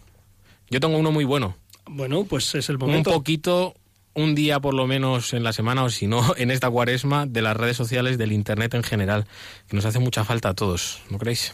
Yo 0.68 0.78
tengo 0.78 0.96
uno 0.96 1.10
muy 1.10 1.24
bueno. 1.24 1.56
Bueno, 1.86 2.22
pues 2.22 2.54
es 2.54 2.68
el 2.68 2.78
momento. 2.78 3.10
Un 3.10 3.16
poquito, 3.16 3.74
un 4.14 4.36
día 4.36 4.60
por 4.60 4.74
lo 4.74 4.86
menos 4.86 5.34
en 5.34 5.42
la 5.42 5.52
semana, 5.52 5.82
o 5.82 5.90
si 5.90 6.06
no, 6.06 6.22
en 6.36 6.52
esta 6.52 6.70
cuaresma, 6.70 7.26
de 7.26 7.42
las 7.42 7.56
redes 7.56 7.76
sociales, 7.76 8.16
del 8.16 8.30
Internet 8.30 8.74
en 8.74 8.84
general, 8.84 9.26
que 9.66 9.74
nos 9.74 9.86
hace 9.86 9.98
mucha 9.98 10.22
falta 10.22 10.50
a 10.50 10.54
todos, 10.54 11.02
¿no 11.10 11.18
creéis? 11.18 11.52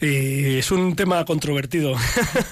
Es 0.00 0.70
un 0.70 0.96
tema 0.96 1.22
controvertido, 1.26 1.94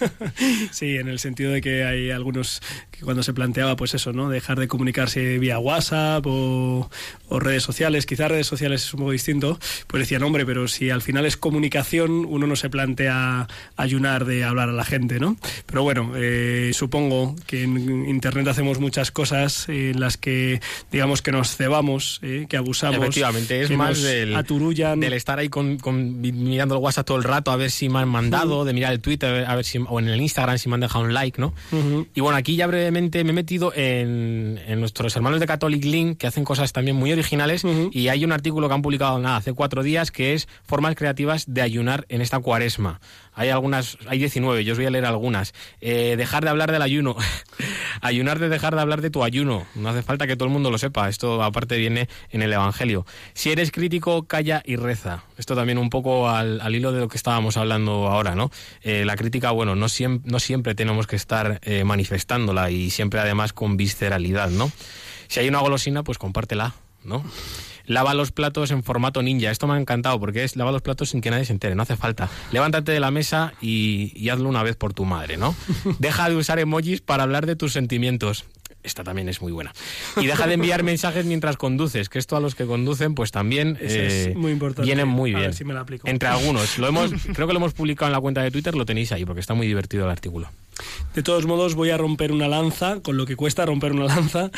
sí, 0.71 0.97
en 0.97 1.09
el 1.09 1.19
sentido 1.19 1.51
de 1.51 1.63
que 1.63 1.83
hay 1.83 2.11
algunos 2.11 2.61
que 2.91 3.01
cuando 3.01 3.23
se 3.23 3.33
planteaba, 3.33 3.75
pues 3.75 3.95
eso, 3.95 4.13
¿no? 4.13 4.29
Dejar 4.29 4.61
de 4.61 4.69
comunicarse 4.69 5.39
vía 5.39 5.59
WhatsApp 5.59 6.27
o, 6.27 6.91
o, 7.29 7.41
redes 7.41 7.63
sociales, 7.63 8.05
quizás 8.05 8.31
redes 8.31 8.47
sociales 8.47 8.85
es 8.85 8.93
un 8.93 9.01
poco 9.01 9.13
distinto, 9.13 9.59
pues 9.87 10.03
decían, 10.03 10.25
hombre, 10.25 10.45
pero 10.45 10.69
si 10.69 10.91
al 10.91 11.01
final 11.01 11.25
es 11.25 11.39
comunicación, 11.39 12.27
uno 12.27 12.47
no 12.47 12.55
se 12.55 12.69
plantea 12.69 13.49
ayunar 13.77 14.27
de 14.27 14.45
hablar 14.45 14.69
a 14.69 14.73
la 14.73 14.85
gente, 14.85 15.19
¿no? 15.19 15.39
Pero 15.65 15.83
bueno, 15.83 16.13
eh, 16.17 16.73
supongo 16.75 17.35
que 17.47 17.63
en 17.63 18.11
Internet 18.11 18.49
hacemos 18.49 18.79
muchas 18.79 19.11
cosas 19.11 19.71
en 19.71 20.01
las 20.01 20.19
que, 20.19 20.61
digamos, 20.93 21.23
que 21.23 21.33
nos 21.33 21.57
cebamos, 21.57 22.21
eh, 22.23 22.45
que 22.47 22.59
abusamos. 22.59 22.99
Efectivamente, 22.99 23.63
es 23.63 23.69
que 23.69 23.77
más 23.79 23.91
nos 23.91 24.03
del, 24.03 24.37
aturullan. 24.37 25.01
del 25.01 25.15
estar 25.15 25.39
ahí 25.39 25.49
con, 25.49 25.79
con, 25.79 26.21
mirando 26.21 26.75
el 26.75 26.83
WhatsApp 26.83 27.07
todo 27.07 27.17
el 27.17 27.25
rato 27.25 27.38
a 27.47 27.57
ver 27.57 27.71
si 27.71 27.89
me 27.89 28.01
han 28.01 28.09
mandado, 28.09 28.65
de 28.65 28.73
mirar 28.73 28.93
el 28.93 29.01
Twitter 29.01 29.45
a 29.47 29.55
ver 29.55 29.65
si, 29.65 29.79
o 29.79 29.99
en 29.99 30.09
el 30.09 30.21
Instagram 30.21 30.59
si 30.59 30.69
me 30.69 30.75
han 30.75 30.81
dejado 30.81 31.05
un 31.05 31.15
like, 31.15 31.41
¿no? 31.41 31.55
Uh 31.73 31.77
-huh. 31.77 32.07
Y 32.15 32.21
bueno, 32.21 32.37
aquí 32.37 32.57
ya 32.57 32.67
brevemente 32.67 33.25
me 33.25 33.31
he 33.31 33.33
metido 33.33 33.73
en, 33.75 34.61
en, 34.67 34.81
nuestros 34.81 35.15
hermanos 35.17 35.41
de 35.41 35.47
Catholic 35.47 35.85
Link 35.85 36.19
que 36.19 36.27
hacen 36.27 36.45
cosas 36.45 36.73
también 36.73 36.97
muy 36.97 37.13
originales 37.13 37.65
uh 37.65 37.69
-huh. 37.69 37.91
y 37.93 38.09
hay 38.09 38.25
un 38.25 38.33
artículo 38.33 38.69
que 38.69 38.75
han 38.75 38.83
publicado 38.83 39.19
nada, 39.19 39.37
hace 39.37 39.53
cuatro 39.53 39.83
días 39.83 40.11
que 40.11 40.35
es 40.35 40.49
formas 40.65 40.95
creativas 40.95 41.45
de 41.47 41.63
ayunar 41.63 42.07
en 42.09 42.21
esta 42.21 42.39
cuaresma. 42.41 43.01
Hay 43.39 43.51
algunas, 43.51 43.99
hay 44.09 44.19
19, 44.19 44.65
yo 44.65 44.73
os 44.73 44.79
voy 44.79 44.87
a 44.87 44.91
leer 44.91 45.05
algunas. 45.05 45.55
Eh, 45.81 46.17
dejar 46.19 46.43
de 46.43 46.51
hablar 46.51 46.73
del 46.73 46.83
ayuno. 46.83 47.15
Ayunar 48.01 48.41
de 48.41 48.49
dejar 48.49 48.75
de 48.75 48.81
hablar 48.81 49.01
de 49.01 49.11
tu 49.11 49.23
ayuno. 49.23 49.65
No 49.77 49.89
hace 49.89 50.03
falta 50.03 50.27
que 50.27 50.35
todo 50.35 50.47
el 50.47 50.53
mundo 50.53 50.73
lo 50.73 50.79
sepa. 50.79 51.09
Esto 51.09 51.41
aparte 51.45 51.77
viene 51.77 52.09
en 52.31 52.43
el 52.43 52.53
Evangelio. 52.53 53.07
Si 53.35 53.53
eres 53.53 53.71
crítico, 53.71 54.25
calla 54.25 54.61
y 54.65 54.75
reza. 54.75 55.23
Esto 55.37 55.55
también 55.55 55.79
un 55.79 55.89
poco 55.89 56.29
al, 56.29 56.61
al 56.61 56.75
hilo 56.75 56.91
de 56.91 56.99
lo 56.99 57.07
que 57.07 57.17
estábamos 57.17 57.57
hablando 57.57 58.09
ahora, 58.09 58.35
¿no? 58.35 58.51
Eh, 58.83 59.05
la 59.05 59.15
crítica, 59.15 59.53
bueno, 59.53 59.77
no, 59.77 59.87
no 60.25 60.41
siempre 60.41 60.75
tenemos 60.75 61.07
que 61.07 61.15
estar 61.15 61.61
eh, 61.63 61.85
manifestándola 61.85 62.73
y 62.73 62.91
siempre 62.91 63.21
además 63.21 63.53
con 63.53 63.77
visceralidad, 63.77 64.51
¿no? 64.51 64.73
Si 65.29 65.39
hay 65.39 65.49
una 65.49 65.61
golosina, 65.61 66.03
pues 66.03 66.19
compártela, 66.19 66.75
¿no? 67.05 67.23
Lava 67.89 68.15
los 68.15 68.31
platos 68.31 68.71
en 68.71 68.85
formato 68.85 69.23
ninja. 69.23 69.51
Esto 69.51 69.67
me 69.67 69.75
ha 69.75 69.81
encantado 69.81 70.21
porque 70.21 70.45
es 70.45 70.55
lava 70.55 70.71
los 70.71 70.83
platos 70.83 71.11
sin 71.11 71.21
que 71.21 71.31
nadie 71.31 71.45
se 71.45 71.53
entere, 71.53 71.75
no 71.75 71.83
hace 71.83 71.97
falta. 71.97 72.29
Levántate 72.53 72.93
de 72.93 73.01
la 73.01 73.11
mesa 73.11 73.55
y, 73.61 74.13
y 74.15 74.29
hazlo 74.29 74.49
una 74.49 74.63
vez 74.63 74.77
por 74.77 74.95
tu 74.95 75.05
madre, 75.05 75.37
¿no? 75.37 75.57
Deja 75.99 76.29
de 76.29 76.37
usar 76.37 76.59
emojis 76.61 77.01
para 77.01 77.25
hablar 77.25 77.47
de 77.47 77.57
tus 77.57 77.73
sentimientos. 77.73 78.45
Esta 78.85 79.03
también 79.03 79.29
es 79.29 79.43
muy 79.43 79.51
buena. 79.51 79.73
Y 80.17 80.27
deja 80.27 80.47
de 80.47 80.55
enviar 80.55 80.83
mensajes 80.85 81.27
mientras 81.27 81.57
conduces, 81.57 82.09
que 82.09 82.19
esto 82.19 82.37
a 82.37 82.41
los 82.41 82.55
que 82.55 82.65
conducen, 82.65 83.15
pues 83.15 83.33
también 83.33 83.77
eh, 83.81 84.29
es 84.31 84.37
muy 84.37 84.53
importante. 84.53 84.87
viene 84.87 85.05
muy 85.05 85.35
bien. 85.35 85.53
Si 85.53 85.65
me 85.65 85.75
la 85.75 85.81
aplico. 85.81 86.07
Entre 86.07 86.29
algunos. 86.29 86.79
Lo 86.79 86.87
hemos, 86.87 87.11
creo 87.35 87.47
que 87.47 87.53
lo 87.53 87.59
hemos 87.59 87.75
publicado 87.75 88.09
en 88.09 88.13
la 88.13 88.21
cuenta 88.21 88.43
de 88.43 88.51
Twitter, 88.51 88.75
lo 88.75 88.87
tenéis 88.87 89.11
ahí, 89.13 89.25
porque 89.25 89.41
está 89.41 89.55
muy 89.55 89.67
divertido 89.67 90.05
el 90.05 90.11
artículo. 90.11 90.49
De 91.15 91.23
todos 91.23 91.45
modos, 91.47 91.75
voy 91.75 91.91
a 91.91 91.97
romper 91.97 92.31
una 92.31 92.47
lanza, 92.47 93.01
con 93.01 93.17
lo 93.17 93.27
que 93.27 93.35
cuesta 93.35 93.67
romper 93.67 93.93
una 93.93 94.05
lanza, 94.05 94.51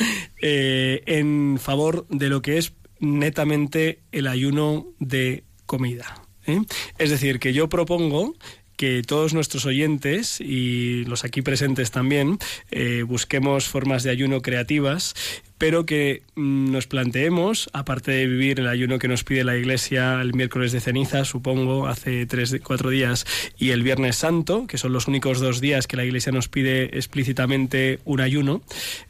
eh, 0.42 1.02
en 1.06 1.58
favor 1.58 2.06
de 2.10 2.28
lo 2.28 2.42
que 2.42 2.58
es 2.58 2.74
netamente 3.00 4.00
el 4.12 4.26
ayuno 4.26 4.86
de 4.98 5.44
comida. 5.66 6.22
¿eh? 6.46 6.60
Es 6.98 7.10
decir, 7.10 7.38
que 7.40 7.52
yo 7.52 7.68
propongo 7.68 8.34
que 8.76 9.02
todos 9.02 9.34
nuestros 9.34 9.66
oyentes 9.66 10.40
y 10.40 11.04
los 11.04 11.24
aquí 11.24 11.42
presentes 11.42 11.90
también 11.90 12.38
eh, 12.70 13.02
busquemos 13.06 13.68
formas 13.68 14.04
de 14.04 14.10
ayuno 14.10 14.40
creativas, 14.40 15.14
pero 15.60 15.84
que 15.84 16.22
mm, 16.36 16.72
nos 16.72 16.86
planteemos, 16.86 17.68
aparte 17.74 18.12
de 18.12 18.26
vivir 18.26 18.60
el 18.60 18.66
ayuno 18.66 18.98
que 18.98 19.08
nos 19.08 19.24
pide 19.24 19.44
la 19.44 19.58
Iglesia 19.58 20.18
el 20.22 20.32
miércoles 20.32 20.72
de 20.72 20.80
ceniza, 20.80 21.26
supongo, 21.26 21.86
hace 21.86 22.24
tres, 22.24 22.56
cuatro 22.64 22.88
días, 22.88 23.26
y 23.58 23.70
el 23.70 23.82
Viernes 23.82 24.16
Santo, 24.16 24.66
que 24.66 24.78
son 24.78 24.94
los 24.94 25.06
únicos 25.06 25.38
dos 25.38 25.60
días 25.60 25.86
que 25.86 25.98
la 25.98 26.04
Iglesia 26.06 26.32
nos 26.32 26.48
pide 26.48 26.96
explícitamente 26.96 27.98
un 28.06 28.22
ayuno, 28.22 28.62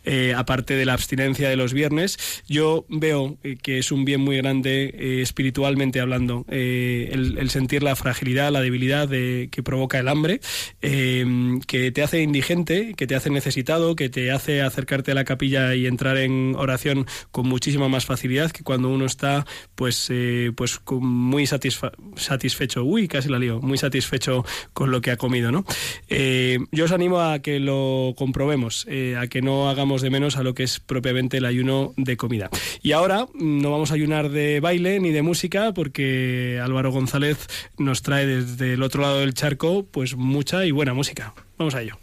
eh, 0.05 0.35
aparte 0.37 0.75
de 0.75 0.85
la 0.87 0.95
abstinencia 0.95 1.49
de 1.49 1.55
los 1.55 1.73
viernes, 1.73 2.19
yo 2.49 2.85
veo 2.89 3.37
eh, 3.45 3.57
que 3.63 3.79
es 3.79 3.93
un 3.93 4.05
bien 4.05 4.21
muy 4.21 4.37
grande 4.39 4.93
eh, 4.99 5.23
espiritualmente 5.23 6.01
hablando, 6.01 6.45
el, 6.49 7.39
el 7.39 7.51
sentir 7.51 7.85
la 7.85 7.95
fragilidad, 7.95 8.51
la 8.51 8.61
debilidad 8.61 9.07
de- 9.07 9.49
que 9.53 9.63
provoca 9.63 10.01
el 10.01 10.09
hambre, 10.09 10.41
que 10.81 11.93
te 11.95 12.03
hace 12.03 12.23
indigente, 12.23 12.95
que 12.97 13.07
te 13.07 13.15
hace 13.15 13.31
necesitado, 13.31 13.95
que 13.95 14.09
te 14.09 14.33
hace 14.33 14.63
acercarte 14.63 15.13
a 15.13 15.15
la 15.15 15.25
capilla 15.25 15.77
y 15.77 15.87
entrar 15.87 16.17
en 16.17 16.40
oración 16.57 17.07
con 17.31 17.49
muchísima 17.49 17.89
más 17.89 18.05
facilidad 18.07 18.51
que 18.51 18.63
cuando 18.63 18.89
uno 18.89 19.07
está 19.07 19.47
pues 19.75 20.09
eh, 20.11 20.53
pues 20.57 20.81
muy 20.91 21.45
satisfa- 21.47 21.93
satisfecho. 22.17 22.85
Uy 22.85 23.09
casi 23.09 23.29
la 23.29 23.39
lío. 23.39 23.61
Muy 23.61 23.79
satisfecho 23.79 24.45
con 24.73 24.91
lo 24.91 25.01
que 25.01 25.11
ha 25.11 25.17
comido 25.17 25.51
no 25.53 25.65
Eh, 26.09 26.59
yo 26.73 26.85
os 26.85 26.93
animo 26.93 27.21
a 27.21 27.39
que 27.41 27.61
lo 27.61 28.15
comprobemos 28.17 28.87
eh, 28.89 29.17
a 29.19 29.27
que 29.27 29.43
no 29.43 29.69
hagamos 29.71 30.03
de 30.03 30.11
menos 30.11 30.37
a 30.37 30.43
lo 30.43 30.55
que 30.55 30.63
es 30.65 30.81
propiamente 30.81 31.39
el 31.39 31.45
ayuno 31.45 31.93
de 31.97 32.17
comida. 32.17 32.51
Y 32.83 32.93
ahora 32.93 33.27
mm, 33.33 33.61
no 33.63 33.71
vamos 33.71 33.91
a 33.91 33.95
ayunar 33.95 34.29
de 34.31 34.61
baile 34.61 35.01
ni 35.01 35.11
de 35.11 35.23
música 35.23 35.73
porque 35.73 36.61
Álvaro 36.63 36.91
González 36.91 37.47
nos 37.79 38.03
trae 38.03 38.27
desde 38.27 38.75
el 38.75 38.83
otro 38.83 39.03
lado 39.03 39.21
del 39.21 39.35
charco 39.35 39.87
pues 39.91 40.17
mucha 40.17 40.65
y 40.65 40.71
buena 40.71 40.95
música. 40.95 41.35
Vamos 41.59 41.75
a 41.75 41.83
ello 41.83 41.99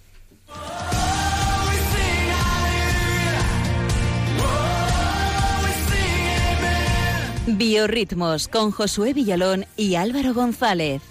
Biorritmos 7.48 8.50
con 8.50 8.72
Josué 8.72 9.14
Villalón 9.14 9.66
y 9.78 9.96
Álvaro 9.96 10.34
González. 10.34 11.02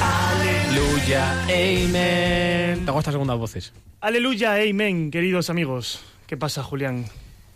Aleluya, 0.00 1.42
amen. 1.42 2.84
Te 2.84 2.90
hago 2.90 2.98
estas 3.00 3.14
segundas 3.14 3.36
voces. 3.38 3.72
Aleluya, 4.00 4.54
amén, 4.54 5.10
queridos 5.10 5.50
amigos. 5.50 6.00
¿Qué 6.28 6.36
pasa, 6.36 6.62
Julián? 6.62 7.06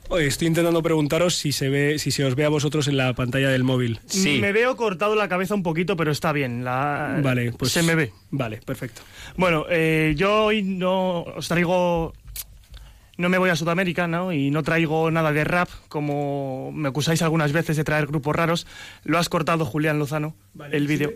Oye, 0.09 0.27
estoy 0.27 0.49
intentando 0.49 0.83
preguntaros 0.83 1.37
si 1.37 1.53
se 1.53 1.69
ve, 1.69 2.01
si 2.01 2.11
se 2.11 2.25
os 2.25 2.35
ve 2.35 2.45
a 2.45 2.49
vosotros 2.49 2.89
en 2.89 2.97
la 2.97 3.15
pantalla 3.15 3.49
del 3.51 3.63
móvil. 3.63 4.01
Me 4.41 4.51
veo 4.51 4.75
cortado 4.75 5.15
la 5.15 5.29
cabeza 5.29 5.55
un 5.55 5.63
poquito, 5.63 5.97
pero 5.97 6.11
está 6.11 6.33
bien. 6.33 6.65
La... 6.65 7.21
Vale, 7.23 7.53
pues 7.53 7.71
Se 7.71 7.85
me 7.85 7.95
ve. 7.95 8.13
Vale, 8.33 8.61
perfecto. 8.65 9.03
Bueno, 9.37 9.67
eh, 9.71 10.15
yo 10.17 10.47
hoy 10.47 10.65
no 10.65 11.23
os 11.23 11.47
traigo... 11.47 12.13
No 13.21 13.29
me 13.29 13.37
voy 13.37 13.51
a 13.51 13.57
Sudamérica, 13.57 14.07
¿no? 14.07 14.33
Y 14.33 14.51
no 14.51 14.63
traigo 14.63 15.11
nada 15.11 15.31
de 15.31 15.45
rap, 15.45 15.69
como 15.89 16.73
me 16.73 16.89
acusáis 16.89 17.21
algunas 17.21 17.53
veces 17.53 17.77
de 17.77 17.85
traer 17.85 18.07
grupos 18.07 18.35
raros. 18.35 18.67
Lo 19.05 19.19
has 19.19 19.29
cortado, 19.29 19.67
Julián 19.67 19.99
Lozano, 19.99 20.35
el 20.73 20.87
vídeo. 20.87 21.13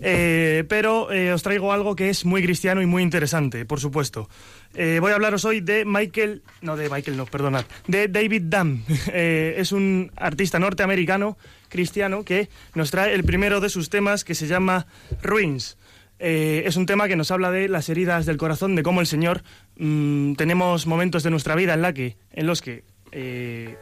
Eh, 0.00 0.64
pero 0.68 1.12
eh, 1.12 1.32
os 1.32 1.44
traigo 1.44 1.72
algo 1.72 1.94
que 1.94 2.10
es 2.10 2.24
muy 2.24 2.42
cristiano 2.42 2.82
y 2.82 2.86
muy 2.86 3.04
interesante, 3.04 3.64
por 3.64 3.78
supuesto. 3.78 4.28
Eh, 4.74 4.98
voy 5.00 5.12
a 5.12 5.14
hablaros 5.14 5.44
hoy 5.44 5.60
de 5.60 5.84
Michael, 5.84 6.42
no 6.62 6.76
de 6.76 6.90
Michael, 6.90 7.16
no, 7.16 7.26
perdonad, 7.26 7.64
de 7.86 8.08
David 8.08 8.42
Dunn. 8.46 8.84
Es 9.14 9.70
un 9.70 10.10
artista 10.16 10.58
norteamericano 10.58 11.38
cristiano 11.68 12.24
que 12.24 12.48
nos 12.74 12.90
trae 12.90 13.14
el 13.14 13.22
primero 13.22 13.60
de 13.60 13.68
sus 13.68 13.88
temas 13.88 14.24
que 14.24 14.34
se 14.34 14.48
llama 14.48 14.88
Ruins. 15.22 15.76
Eh, 16.18 16.62
es 16.66 16.76
un 16.76 16.86
tema 16.86 17.08
que 17.08 17.16
nos 17.16 17.30
habla 17.30 17.50
de 17.50 17.68
las 17.68 17.88
heridas 17.88 18.26
del 18.26 18.36
corazón, 18.36 18.74
de 18.74 18.82
cómo 18.82 19.00
el 19.00 19.06
Señor 19.06 19.42
mm, 19.76 20.34
tenemos 20.34 20.86
momentos 20.86 21.22
de 21.22 21.30
nuestra 21.30 21.54
vida 21.54 21.74
en, 21.74 21.82
la 21.82 21.92
que, 21.92 22.16
en 22.32 22.46
los 22.46 22.62
que 22.62 22.84
eh, 23.12 23.76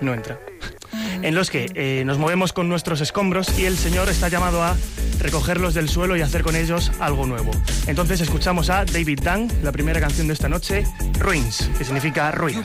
no 0.00 0.12
entra, 0.12 0.40
en 1.22 1.34
los 1.34 1.50
que 1.50 1.70
eh, 1.74 2.02
nos 2.04 2.18
movemos 2.18 2.52
con 2.52 2.68
nuestros 2.68 3.00
escombros 3.00 3.58
y 3.58 3.64
el 3.66 3.76
Señor 3.76 4.08
está 4.08 4.28
llamado 4.28 4.62
a 4.62 4.76
recogerlos 5.20 5.74
del 5.74 5.88
suelo 5.88 6.16
y 6.16 6.20
hacer 6.20 6.42
con 6.42 6.56
ellos 6.56 6.90
algo 6.98 7.26
nuevo. 7.26 7.52
Entonces 7.86 8.20
escuchamos 8.20 8.68
a 8.68 8.84
David 8.84 9.20
Dunn, 9.22 9.48
la 9.62 9.70
primera 9.70 10.00
canción 10.00 10.26
de 10.26 10.32
esta 10.32 10.48
noche, 10.48 10.84
Ruins, 11.20 11.70
que 11.78 11.84
significa 11.84 12.32
ruinas. 12.32 12.64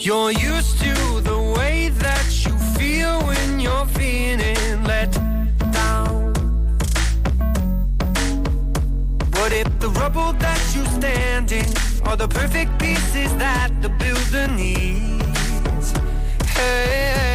You're 0.00 0.30
used 0.30 0.78
to 0.78 0.94
the 1.22 1.54
way 1.58 1.88
that 1.88 2.46
you 2.46 2.56
feel 2.78 3.20
when 3.26 3.58
you're 3.58 3.84
feeling 3.86 4.84
let 4.84 5.10
down. 5.72 6.32
What 9.32 9.52
if 9.52 9.66
the 9.80 9.90
rubble 9.96 10.34
that 10.34 10.72
you 10.76 10.84
stand 10.86 11.50
in 11.50 11.66
are 12.06 12.16
the 12.16 12.28
perfect 12.28 12.78
pieces 12.78 13.36
that 13.38 13.70
the 13.82 13.88
builder 13.88 14.46
needs? 14.54 15.92
Hey. 16.46 17.27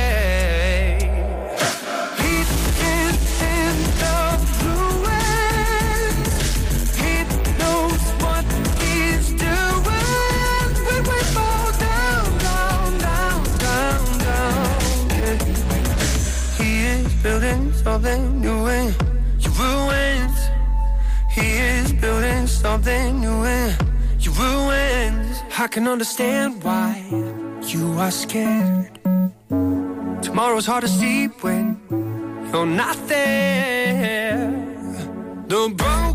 Something 17.84 18.40
new 18.40 18.68
in 18.68 18.96
your 19.40 19.54
ruins. 19.62 20.38
He 21.30 21.48
is 21.70 21.92
building 21.94 22.48
something 22.48 23.20
new 23.20 23.44
in 23.44 23.76
your 24.20 24.34
ruins. 24.36 25.42
I 25.58 25.68
can 25.68 25.88
understand 25.88 26.64
why 26.64 27.04
you 27.72 27.86
are 28.00 28.12
scared. 28.12 29.00
Tomorrow's 30.22 30.66
hard 30.66 30.84
to 30.84 30.88
sleep 30.88 31.44
when 31.44 31.78
you're 32.54 32.66
not 32.66 32.98
there. 33.08 34.50
The 35.48 35.70
broken, 35.76 36.13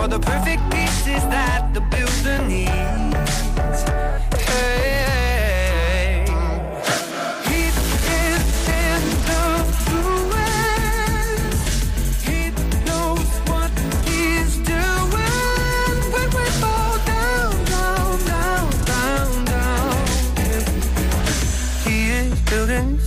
All 0.00 0.08
the 0.08 0.18
perfect 0.18 0.62
pieces 0.70 1.22
that 1.28 1.74
the 1.74 1.80
builder 1.82 2.38
needs. 2.48 2.70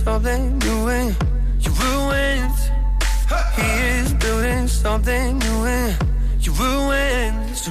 Something 0.04 0.58
new 0.58 0.88
and 0.88 1.16
your 1.60 1.74
ruins. 1.74 2.70
He 3.56 3.68
is 3.96 4.12
building 4.14 4.68
something 4.68 5.43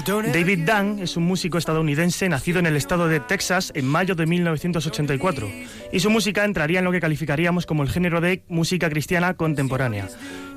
David 0.02 0.68
Dunn 0.68 1.00
es 1.00 1.18
un 1.18 1.24
músico 1.24 1.60
estadounidense 1.60 2.28
nacido 2.28 2.58
en 2.58 2.66
el 2.66 2.76
estado 2.76 3.08
de 3.08 3.20
Texas 3.20 3.72
en 3.76 3.86
mayo 3.86 4.16
de 4.16 4.26
1984 4.26 5.48
y 5.92 6.00
su 6.00 6.10
música 6.10 6.46
entraría 6.46 6.80
en 6.80 6.86
lo 6.86 6.92
que 6.92 7.00
calificaríamos 7.00 7.68
como 7.68 7.84
el 7.84 7.90
género 7.90 8.20
de 8.20 8.44
música 8.48 8.90
cristiana 8.90 9.36
contemporánea. 9.36 10.08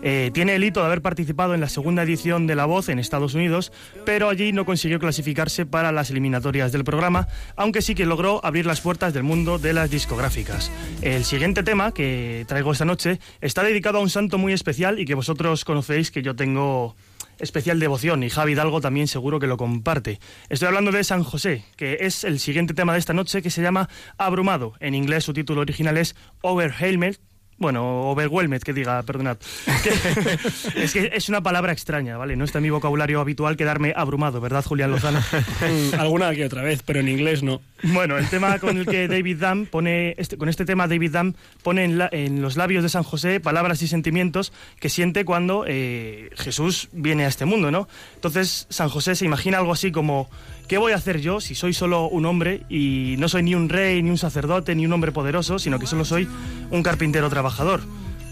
Eh, 0.03 0.30
tiene 0.32 0.55
el 0.55 0.64
hito 0.64 0.80
de 0.80 0.87
haber 0.87 1.03
participado 1.03 1.55
en 1.55 1.61
la 1.61 1.68
segunda 1.68 2.03
edición 2.03 2.47
de 2.47 2.55
La 2.55 2.64
Voz 2.64 2.89
en 2.89 2.99
Estados 2.99 3.34
Unidos, 3.34 3.72
pero 4.07 4.30
allí 4.30 4.53
no 4.53 4.64
consiguió 4.64 4.99
clasificarse 4.99 5.66
para 5.66 5.93
las 5.93 6.11
eliminatorias 6.11 6.72
del 6.72 6.84
programa, 6.84 7.28
aunque 7.57 7.82
sí 7.82 7.95
que 7.95 8.07
logró 8.07 8.43
abrir 8.43 8.64
las 8.64 8.80
puertas 8.80 9.12
del 9.12 9.22
mundo 9.22 9.59
de 9.59 9.74
las 9.74 9.91
discográficas. 9.91 10.70
El 11.03 11.24
siguiente 11.24 11.62
tema 11.62 11.93
que 11.93 12.47
traigo 12.49 12.72
esta 12.72 12.87
noche 12.87 13.20
está 13.43 13.62
dedicado 13.62 13.99
a 13.99 14.03
un 14.03 14.11
santo 14.11 14.39
muy 14.39 14.55
especial 14.55 14.99
y 14.99 15.05
que 15.05 15.14
vosotros 15.14 15.66
conocéis 15.66 16.11
que 16.11 16.22
yo 16.22 16.34
tengo 16.34 16.97
especial 17.39 17.80
devoción 17.80 18.22
y 18.22 18.30
Javi 18.30 18.53
Hidalgo 18.53 18.80
también 18.80 19.09
seguro 19.09 19.39
que 19.39 19.47
lo 19.47 19.57
comparte. 19.57 20.20
Estoy 20.49 20.68
hablando 20.68 20.93
de 20.93 21.05
San 21.05 21.24
José, 21.24 21.64
que 21.76 21.99
es 22.01 22.24
el 22.24 22.39
siguiente 22.39 22.74
tema 22.74 22.93
de 22.93 22.99
esta 22.99 23.12
noche 23.12 23.43
que 23.43 23.51
se 23.51 23.62
llama 23.62 23.89
Abrumado. 24.18 24.74
En 24.80 24.95
inglés 24.95 25.24
su 25.24 25.32
título 25.32 25.61
original 25.61 25.97
es 25.97 26.16
Overwhelmed. 26.43 27.18
Bueno, 27.59 28.11
overwhelmed, 28.11 28.61
que 28.63 28.73
diga, 28.75 29.03
perdonad. 29.03 29.39
Es 30.75 30.93
que 30.93 31.11
es 31.15 31.29
una 31.29 31.41
palabra 31.43 31.73
extraña, 31.73 32.17
¿vale? 32.19 32.37
No 32.37 32.45
está 32.45 32.59
en 32.59 32.65
mi 32.65 32.71
vocabulario 32.71 33.21
habitual 33.21 33.57
quedarme 33.57 33.93
abrumado, 33.97 34.41
¿verdad, 34.41 34.65
Julián 34.65 34.91
Lozano? 34.91 35.21
Alguna 35.99 36.35
que 36.35 36.45
otra 36.45 36.63
vez, 36.63 36.83
pero 36.85 37.01
en 37.01 37.09
inglés 37.09 37.43
no. 37.43 37.61
Bueno, 37.83 38.19
el 38.19 38.29
tema 38.29 38.59
con 38.59 38.77
el 38.79 38.87
que 38.87 39.09
David 39.09 39.39
Dam 39.39 39.67
pone, 39.67 40.15
este- 40.19 40.37
con 40.37 40.49
este 40.49 40.65
tema 40.65 40.87
David 40.87 41.13
Dam 41.13 41.35
pone 41.63 41.85
en, 41.85 41.99
la- 41.99 42.09
en 42.13 42.43
los 42.43 42.57
labios 42.57 42.83
de 42.83 42.89
San 42.89 43.03
José 43.03 43.41
palabras 43.41 43.81
y 43.83 43.89
sentimientos 43.89 44.53
que 44.81 44.89
siente 44.89 45.25
cuando 45.25 45.65
eh, 45.67 46.31
Jesús 46.37 46.89
viene 46.93 47.25
a 47.25 47.29
este 47.29 47.45
mundo, 47.45 47.71
¿no? 47.71 47.89
Entonces 48.15 48.67
San 48.69 48.89
José 48.89 49.15
se 49.17 49.25
imagina 49.25 49.59
algo 49.59 49.73
así 49.73 49.93
como, 49.93 50.29
¿qué 50.69 50.79
voy 50.79 50.93
a 50.93 50.97
hacer 50.97 51.21
yo 51.21 51.41
si 51.41 51.55
soy 51.55 51.73
solo 51.73 52.09
un 52.09 52.27
hombre 52.27 52.62
y 52.69 53.17
no 53.19 53.29
soy 53.29 53.43
ni 53.43 53.55
un 53.55 53.69
rey, 53.69 54.03
ni 54.03 54.11
un 54.11 54.19
sacerdote, 54.19 54.75
ni 54.75 54.87
un 54.87 54.93
hombre 54.93 55.12
poderoso, 55.12 55.59
sino 55.59 55.79
que 55.79 55.87
solo 55.87 56.05
soy 56.05 56.29
un 56.71 56.83
carpintero 56.83 57.29
trabajador? 57.31 57.81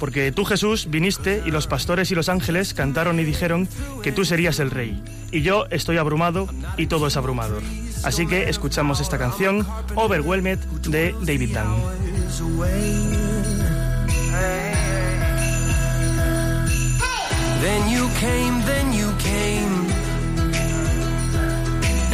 Porque 0.01 0.33
tú, 0.33 0.45
Jesús, 0.45 0.89
viniste 0.91 1.43
y 1.47 1.51
los 1.51 1.67
pastores 1.67 2.11
y 2.11 2.15
los 2.15 2.29
ángeles 2.29 2.75
cantaron 2.75 3.21
y 3.21 3.25
dijeron 3.25 3.69
que 4.03 4.13
tú 4.13 4.25
serías 4.25 4.59
el 4.59 4.71
rey. 4.71 5.03
Y 5.31 5.43
yo 5.43 5.67
estoy 5.71 5.97
abrumado 5.99 6.49
y 6.77 6.87
todo 6.87 7.07
es 7.07 7.17
abrumador. 7.17 7.63
Así 8.03 8.27
que 8.27 8.49
escuchamos 8.49 9.01
esta 9.01 9.19
canción, 9.19 9.67
Overwhelmed, 9.95 10.59
de 10.89 11.15
David 11.23 11.57
Dunn. 11.57 11.95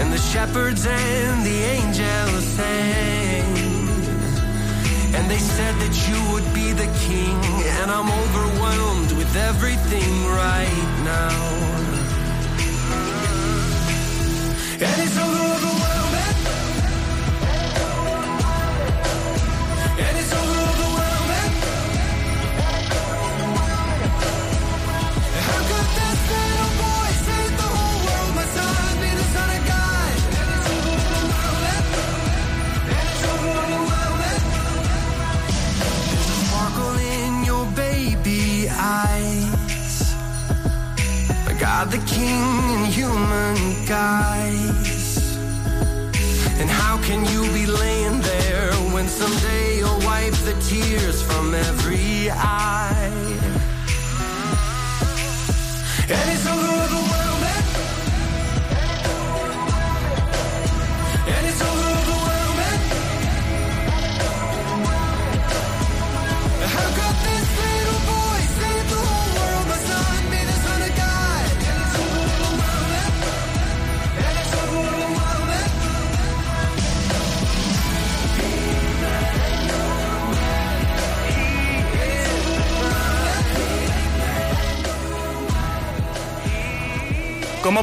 And 0.01 0.11
the 0.11 0.18
shepherds 0.18 0.86
and 0.86 1.44
the 1.44 1.59
angels 1.76 2.44
sang. 2.57 3.44
And 5.14 5.30
they 5.30 5.38
said 5.38 5.74
that 5.82 5.94
you 6.09 6.18
would 6.32 6.48
be 6.55 6.72
the 6.72 6.90
king. 7.07 7.36
And 7.80 7.90
I'm 7.90 8.09
overwhelmed 8.22 9.12
with 9.12 9.36
everything 9.36 10.12
right 10.24 10.86
now. 11.05 11.36
And 14.88 15.03
it's 15.05 15.18
over, 15.18 15.44
overwhelming. 15.55 16.20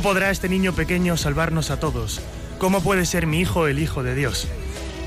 Podrá 0.07 0.31
este 0.31 0.47
niño 0.47 0.71
pequeño 0.71 1.17
salvarnos 1.17 1.69
a 1.69 1.81
todos? 1.81 2.21
¿Cómo 2.59 2.79
puede 2.81 3.05
ser 3.05 3.27
mi 3.27 3.41
hijo 3.41 3.67
el 3.67 3.77
hijo 3.77 4.03
de 4.03 4.15
Dios? 4.15 4.47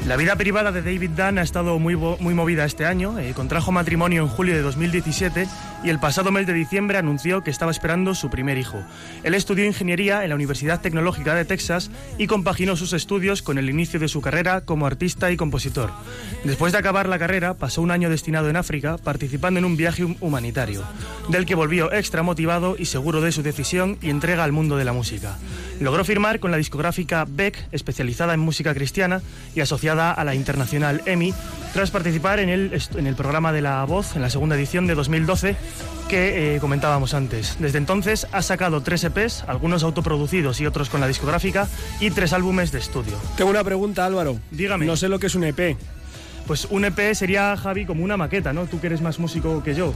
La 0.06 0.16
vida 0.16 0.36
privada 0.36 0.72
de 0.72 0.82
David 0.82 1.12
Dunn 1.16 1.38
ha 1.38 1.42
estado 1.42 1.78
muy, 1.78 1.96
muy 1.96 2.34
movida 2.34 2.66
este 2.66 2.84
año. 2.84 3.18
eh, 3.18 3.32
contrajo 3.34 3.72
matrimonio 3.72 4.20
en 4.20 4.28
julio 4.28 4.54
de 4.54 4.60
2017 4.60 5.48
y 5.82 5.90
el 5.90 5.98
pasado 5.98 6.30
mes 6.30 6.46
de 6.46 6.52
diciembre 6.52 6.98
anunció 6.98 7.42
que 7.42 7.50
estaba 7.50 7.70
esperando 7.70 8.14
su 8.14 8.30
primer 8.30 8.58
hijo. 8.58 8.82
Él 9.22 9.34
estudió 9.34 9.64
ingeniería 9.64 10.22
en 10.22 10.28
la 10.30 10.34
Universidad 10.34 10.80
Tecnológica 10.80 11.34
de 11.34 11.44
Texas 11.44 11.90
y 12.18 12.26
compaginó 12.26 12.76
sus 12.76 12.92
estudios 12.92 13.42
con 13.42 13.58
el 13.58 13.70
inicio 13.70 13.98
de 14.00 14.08
su 14.08 14.20
carrera 14.20 14.60
como 14.62 14.86
artista 14.86 15.30
y 15.30 15.36
compositor. 15.36 15.90
Después 16.44 16.72
de 16.72 16.78
acabar 16.78 17.08
la 17.08 17.18
carrera, 17.18 17.54
pasó 17.54 17.82
un 17.82 17.90
año 17.90 18.10
destinado 18.10 18.48
en 18.50 18.56
África 18.56 18.98
participando 18.98 19.58
en 19.58 19.64
un 19.64 19.76
viaje 19.76 20.04
hum- 20.04 20.16
humanitario, 20.20 20.82
del 21.28 21.46
que 21.46 21.54
volvió 21.54 21.92
extra 21.92 22.22
motivado 22.22 22.76
y 22.78 22.86
seguro 22.86 23.20
de 23.20 23.32
su 23.32 23.42
decisión 23.42 23.98
y 24.02 24.10
entrega 24.10 24.44
al 24.44 24.52
mundo 24.52 24.76
de 24.76 24.84
la 24.84 24.92
música. 24.92 25.36
Logró 25.80 26.04
firmar 26.04 26.40
con 26.40 26.50
la 26.50 26.58
discográfica 26.58 27.26
Beck, 27.26 27.66
especializada 27.72 28.34
en 28.34 28.40
música 28.40 28.74
cristiana 28.74 29.22
y 29.54 29.60
asociada 29.60 30.12
a 30.12 30.24
la 30.24 30.34
internacional 30.34 31.02
EMI, 31.06 31.32
tras 31.72 31.90
participar 31.90 32.38
en 32.38 32.50
el, 32.50 32.82
en 32.96 33.06
el 33.06 33.14
programa 33.16 33.50
de 33.52 33.62
La 33.62 33.82
Voz 33.84 34.14
en 34.14 34.22
la 34.22 34.28
segunda 34.28 34.56
edición 34.56 34.86
de 34.86 34.94
2012 34.94 35.56
que 36.10 36.56
eh, 36.56 36.60
comentábamos 36.60 37.14
antes. 37.14 37.56
Desde 37.60 37.78
entonces 37.78 38.26
ha 38.32 38.42
sacado 38.42 38.82
tres 38.82 39.04
EPs, 39.04 39.44
algunos 39.46 39.82
autoproducidos 39.82 40.60
y 40.60 40.66
otros 40.66 40.90
con 40.90 41.00
la 41.00 41.06
discográfica, 41.06 41.68
y 42.00 42.10
tres 42.10 42.32
álbumes 42.32 42.72
de 42.72 42.80
estudio. 42.80 43.16
Tengo 43.36 43.50
una 43.50 43.64
pregunta, 43.64 44.04
Álvaro. 44.04 44.38
Dígame. 44.50 44.86
No 44.86 44.96
sé 44.96 45.08
lo 45.08 45.18
que 45.18 45.28
es 45.28 45.34
un 45.34 45.44
EP. 45.44 45.76
Pues 46.46 46.66
un 46.70 46.84
EP 46.84 47.14
sería, 47.14 47.56
Javi, 47.56 47.86
como 47.86 48.02
una 48.02 48.16
maqueta, 48.16 48.52
¿no? 48.52 48.66
Tú 48.66 48.80
que 48.80 48.88
eres 48.88 49.00
más 49.00 49.18
músico 49.18 49.62
que 49.62 49.74
yo. 49.74 49.92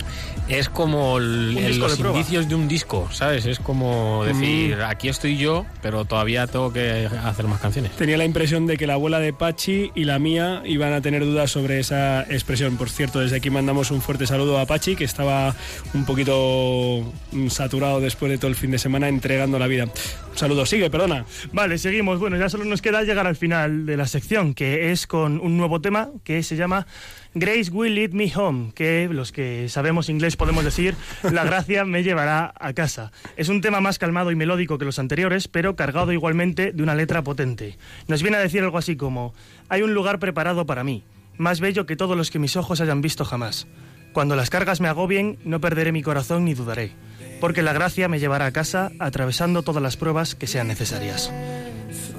Es 0.49 0.68
como 0.68 1.18
el- 1.18 1.78
los 1.78 1.99
de 1.99 2.09
indicios 2.09 2.49
de 2.49 2.55
un 2.55 2.68
disco, 2.68 3.09
¿sabes? 3.12 3.45
Es 3.47 3.59
como 3.59 4.24
decir, 4.24 4.76
Mm. 4.76 4.82
aquí 4.82 5.09
estoy 5.09 5.36
yo, 5.36 5.66
pero 5.82 6.05
todavía 6.05 6.47
tengo 6.47 6.72
que 6.72 7.09
hacer 7.24 7.47
más 7.47 7.61
canciones. 7.61 7.92
Tenía 7.92 8.16
la 8.16 8.24
impresión 8.24 8.66
de 8.66 8.76
que 8.76 8.86
la 8.86 8.95
abuela 8.95 9.18
de 9.18 9.32
Pachi 9.32 9.90
y 9.95 10.05
la 10.05 10.18
mía 10.18 10.62
iban 10.64 10.92
a 10.92 11.01
tener 11.01 11.24
dudas 11.24 11.51
sobre 11.51 11.80
esa 11.80 12.22
expresión. 12.22 12.76
Por 12.76 12.88
cierto, 12.88 13.20
desde 13.20 13.36
aquí 13.36 13.51
mandamos 13.51 13.90
un 13.90 14.01
fuerte 14.01 14.26
saludo 14.26 14.59
a 14.59 14.66
Pachi, 14.66 14.95
que 14.97 15.05
estaba 15.05 15.55
un 15.92 16.05
poquito 16.05 17.12
mm, 17.32 17.49
saturado 17.49 18.01
después 18.01 18.30
de 18.30 18.38
todo 18.38 18.49
el 18.49 18.55
fin 18.57 18.70
de 18.70 18.78
semana 18.78 19.09
entregando 19.09 19.59
la 19.59 19.66
vida. 19.66 19.84
Un 19.84 20.38
saludo, 20.38 20.66
sigue, 20.66 20.90
perdona. 20.90 21.24
Vale, 21.53 21.78
seguimos. 21.78 22.18
Bueno, 22.18 22.36
ya 22.36 22.49
solo 22.49 22.64
nos 22.64 22.82
queda 22.82 23.03
llegar 23.03 23.26
al 23.26 23.36
final 23.36 23.86
de 23.86 23.97
la 23.97 24.07
sección, 24.07 24.55
que 24.55 24.90
es 24.92 25.07
con 25.07 25.40
un 25.40 25.57
nuevo 25.57 25.80
tema 25.80 26.11
que 26.24 26.34
se 26.43 26.57
llama 26.57 26.87
Grace 27.35 27.70
Will 27.70 27.95
Lead 27.95 28.12
Me 28.12 28.32
Home, 28.35 28.72
que 28.74 29.09
los 29.11 29.32
que 29.32 29.68
sabemos 29.68 30.09
inglés 30.09 30.37
podemos 30.37 30.64
decir, 30.64 30.95
la 31.22 31.45
gracia 31.45 31.85
me 31.85 32.03
llevará 32.03 32.55
a 32.59 32.72
casa. 32.72 33.12
Es 33.37 33.49
un 33.49 33.61
tema 33.61 33.80
más 33.80 33.99
calmado 33.99 34.30
y 34.30 34.37
melódico 34.37 34.78
que 34.78 34.85
los 34.85 34.99
anteriores, 34.99 35.49
pero 35.49 35.76
cargado 35.76 36.12
igualmente 36.12 36.72
de 36.72 36.82
una 36.82 36.95
letra 36.95 37.22
potente. 37.22 37.76
Nos 38.09 38.22
viene 38.22 38.37
a 38.37 38.41
decir 38.41 38.62
algo 38.62 38.78
así 38.78 38.97
como, 38.97 39.35
hay 39.68 39.82
un 39.82 39.95
lugar 39.95 40.18
preparado 40.18 40.66
para 40.66 40.85
mí, 40.85 41.05
más 41.37 41.61
bello 41.61 41.87
que 41.87 41.97
todos 41.97 42.16
los 42.16 42.30
que 42.30 42.39
mis 42.39 42.57
ojos 42.57 42.80
hayan 42.80 43.01
visto 43.01 43.24
jamás. 43.24 43.66
Cuando 44.12 44.37
las 44.37 44.49
cargas 44.49 44.80
me 44.80 44.89
agobien, 44.89 45.39
no 45.45 45.61
perderé 45.61 45.91
mi 45.91 46.03
corazón 46.03 46.45
ni 46.45 46.55
dudaré, 46.55 46.93
porque 47.41 47.62
la 47.62 47.72
gracia 47.72 48.09
me 48.09 48.20
llevará 48.20 48.47
a 48.47 48.53
casa 48.53 48.93
atravesando 49.01 49.62
todas 49.62 49.82
las 49.82 49.97
pruebas 49.97 50.37
que 50.37 50.47
sean 50.47 50.68
necesarias. 50.68 51.32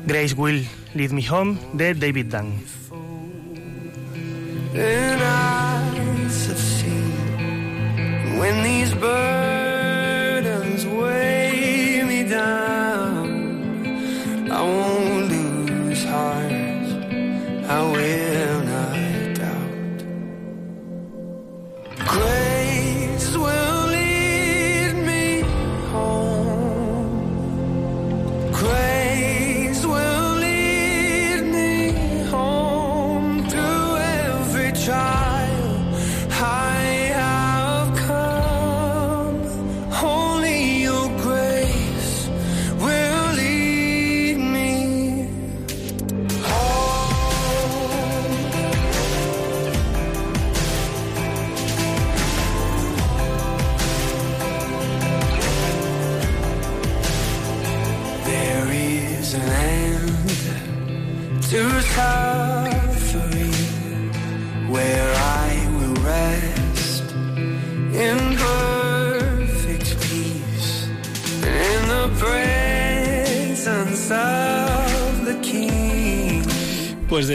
Grace 0.05 0.35
Will 0.35 0.67
Lead 0.93 1.11
Me 1.11 1.27
Home 1.29 1.57
de 1.73 1.93
David 1.93 2.25
Dunn. 2.25 2.84
And 4.77 5.21
eyes 5.21 6.47
have 6.47 6.57
seen 6.57 8.37
when 8.37 8.63
these 8.63 8.93
burdens 8.93 10.85
weigh 10.85 12.03
me 12.03 12.23
down 12.29 13.45
I 14.51 14.61
won't 14.61 15.29
lose 15.29 16.03
heart. 16.05 16.51
I 17.67 17.81
will 17.91 18.61
not 18.63 19.35
doubt. 19.35 20.03
Grace 22.07 22.44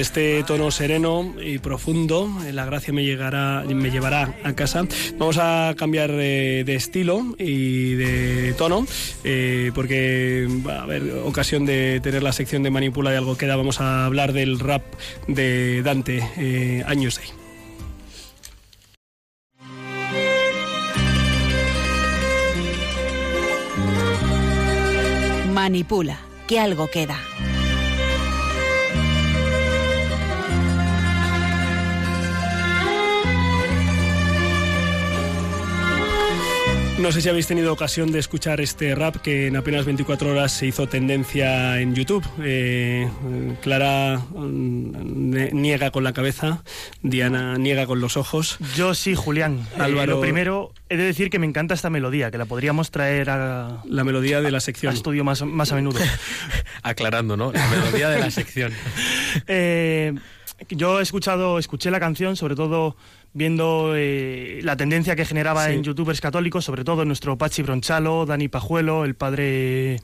De 0.01 0.05
este 0.05 0.43
tono 0.45 0.71
sereno 0.71 1.35
y 1.45 1.59
profundo, 1.59 2.27
eh, 2.47 2.55
la 2.55 2.65
gracia 2.65 2.91
me 2.91 3.05
llegará, 3.05 3.65
me 3.69 3.91
llevará 3.91 4.35
a 4.45 4.55
casa. 4.55 4.87
Vamos 5.19 5.37
a 5.39 5.75
cambiar 5.77 6.11
de 6.11 6.75
estilo 6.75 7.37
y 7.39 7.97
de 7.97 8.55
tono, 8.57 8.87
eh, 9.25 9.71
porque 9.75 10.49
va 10.67 10.79
a 10.79 10.83
haber 10.85 11.03
ocasión 11.27 11.67
de 11.67 12.01
tener 12.03 12.23
la 12.23 12.33
sección 12.33 12.63
de 12.63 12.71
manipula 12.71 13.11
de 13.11 13.19
algo 13.19 13.37
queda. 13.37 13.57
Vamos 13.57 13.83
a 13.83 14.07
hablar 14.07 14.33
del 14.33 14.59
rap 14.59 14.83
de 15.29 15.83
Dante, 15.83 16.27
eh, 16.39 16.83
Años 16.87 17.17
Day. 17.17 17.29
Manipula, 25.53 26.19
que 26.49 26.59
algo 26.59 26.89
queda. 26.89 27.19
No 37.01 37.13
sé 37.13 37.23
si 37.23 37.29
habéis 37.31 37.47
tenido 37.47 37.73
ocasión 37.73 38.13
de 38.13 38.19
escuchar 38.19 38.61
este 38.61 38.95
rap 38.95 39.17
que 39.17 39.47
en 39.47 39.57
apenas 39.57 39.87
24 39.87 40.31
horas 40.33 40.53
se 40.53 40.67
hizo 40.67 40.87
tendencia 40.87 41.81
en 41.81 41.95
YouTube. 41.95 42.25
Eh, 42.43 43.09
Clara 43.63 44.21
mm, 44.35 45.49
niega 45.53 45.91
con 45.93 46.05
la 46.05 46.13
cabeza, 46.13 46.63
Diana 47.03 47.57
niega 47.57 47.87
con 47.87 48.01
los 48.01 48.19
ojos. 48.19 48.59
Yo 48.77 48.95
sí, 48.95 49.15
Julián. 49.15 49.67
Eh, 49.77 49.81
Álvaro- 49.81 50.17
lo 50.17 50.21
primero, 50.21 50.73
he 50.91 50.97
de 50.99 51.05
decir 51.05 51.31
que 51.31 51.39
me 51.39 51.47
encanta 51.47 51.73
esta 51.75 51.89
melodía, 51.89 52.31
que 52.31 52.37
la 52.39 52.45
podríamos 52.45 52.91
traer 52.91 53.31
a, 53.31 53.83
La 53.87 54.05
melodía 54.05 54.43
de 54.43 54.51
la 54.51 54.61
sección. 54.61 54.93
a 54.93 54.95
estudio 54.95 55.25
más, 55.25 55.43
más 55.43 55.73
a 55.73 55.77
menudo. 55.77 55.99
Aclarando, 56.83 57.35
¿no? 57.37 57.51
La 57.51 57.67
melodía 57.69 58.11
de 58.11 58.19
la 58.21 58.31
sección. 58.31 58.73
Eh, 59.47 60.13
yo 60.71 60.99
he 60.99 61.03
escuchado, 61.03 61.59
escuché 61.59 61.91
la 61.91 62.01
canción, 62.01 62.37
sobre 62.37 62.55
todo 62.57 62.97
viendo 63.33 63.93
eh, 63.97 64.61
la 64.63 64.77
tendencia 64.77 65.15
que 65.17 65.25
generaba 65.25 65.67
Sí. 65.67 65.73
en 65.75 65.83
youtubers 65.85 66.21
católicos, 66.21 66.65
sobre 66.65 66.85
todo 66.85 67.05
nuestro 67.05 67.37
Pachi 67.39 67.63
Bronchalo, 67.63 68.27
Dani 68.27 68.49
Pajuelo, 68.49 69.05
el 69.05 69.15
padre... 69.15 70.01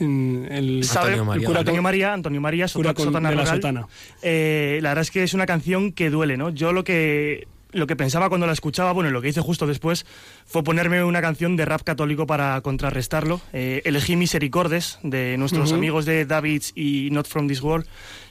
El, 0.00 0.80
¿sabe? 0.84 1.10
Antonio 1.12 1.24
María. 1.24 1.40
El 1.42 1.46
cura 1.46 1.60
Antonio 1.60 1.82
María, 1.82 2.12
Antonio 2.14 2.40
María, 2.40 2.66
Cura 2.72 2.90
Sota- 2.90 3.04
Sotana 3.04 3.30
de 3.30 3.36
la. 3.36 3.46
Sotana. 3.46 3.86
Eh, 4.22 4.80
la 4.82 4.88
verdad 4.90 5.02
es 5.02 5.10
que 5.12 5.22
es 5.22 5.32
una 5.34 5.46
canción 5.46 5.92
que 5.92 6.10
duele, 6.10 6.36
¿no? 6.36 6.50
Yo 6.50 6.72
lo 6.72 6.82
que 6.82 7.46
lo 7.70 7.86
que 7.86 7.94
pensaba 7.96 8.28
cuando 8.28 8.46
la 8.46 8.52
escuchaba, 8.52 8.92
bueno, 8.92 9.08
y 9.08 9.12
lo 9.12 9.22
que 9.22 9.28
hice 9.28 9.40
justo 9.40 9.66
después 9.66 10.04
fue 10.44 10.62
ponerme 10.64 11.04
una 11.04 11.22
canción 11.22 11.56
de 11.56 11.64
rap 11.64 11.82
católico 11.82 12.26
para 12.26 12.60
contrarrestarlo. 12.62 13.40
Eh, 13.52 13.80
elegí 13.84 14.14
Misericordes 14.16 14.98
de 15.02 15.36
nuestros 15.38 15.72
amigos 15.72 16.04
de 16.04 16.26
Davids 16.26 16.72
y 16.74 17.08
Not 17.12 17.28
From 17.28 17.46
This 17.48 17.62
World, 17.62 17.86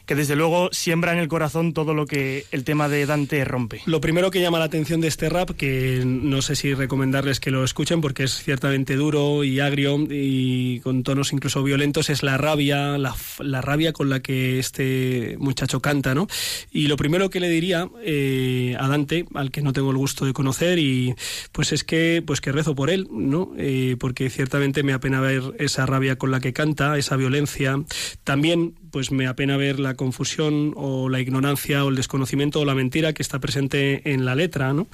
que 0.05 0.15
desde 0.15 0.35
luego 0.35 0.69
siembra 0.71 1.13
en 1.13 1.19
el 1.19 1.27
corazón 1.27 1.73
todo 1.73 1.93
lo 1.93 2.05
que 2.05 2.45
el 2.51 2.63
tema 2.63 2.89
de 2.89 3.05
Dante 3.05 3.43
rompe. 3.45 3.81
Lo 3.85 4.01
primero 4.01 4.31
que 4.31 4.41
llama 4.41 4.59
la 4.59 4.65
atención 4.65 5.01
de 5.01 5.07
este 5.07 5.29
rap, 5.29 5.51
que 5.51 6.03
no 6.05 6.41
sé 6.41 6.55
si 6.55 6.73
recomendarles 6.73 7.39
que 7.39 7.51
lo 7.51 7.63
escuchen 7.63 8.01
porque 8.01 8.23
es 8.23 8.43
ciertamente 8.43 8.95
duro 8.95 9.43
y 9.43 9.59
agrio 9.59 9.97
y 10.09 10.79
con 10.81 11.03
tonos 11.03 11.33
incluso 11.33 11.63
violentos, 11.63 12.09
es 12.09 12.23
la 12.23 12.37
rabia, 12.37 12.97
la, 12.97 13.15
la 13.39 13.61
rabia 13.61 13.93
con 13.93 14.09
la 14.09 14.21
que 14.21 14.59
este 14.59 15.35
muchacho 15.39 15.81
canta, 15.81 16.15
¿no? 16.15 16.27
Y 16.71 16.87
lo 16.87 16.97
primero 16.97 17.29
que 17.29 17.39
le 17.39 17.49
diría 17.49 17.89
eh, 18.03 18.75
a 18.79 18.87
Dante, 18.87 19.25
al 19.33 19.51
que 19.51 19.61
no 19.61 19.73
tengo 19.73 19.91
el 19.91 19.97
gusto 19.97 20.25
de 20.25 20.33
conocer, 20.33 20.79
y 20.79 21.15
pues 21.51 21.71
es 21.71 21.83
que 21.83 22.23
pues 22.25 22.41
que 22.41 22.51
rezo 22.51 22.75
por 22.75 22.89
él, 22.89 23.07
¿no? 23.11 23.53
Eh, 23.57 23.95
porque 23.99 24.29
ciertamente 24.29 24.83
me 24.83 24.93
apena 24.93 25.21
ver 25.21 25.41
esa 25.59 25.85
rabia 25.85 26.17
con 26.17 26.31
la 26.31 26.39
que 26.39 26.53
canta, 26.53 26.97
esa 26.97 27.15
violencia. 27.15 27.81
También 28.23 28.75
pues 28.91 29.11
me 29.11 29.27
apena 29.27 29.57
ver 29.57 29.79
la 29.79 29.95
confusión 30.01 30.73
o 30.77 31.09
la 31.09 31.19
ignorancia 31.19 31.85
o 31.85 31.89
el 31.89 31.95
desconocimiento 31.95 32.59
o 32.59 32.65
la 32.65 32.73
mentira 32.73 33.13
que 33.13 33.21
está 33.21 33.37
presente 33.37 34.11
en 34.11 34.25
la 34.25 34.33
letra, 34.33 34.73
¿no? 34.73 34.87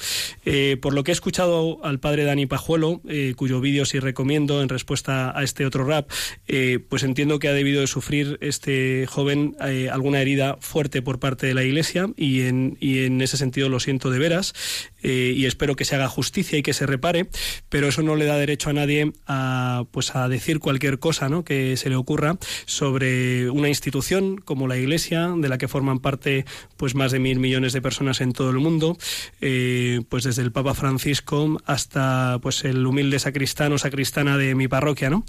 Eh, 0.44 0.76
por 0.82 0.94
lo 0.94 1.06
que 1.06 1.12
he 1.12 1.14
escuchado 1.14 1.80
al 1.86 2.00
padre 2.00 2.26
Dani 2.26 2.46
Pajuelo, 2.46 3.00
eh, 3.08 3.34
cuyo 3.38 3.62
vídeo 3.62 3.86
sí 3.86 4.00
recomiendo 4.00 4.62
en 4.62 4.68
respuesta 4.68 5.32
a 5.34 5.44
este 5.44 5.66
otro 5.66 5.86
rap, 5.86 6.12
eh, 6.50 6.80
pues 6.90 7.04
entiendo 7.04 7.40
que 7.40 7.48
ha 7.48 7.54
debido 7.54 7.80
de 7.80 7.88
sufrir 7.88 8.38
este 8.42 9.06
joven 9.08 9.56
alguna 9.90 10.20
herida 10.20 10.58
fuerte 10.60 11.02
por 11.02 11.20
parte 11.20 11.48
de 11.48 11.54
la 11.54 11.64
Iglesia 11.64 12.10
y 12.18 12.42
en, 12.42 12.78
y 12.82 13.06
en 13.06 13.22
ese 13.22 13.38
sentido 13.38 13.70
lo 13.70 13.80
siento 13.80 14.10
de 14.10 14.20
veras 14.20 14.54
eh, 15.02 15.34
y 15.36 15.46
espero 15.46 15.76
que 15.76 15.86
se 15.86 15.96
haga 15.96 16.08
justicia 16.08 16.58
y 16.58 16.64
que 16.64 16.74
se 16.74 16.86
repare, 16.86 17.30
pero 17.70 17.88
eso 17.88 18.02
no 18.02 18.16
le 18.16 18.26
da 18.26 18.38
derecho 18.38 18.70
a 18.70 18.74
nadie 18.74 19.12
a, 19.28 19.86
pues 19.92 20.16
a 20.16 20.28
decir 20.28 20.60
cualquier 20.60 21.00
cosa 21.00 21.30
¿no? 21.30 21.44
que 21.44 21.78
se 21.78 21.90
le 21.90 21.96
ocurra 21.96 22.38
sobre 22.66 23.50
una 23.50 23.70
institución 23.70 24.38
como 24.38 24.68
la 24.68 24.78
Iglesia, 24.78 25.34
de 25.38 25.50
la 25.50 25.58
que 25.58 25.68
forman 25.68 26.00
parte 26.00 26.46
pues 26.78 26.96
más 26.96 27.12
de 27.12 27.20
mil 27.20 27.40
millones 27.40 27.74
de 27.74 27.82
personas 27.82 28.22
en 28.22 28.34
todo 28.34 28.50
el 28.50 28.58
mundo, 28.58 28.98
eh, 29.42 30.02
pues 30.10 30.24
desde 30.24 30.42
el 30.42 30.52
Papa 30.52 30.74
Francisco 30.74 31.58
hasta 31.66 32.40
pues 32.42 32.64
el 32.64 32.86
humilde 32.86 33.20
sacristán 33.20 33.74
o 33.74 33.78
sacristana 33.78 34.38
de 34.38 34.56
mi 34.56 34.68
parroquia, 34.68 35.10
¿no? 35.10 35.26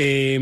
Eh, 0.00 0.38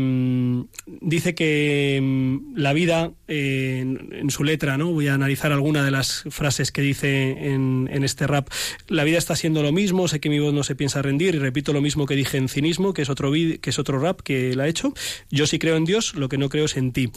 dice 1.01 1.33
que 1.33 1.99
mm, 1.99 2.57
la 2.57 2.73
vida, 2.73 3.11
eh, 3.27 3.79
en, 3.79 4.29
su 4.29 4.43
letra, 4.43 4.77
¿no? 4.77 4.91
Voy 4.91 5.07
a 5.07 5.15
analizar 5.15 5.51
alguna 5.51 5.83
de 5.83 5.89
las 5.89 6.25
frases 6.29 6.71
que 6.71 6.83
dice 6.83 7.31
en, 7.31 7.89
este 8.03 8.27
rap. 8.27 8.49
La 8.87 9.03
vida 9.03 9.17
está 9.17 9.35
siendo 9.35 9.63
lo 9.63 9.71
mismo, 9.71 10.07
sé 10.07 10.19
que 10.19 10.29
mi 10.29 10.37
voz 10.37 10.53
no 10.53 10.63
se 10.63 10.75
piensa 10.75 11.01
rendir 11.01 11.33
y 11.33 11.39
repito 11.39 11.73
lo 11.73 11.81
mismo 11.81 12.05
que 12.05 12.15
dije 12.15 12.37
en 12.37 12.49
Cinismo, 12.49 12.93
que 12.93 13.01
es 13.01 13.09
otro, 13.09 13.31
que 13.31 13.59
es 13.63 13.79
otro 13.79 13.97
rap 13.97 14.21
que 14.21 14.55
la 14.55 14.65
ha 14.65 14.67
hecho. 14.67 14.93
Yo 15.31 15.47
sí 15.47 15.57
creo 15.57 15.75
en 15.75 15.85
Dios, 15.85 16.13
lo 16.13 16.29
que 16.29 16.37
no 16.37 16.49
creo 16.49 16.65
es 16.65 16.77
en 16.77 16.91
ti. 16.91 17.11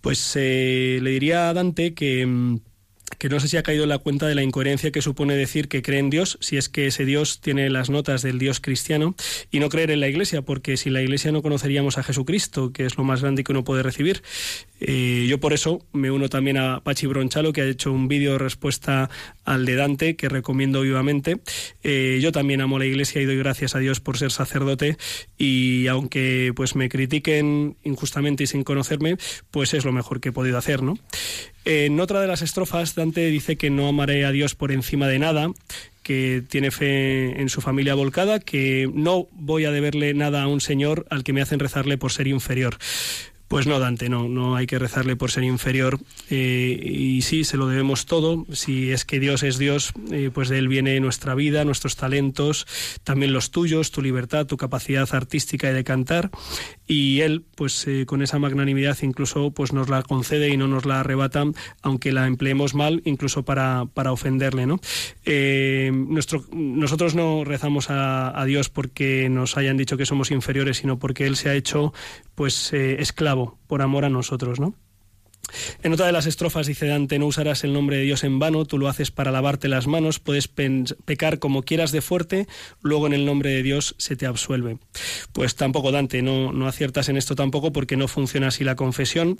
Pues 0.00 0.32
eh, 0.34 0.98
le 1.00 1.10
diría 1.10 1.48
a 1.48 1.54
Dante 1.54 1.94
que... 1.94 2.58
que 3.18 3.28
no 3.28 3.40
sé 3.40 3.48
si 3.48 3.56
ha 3.56 3.62
caído 3.62 3.84
en 3.84 3.88
la 3.88 3.98
cuenta 3.98 4.26
de 4.26 4.34
la 4.34 4.42
incoherencia 4.42 4.90
que 4.90 5.02
supone 5.02 5.36
decir 5.36 5.68
que 5.68 5.82
cree 5.82 5.98
en 5.98 6.10
Dios, 6.10 6.38
si 6.40 6.56
es 6.56 6.68
que 6.68 6.86
ese 6.86 7.04
Dios 7.04 7.40
tiene 7.40 7.70
las 7.70 7.90
notas 7.90 8.22
del 8.22 8.38
Dios 8.38 8.60
cristiano, 8.60 9.14
y 9.50 9.60
no 9.60 9.68
creer 9.68 9.90
en 9.90 10.00
la 10.00 10.08
Iglesia, 10.08 10.42
porque 10.42 10.76
sin 10.76 10.92
la 10.92 11.02
Iglesia 11.02 11.32
no 11.32 11.42
conoceríamos 11.42 11.98
a 11.98 12.02
Jesucristo, 12.02 12.72
que 12.72 12.86
es 12.86 12.96
lo 12.96 13.04
más 13.04 13.22
grande 13.22 13.44
que 13.44 13.52
uno 13.52 13.64
puede 13.64 13.82
recibir. 13.82 14.22
Eh, 14.80 15.26
yo 15.28 15.38
por 15.38 15.52
eso 15.52 15.84
me 15.92 16.10
uno 16.10 16.28
también 16.28 16.56
a 16.56 16.80
Pachi 16.80 17.06
Bronchalo, 17.06 17.52
que 17.52 17.62
ha 17.62 17.66
hecho 17.66 17.92
un 17.92 18.08
vídeo 18.08 18.32
de 18.32 18.38
respuesta 18.38 19.10
al 19.44 19.64
de 19.64 19.76
Dante, 19.76 20.16
que 20.16 20.28
recomiendo 20.28 20.80
vivamente. 20.80 21.38
Eh, 21.82 22.18
yo 22.20 22.32
también 22.32 22.60
amo 22.60 22.78
la 22.78 22.86
Iglesia 22.86 23.20
y 23.22 23.24
doy 23.24 23.36
gracias 23.36 23.74
a 23.74 23.78
Dios 23.78 24.00
por 24.00 24.18
ser 24.18 24.32
sacerdote, 24.32 24.96
y 25.38 25.86
aunque 25.86 26.52
pues 26.54 26.74
me 26.74 26.88
critiquen 26.88 27.76
injustamente 27.84 28.44
y 28.44 28.46
sin 28.46 28.64
conocerme, 28.64 29.16
pues 29.50 29.74
es 29.74 29.84
lo 29.84 29.92
mejor 29.92 30.20
que 30.20 30.30
he 30.30 30.32
podido 30.32 30.58
hacer, 30.58 30.82
¿no? 30.82 30.98
En 31.64 32.00
otra 32.00 32.20
de 32.20 32.26
las 32.26 32.42
estrofas, 32.42 32.94
Dante 32.94 33.26
dice 33.26 33.56
que 33.56 33.70
no 33.70 33.88
amaré 33.88 34.24
a 34.24 34.32
Dios 34.32 34.54
por 34.54 34.72
encima 34.72 35.06
de 35.06 35.18
nada, 35.18 35.50
que 36.02 36.42
tiene 36.48 36.70
fe 36.70 37.40
en 37.40 37.48
su 37.48 37.60
familia 37.60 37.94
volcada, 37.94 38.40
que 38.40 38.90
no 38.92 39.28
voy 39.32 39.64
a 39.64 39.70
deberle 39.70 40.14
nada 40.14 40.42
a 40.42 40.48
un 40.48 40.60
señor 40.60 41.06
al 41.10 41.22
que 41.22 41.32
me 41.32 41.40
hacen 41.40 41.60
rezarle 41.60 41.98
por 41.98 42.12
ser 42.12 42.26
inferior. 42.26 42.78
Pues 43.52 43.66
no, 43.66 43.78
Dante, 43.78 44.08
no, 44.08 44.28
no 44.28 44.56
hay 44.56 44.66
que 44.66 44.78
rezarle 44.78 45.14
por 45.14 45.30
ser 45.30 45.44
inferior. 45.44 46.00
eh, 46.30 46.80
y 46.82 47.20
sí, 47.20 47.44
se 47.44 47.58
lo 47.58 47.66
debemos 47.66 48.06
todo. 48.06 48.46
Si 48.50 48.90
es 48.92 49.04
que 49.04 49.20
Dios 49.20 49.42
es 49.42 49.58
Dios, 49.58 49.92
eh, 50.10 50.30
pues 50.32 50.48
de 50.48 50.56
Él 50.56 50.68
viene 50.68 50.98
nuestra 51.00 51.34
vida, 51.34 51.62
nuestros 51.66 51.94
talentos, 51.94 52.66
también 53.04 53.34
los 53.34 53.50
tuyos, 53.50 53.90
tu 53.90 54.00
libertad, 54.00 54.46
tu 54.46 54.56
capacidad 54.56 55.06
artística 55.14 55.70
y 55.70 55.74
de 55.74 55.84
cantar. 55.84 56.30
Y 56.92 57.22
Él, 57.22 57.42
pues 57.56 57.88
eh, 57.88 58.04
con 58.04 58.20
esa 58.20 58.38
magnanimidad 58.38 58.98
incluso 59.00 59.50
pues 59.50 59.72
nos 59.72 59.88
la 59.88 60.02
concede 60.02 60.50
y 60.50 60.58
no 60.58 60.68
nos 60.68 60.84
la 60.84 61.00
arrebata, 61.00 61.42
aunque 61.80 62.12
la 62.12 62.26
empleemos 62.26 62.74
mal, 62.74 63.00
incluso 63.06 63.46
para, 63.46 63.86
para 63.94 64.12
ofenderle, 64.12 64.66
¿no? 64.66 64.78
Eh, 65.24 65.90
nuestro, 65.90 66.44
nosotros 66.52 67.14
no 67.14 67.44
rezamos 67.44 67.88
a, 67.88 68.38
a 68.38 68.44
Dios 68.44 68.68
porque 68.68 69.30
nos 69.30 69.56
hayan 69.56 69.78
dicho 69.78 69.96
que 69.96 70.04
somos 70.04 70.30
inferiores, 70.30 70.76
sino 70.76 70.98
porque 70.98 71.24
Él 71.26 71.36
se 71.36 71.48
ha 71.48 71.54
hecho 71.54 71.94
pues 72.34 72.74
eh, 72.74 73.00
esclavo 73.00 73.58
por 73.68 73.80
amor 73.80 74.04
a 74.04 74.10
nosotros, 74.10 74.60
¿no? 74.60 74.74
En 75.82 75.92
otra 75.92 76.06
de 76.06 76.12
las 76.12 76.26
estrofas 76.26 76.66
dice 76.66 76.86
Dante, 76.86 77.18
no 77.18 77.26
usarás 77.26 77.64
el 77.64 77.72
nombre 77.72 77.96
de 77.96 78.04
Dios 78.04 78.24
en 78.24 78.38
vano, 78.38 78.64
tú 78.64 78.78
lo 78.78 78.88
haces 78.88 79.10
para 79.10 79.30
lavarte 79.30 79.68
las 79.68 79.86
manos, 79.86 80.18
puedes 80.18 80.48
pecar 80.48 81.38
como 81.38 81.62
quieras 81.62 81.92
de 81.92 82.00
fuerte, 82.00 82.46
luego 82.80 83.06
en 83.06 83.12
el 83.12 83.26
nombre 83.26 83.50
de 83.50 83.62
Dios 83.62 83.94
se 83.98 84.16
te 84.16 84.26
absuelve. 84.26 84.78
Pues 85.32 85.56
tampoco 85.56 85.92
Dante, 85.92 86.22
no, 86.22 86.52
no 86.52 86.68
aciertas 86.68 87.08
en 87.08 87.16
esto 87.16 87.34
tampoco 87.34 87.72
porque 87.72 87.96
no 87.96 88.08
funciona 88.08 88.48
así 88.48 88.64
la 88.64 88.76
confesión. 88.76 89.38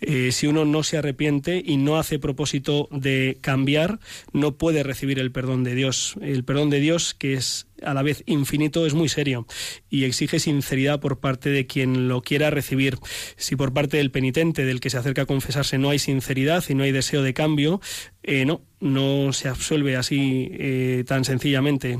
Eh, 0.00 0.32
si 0.32 0.46
uno 0.46 0.64
no 0.64 0.82
se 0.82 0.98
arrepiente 0.98 1.62
y 1.64 1.76
no 1.76 1.98
hace 1.98 2.18
propósito 2.18 2.88
de 2.90 3.38
cambiar, 3.40 3.98
no 4.32 4.52
puede 4.52 4.82
recibir 4.82 5.18
el 5.18 5.32
perdón 5.32 5.64
de 5.64 5.74
Dios. 5.74 6.14
El 6.20 6.44
perdón 6.44 6.70
de 6.70 6.80
Dios 6.80 7.14
que 7.14 7.34
es 7.34 7.66
a 7.84 7.94
la 7.94 8.02
vez 8.02 8.22
infinito, 8.26 8.86
es 8.86 8.94
muy 8.94 9.08
serio 9.08 9.46
y 9.88 10.04
exige 10.04 10.38
sinceridad 10.38 11.00
por 11.00 11.20
parte 11.20 11.50
de 11.50 11.66
quien 11.66 12.08
lo 12.08 12.22
quiera 12.22 12.50
recibir. 12.50 12.98
Si 13.36 13.56
por 13.56 13.72
parte 13.72 13.96
del 13.96 14.10
penitente, 14.10 14.64
del 14.64 14.80
que 14.80 14.90
se 14.90 14.98
acerca 14.98 15.22
a 15.22 15.26
confesarse, 15.26 15.78
no 15.78 15.90
hay 15.90 15.98
sinceridad 15.98 16.64
y 16.68 16.74
no 16.74 16.84
hay 16.84 16.92
deseo 16.92 17.22
de 17.22 17.34
cambio, 17.34 17.80
eh, 18.22 18.44
no, 18.44 18.62
no 18.80 19.32
se 19.32 19.48
absuelve 19.48 19.96
así 19.96 20.48
eh, 20.52 21.04
tan 21.06 21.24
sencillamente. 21.24 21.98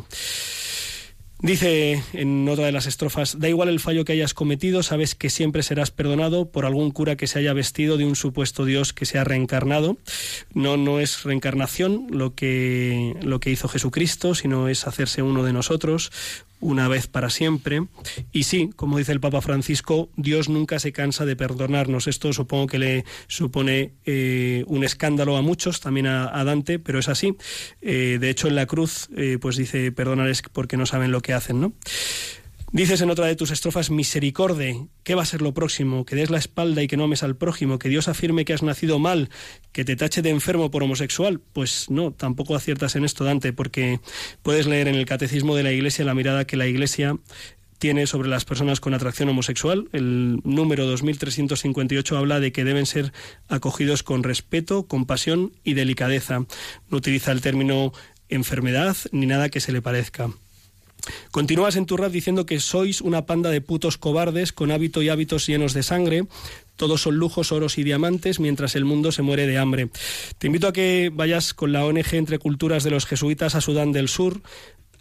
Dice 1.42 2.04
en 2.12 2.48
otra 2.48 2.66
de 2.66 2.72
las 2.72 2.86
estrofas, 2.86 3.40
da 3.40 3.48
igual 3.48 3.68
el 3.68 3.80
fallo 3.80 4.04
que 4.04 4.12
hayas 4.12 4.32
cometido, 4.32 4.84
sabes 4.84 5.16
que 5.16 5.28
siempre 5.28 5.64
serás 5.64 5.90
perdonado 5.90 6.52
por 6.52 6.64
algún 6.64 6.92
cura 6.92 7.16
que 7.16 7.26
se 7.26 7.40
haya 7.40 7.52
vestido 7.52 7.96
de 7.96 8.04
un 8.04 8.14
supuesto 8.14 8.64
Dios 8.64 8.92
que 8.92 9.06
se 9.06 9.18
ha 9.18 9.24
reencarnado. 9.24 9.96
No, 10.54 10.76
no 10.76 11.00
es 11.00 11.24
reencarnación 11.24 12.06
lo 12.10 12.36
que, 12.36 13.16
lo 13.22 13.40
que 13.40 13.50
hizo 13.50 13.66
Jesucristo, 13.66 14.36
sino 14.36 14.68
es 14.68 14.86
hacerse 14.86 15.22
uno 15.22 15.42
de 15.42 15.52
nosotros, 15.52 16.12
una 16.62 16.88
vez 16.88 17.06
para 17.08 17.28
siempre. 17.28 17.86
Y 18.32 18.44
sí, 18.44 18.70
como 18.74 18.96
dice 18.96 19.12
el 19.12 19.20
Papa 19.20 19.42
Francisco, 19.42 20.08
Dios 20.16 20.48
nunca 20.48 20.78
se 20.78 20.92
cansa 20.92 21.26
de 21.26 21.36
perdonarnos. 21.36 22.06
Esto 22.06 22.32
supongo 22.32 22.68
que 22.68 22.78
le 22.78 23.04
supone 23.26 23.92
eh, 24.06 24.64
un 24.68 24.84
escándalo 24.84 25.36
a 25.36 25.42
muchos, 25.42 25.80
también 25.80 26.06
a, 26.06 26.42
Dante, 26.44 26.78
pero 26.78 26.98
es 26.98 27.08
así. 27.08 27.36
Eh, 27.82 28.18
de 28.20 28.30
hecho, 28.30 28.48
en 28.48 28.54
la 28.54 28.66
cruz, 28.66 29.10
eh, 29.16 29.38
pues 29.40 29.56
dice, 29.56 29.92
perdonarles 29.92 30.42
porque 30.52 30.76
no 30.76 30.86
saben 30.86 31.12
lo 31.12 31.20
que 31.20 31.34
hacen, 31.34 31.60
¿no? 31.60 31.72
Dices 32.72 33.02
en 33.02 33.10
otra 33.10 33.26
de 33.26 33.36
tus 33.36 33.50
estrofas, 33.50 33.90
misericorde, 33.90 34.86
¿qué 35.04 35.14
va 35.14 35.20
a 35.20 35.26
ser 35.26 35.42
lo 35.42 35.52
próximo? 35.52 36.06
Que 36.06 36.16
des 36.16 36.30
la 36.30 36.38
espalda 36.38 36.82
y 36.82 36.88
que 36.88 36.96
no 36.96 37.04
ames 37.04 37.22
al 37.22 37.36
prójimo, 37.36 37.78
que 37.78 37.90
Dios 37.90 38.08
afirme 38.08 38.46
que 38.46 38.54
has 38.54 38.62
nacido 38.62 38.98
mal, 38.98 39.28
que 39.72 39.84
te 39.84 39.94
tache 39.94 40.22
de 40.22 40.30
enfermo 40.30 40.70
por 40.70 40.82
homosexual. 40.82 41.38
Pues 41.52 41.90
no, 41.90 42.12
tampoco 42.12 42.56
aciertas 42.56 42.96
en 42.96 43.04
esto, 43.04 43.24
Dante, 43.24 43.52
porque 43.52 44.00
puedes 44.42 44.66
leer 44.66 44.88
en 44.88 44.94
el 44.94 45.04
Catecismo 45.04 45.54
de 45.54 45.64
la 45.64 45.72
Iglesia 45.72 46.06
la 46.06 46.14
mirada 46.14 46.46
que 46.46 46.56
la 46.56 46.66
Iglesia 46.66 47.18
tiene 47.76 48.06
sobre 48.06 48.30
las 48.30 48.46
personas 48.46 48.80
con 48.80 48.94
atracción 48.94 49.28
homosexual. 49.28 49.90
El 49.92 50.40
número 50.42 50.86
2358 50.86 52.16
habla 52.16 52.40
de 52.40 52.52
que 52.52 52.64
deben 52.64 52.86
ser 52.86 53.12
acogidos 53.48 54.02
con 54.02 54.22
respeto, 54.22 54.86
compasión 54.86 55.52
y 55.62 55.74
delicadeza. 55.74 56.46
No 56.88 56.96
utiliza 56.96 57.32
el 57.32 57.42
término 57.42 57.92
enfermedad 58.30 58.96
ni 59.10 59.26
nada 59.26 59.50
que 59.50 59.60
se 59.60 59.72
le 59.72 59.82
parezca. 59.82 60.30
Continúas 61.30 61.76
en 61.76 61.86
tu 61.86 61.96
rap 61.96 62.12
diciendo 62.12 62.46
que 62.46 62.60
sois 62.60 63.00
una 63.00 63.26
panda 63.26 63.50
de 63.50 63.60
putos 63.60 63.98
cobardes 63.98 64.52
con 64.52 64.70
hábito 64.70 65.02
y 65.02 65.08
hábitos 65.08 65.46
llenos 65.46 65.74
de 65.74 65.82
sangre. 65.82 66.26
Todos 66.76 67.02
son 67.02 67.16
lujos, 67.16 67.52
oros 67.52 67.78
y 67.78 67.84
diamantes, 67.84 68.40
mientras 68.40 68.76
el 68.76 68.84
mundo 68.84 69.12
se 69.12 69.22
muere 69.22 69.46
de 69.46 69.58
hambre. 69.58 69.90
Te 70.38 70.46
invito 70.46 70.68
a 70.68 70.72
que 70.72 71.10
vayas 71.12 71.54
con 71.54 71.72
la 71.72 71.84
ONG 71.84 72.14
Entre 72.14 72.38
Culturas 72.38 72.84
de 72.84 72.90
los 72.90 73.06
Jesuitas 73.06 73.54
a 73.54 73.60
Sudán 73.60 73.92
del 73.92 74.08
Sur, 74.08 74.42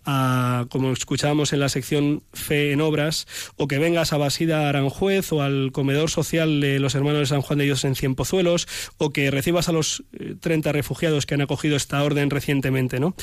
a, 0.05 0.65
como 0.69 0.91
escuchábamos 0.91 1.53
en 1.53 1.59
la 1.59 1.69
sección 1.69 2.23
Fe 2.33 2.71
en 2.71 2.81
Obras, 2.81 3.27
o 3.55 3.67
que 3.67 3.77
vengas 3.77 4.13
a 4.13 4.17
Basida 4.17 4.67
Aranjuez 4.67 5.31
o 5.31 5.41
al 5.41 5.71
comedor 5.71 6.09
social 6.09 6.59
de 6.59 6.79
los 6.79 6.95
hermanos 6.95 7.19
de 7.21 7.25
San 7.27 7.41
Juan 7.41 7.59
de 7.59 7.65
Dios 7.65 7.85
en 7.85 7.95
Cienpozuelos, 7.95 8.67
o 8.97 9.11
que 9.11 9.31
recibas 9.31 9.69
a 9.69 9.71
los 9.71 10.03
eh, 10.13 10.35
30 10.39 10.71
refugiados 10.71 11.25
que 11.25 11.35
han 11.35 11.41
acogido 11.41 11.75
esta 11.75 12.03
orden 12.03 12.29
recientemente, 12.29 12.99
¿no? 12.99 13.15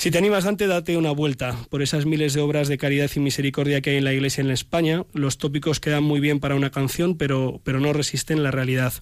Si 0.00 0.10
te 0.10 0.16
animas, 0.16 0.44
Dante, 0.44 0.66
date 0.66 0.96
una 0.96 1.10
vuelta 1.10 1.58
por 1.68 1.82
esas 1.82 2.06
miles 2.06 2.32
de 2.32 2.40
obras 2.40 2.68
de 2.68 2.78
caridad 2.78 3.10
y 3.14 3.20
misericordia 3.20 3.82
que 3.82 3.90
hay 3.90 3.96
en 3.98 4.04
la 4.04 4.14
Iglesia 4.14 4.40
en 4.40 4.50
España. 4.50 5.04
Los 5.12 5.36
tópicos 5.36 5.78
quedan 5.78 6.04
muy 6.04 6.20
bien 6.20 6.40
para 6.40 6.54
una 6.54 6.70
canción, 6.70 7.18
pero, 7.18 7.60
pero 7.64 7.80
no 7.80 7.92
resisten 7.92 8.42
la 8.42 8.50
realidad. 8.50 8.94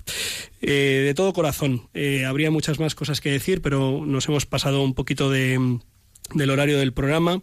Eh, 0.61 1.05
de 1.07 1.15
todo 1.15 1.33
corazón, 1.33 1.89
eh, 1.95 2.25
habría 2.25 2.51
muchas 2.51 2.81
más 2.81 2.97
cosas 2.97 3.21
que 3.21 3.31
decir, 3.31 3.63
pero 3.63 4.05
nos 4.05 4.27
hemos 4.27 4.45
pasado 4.45 4.83
un 4.83 4.95
poquito 4.95 5.31
de, 5.31 5.79
del 6.35 6.51
horario 6.51 6.79
del 6.79 6.93
programa. 6.93 7.43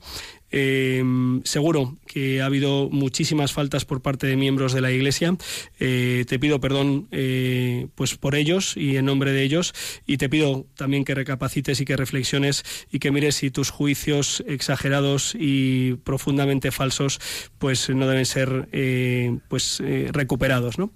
Eh, 0.52 1.04
seguro 1.44 1.98
que 2.08 2.42
ha 2.42 2.46
habido 2.46 2.90
muchísimas 2.90 3.52
faltas 3.52 3.84
por 3.84 4.02
parte 4.02 4.28
de 4.28 4.38
miembros 4.38 4.74
de 4.74 4.82
la 4.82 4.92
Iglesia. 4.92 5.36
Eh, 5.80 6.24
te 6.28 6.40
pido 6.40 6.62
perdón 6.62 7.08
eh, 7.12 7.88
pues 7.96 8.16
por 8.16 8.36
ellos 8.36 8.78
y 8.78 8.98
en 8.98 9.06
nombre 9.06 9.32
de 9.32 9.44
ellos 9.44 9.74
y 10.06 10.18
te 10.18 10.30
pido 10.30 10.66
también 10.76 11.04
que 11.04 11.16
recapacites 11.16 11.82
y 11.82 11.86
que 11.86 11.98
reflexiones 11.98 12.64
y 12.92 13.00
que 13.00 13.12
mires 13.12 13.36
si 13.36 13.52
tus 13.52 13.70
juicios 13.70 14.44
exagerados 14.48 15.36
y 15.38 15.96
profundamente 16.04 16.72
falsos 16.72 17.20
pues 17.58 17.90
no 17.90 18.08
deben 18.08 18.26
ser 18.26 18.70
eh, 18.72 19.38
pues 19.50 19.82
recuperados. 20.12 20.78
¿no? 20.78 20.92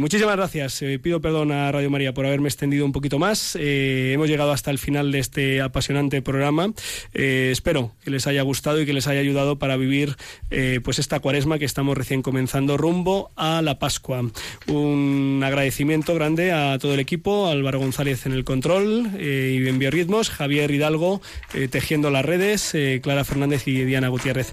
Muchísimas 0.00 0.36
gracias. 0.36 0.82
Pido 1.02 1.20
perdón 1.20 1.52
a 1.52 1.70
Radio 1.70 1.90
María 1.90 2.14
por 2.14 2.26
haberme 2.26 2.48
extendido 2.48 2.84
un 2.84 2.92
poquito 2.92 3.18
más. 3.18 3.56
Hemos 3.56 4.28
llegado 4.28 4.52
hasta 4.52 4.70
el 4.70 4.78
final 4.78 5.12
de 5.12 5.18
este 5.18 5.60
apasionante 5.60 6.22
programa. 6.22 6.72
Espero 7.12 7.94
que 8.04 8.10
les 8.10 8.21
haya 8.26 8.42
gustado 8.42 8.80
y 8.80 8.86
que 8.86 8.92
les 8.92 9.06
haya 9.06 9.20
ayudado 9.20 9.58
para 9.58 9.76
vivir 9.76 10.16
eh, 10.50 10.80
pues 10.82 10.98
esta 10.98 11.20
cuaresma 11.20 11.58
que 11.58 11.64
estamos 11.64 11.96
recién 11.96 12.22
comenzando 12.22 12.76
rumbo 12.76 13.30
a 13.36 13.62
la 13.62 13.78
Pascua. 13.78 14.22
Un 14.66 15.42
agradecimiento 15.44 16.14
grande 16.14 16.52
a 16.52 16.78
todo 16.78 16.94
el 16.94 17.00
equipo, 17.00 17.48
Álvaro 17.48 17.78
González 17.78 18.26
en 18.26 18.32
el 18.32 18.44
control 18.44 19.10
eh, 19.18 19.58
y 19.60 19.68
en 19.68 19.78
biorritmos, 19.78 20.30
Javier 20.30 20.70
Hidalgo 20.70 21.20
eh, 21.54 21.68
tejiendo 21.68 22.10
las 22.10 22.24
redes, 22.24 22.76
Clara 23.02 23.24
Fernández 23.24 23.66
y 23.66 23.84
Diana 23.84 24.08
Gutiérrez. 24.08 24.52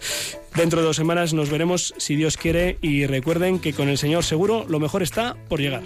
Dentro 0.56 0.80
de 0.80 0.88
dos 0.88 0.96
semanas 0.96 1.34
nos 1.34 1.50
veremos 1.50 1.94
si 1.98 2.16
Dios 2.16 2.38
quiere 2.38 2.78
y 2.82 3.06
recuerden 3.06 3.60
que 3.60 3.74
con 3.74 3.90
el 3.90 3.98
Señor 3.98 4.24
seguro 4.24 4.66
lo 4.68 4.80
mejor 4.80 5.04
está 5.04 5.36
por 5.48 5.60
llegar. 5.60 5.84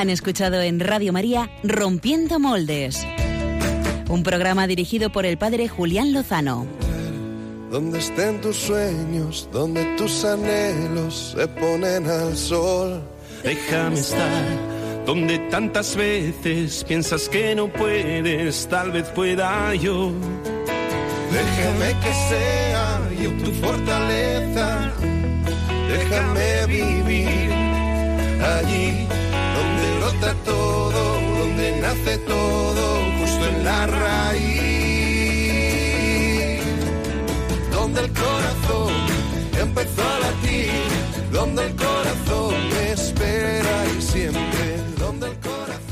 Han 0.00 0.08
escuchado 0.08 0.62
en 0.62 0.80
Radio 0.80 1.12
María 1.12 1.50
Rompiendo 1.62 2.40
Moldes, 2.40 3.06
un 4.08 4.22
programa 4.22 4.66
dirigido 4.66 5.12
por 5.12 5.26
el 5.26 5.36
padre 5.36 5.68
Julián 5.68 6.14
Lozano. 6.14 6.66
Donde 7.70 7.98
estén 7.98 8.40
tus 8.40 8.56
sueños, 8.56 9.46
donde 9.52 9.84
tus 9.98 10.24
anhelos 10.24 11.34
se 11.36 11.46
ponen 11.48 12.06
al 12.06 12.34
sol. 12.34 13.02
Déjame 13.44 14.00
estar 14.00 15.04
donde 15.04 15.38
tantas 15.50 15.94
veces 15.94 16.82
piensas 16.84 17.28
que 17.28 17.54
no 17.54 17.70
puedes, 17.70 18.66
tal 18.68 18.92
vez 18.92 19.06
pueda 19.10 19.74
yo. 19.74 20.12
Déjame 21.30 22.00
que 22.00 22.12
sea 22.30 23.00
yo 23.22 23.44
tu 23.44 23.52
fortaleza. 23.52 24.92
Déjame 25.90 26.66
vivir 26.68 27.52
allí 28.42 29.06
todo, 30.44 31.20
donde 31.38 31.80
nace 31.80 32.18
todo, 32.18 33.04
justo 33.18 33.46
en 33.46 33.64
la 33.64 33.86
raíz. 33.86 34.60
Donde 37.72 38.00
el 38.02 38.12
corazón 38.12 38.92
empezó 39.58 40.02
a 40.02 40.18
latir, 40.20 40.70
donde 41.32 41.66
el 41.66 41.74
corazón 41.76 42.54
espera 42.92 43.86
y 43.98 44.02
siempre, 44.02 44.82
donde 44.98 45.26
el 45.28 45.36
corazón 45.38 45.89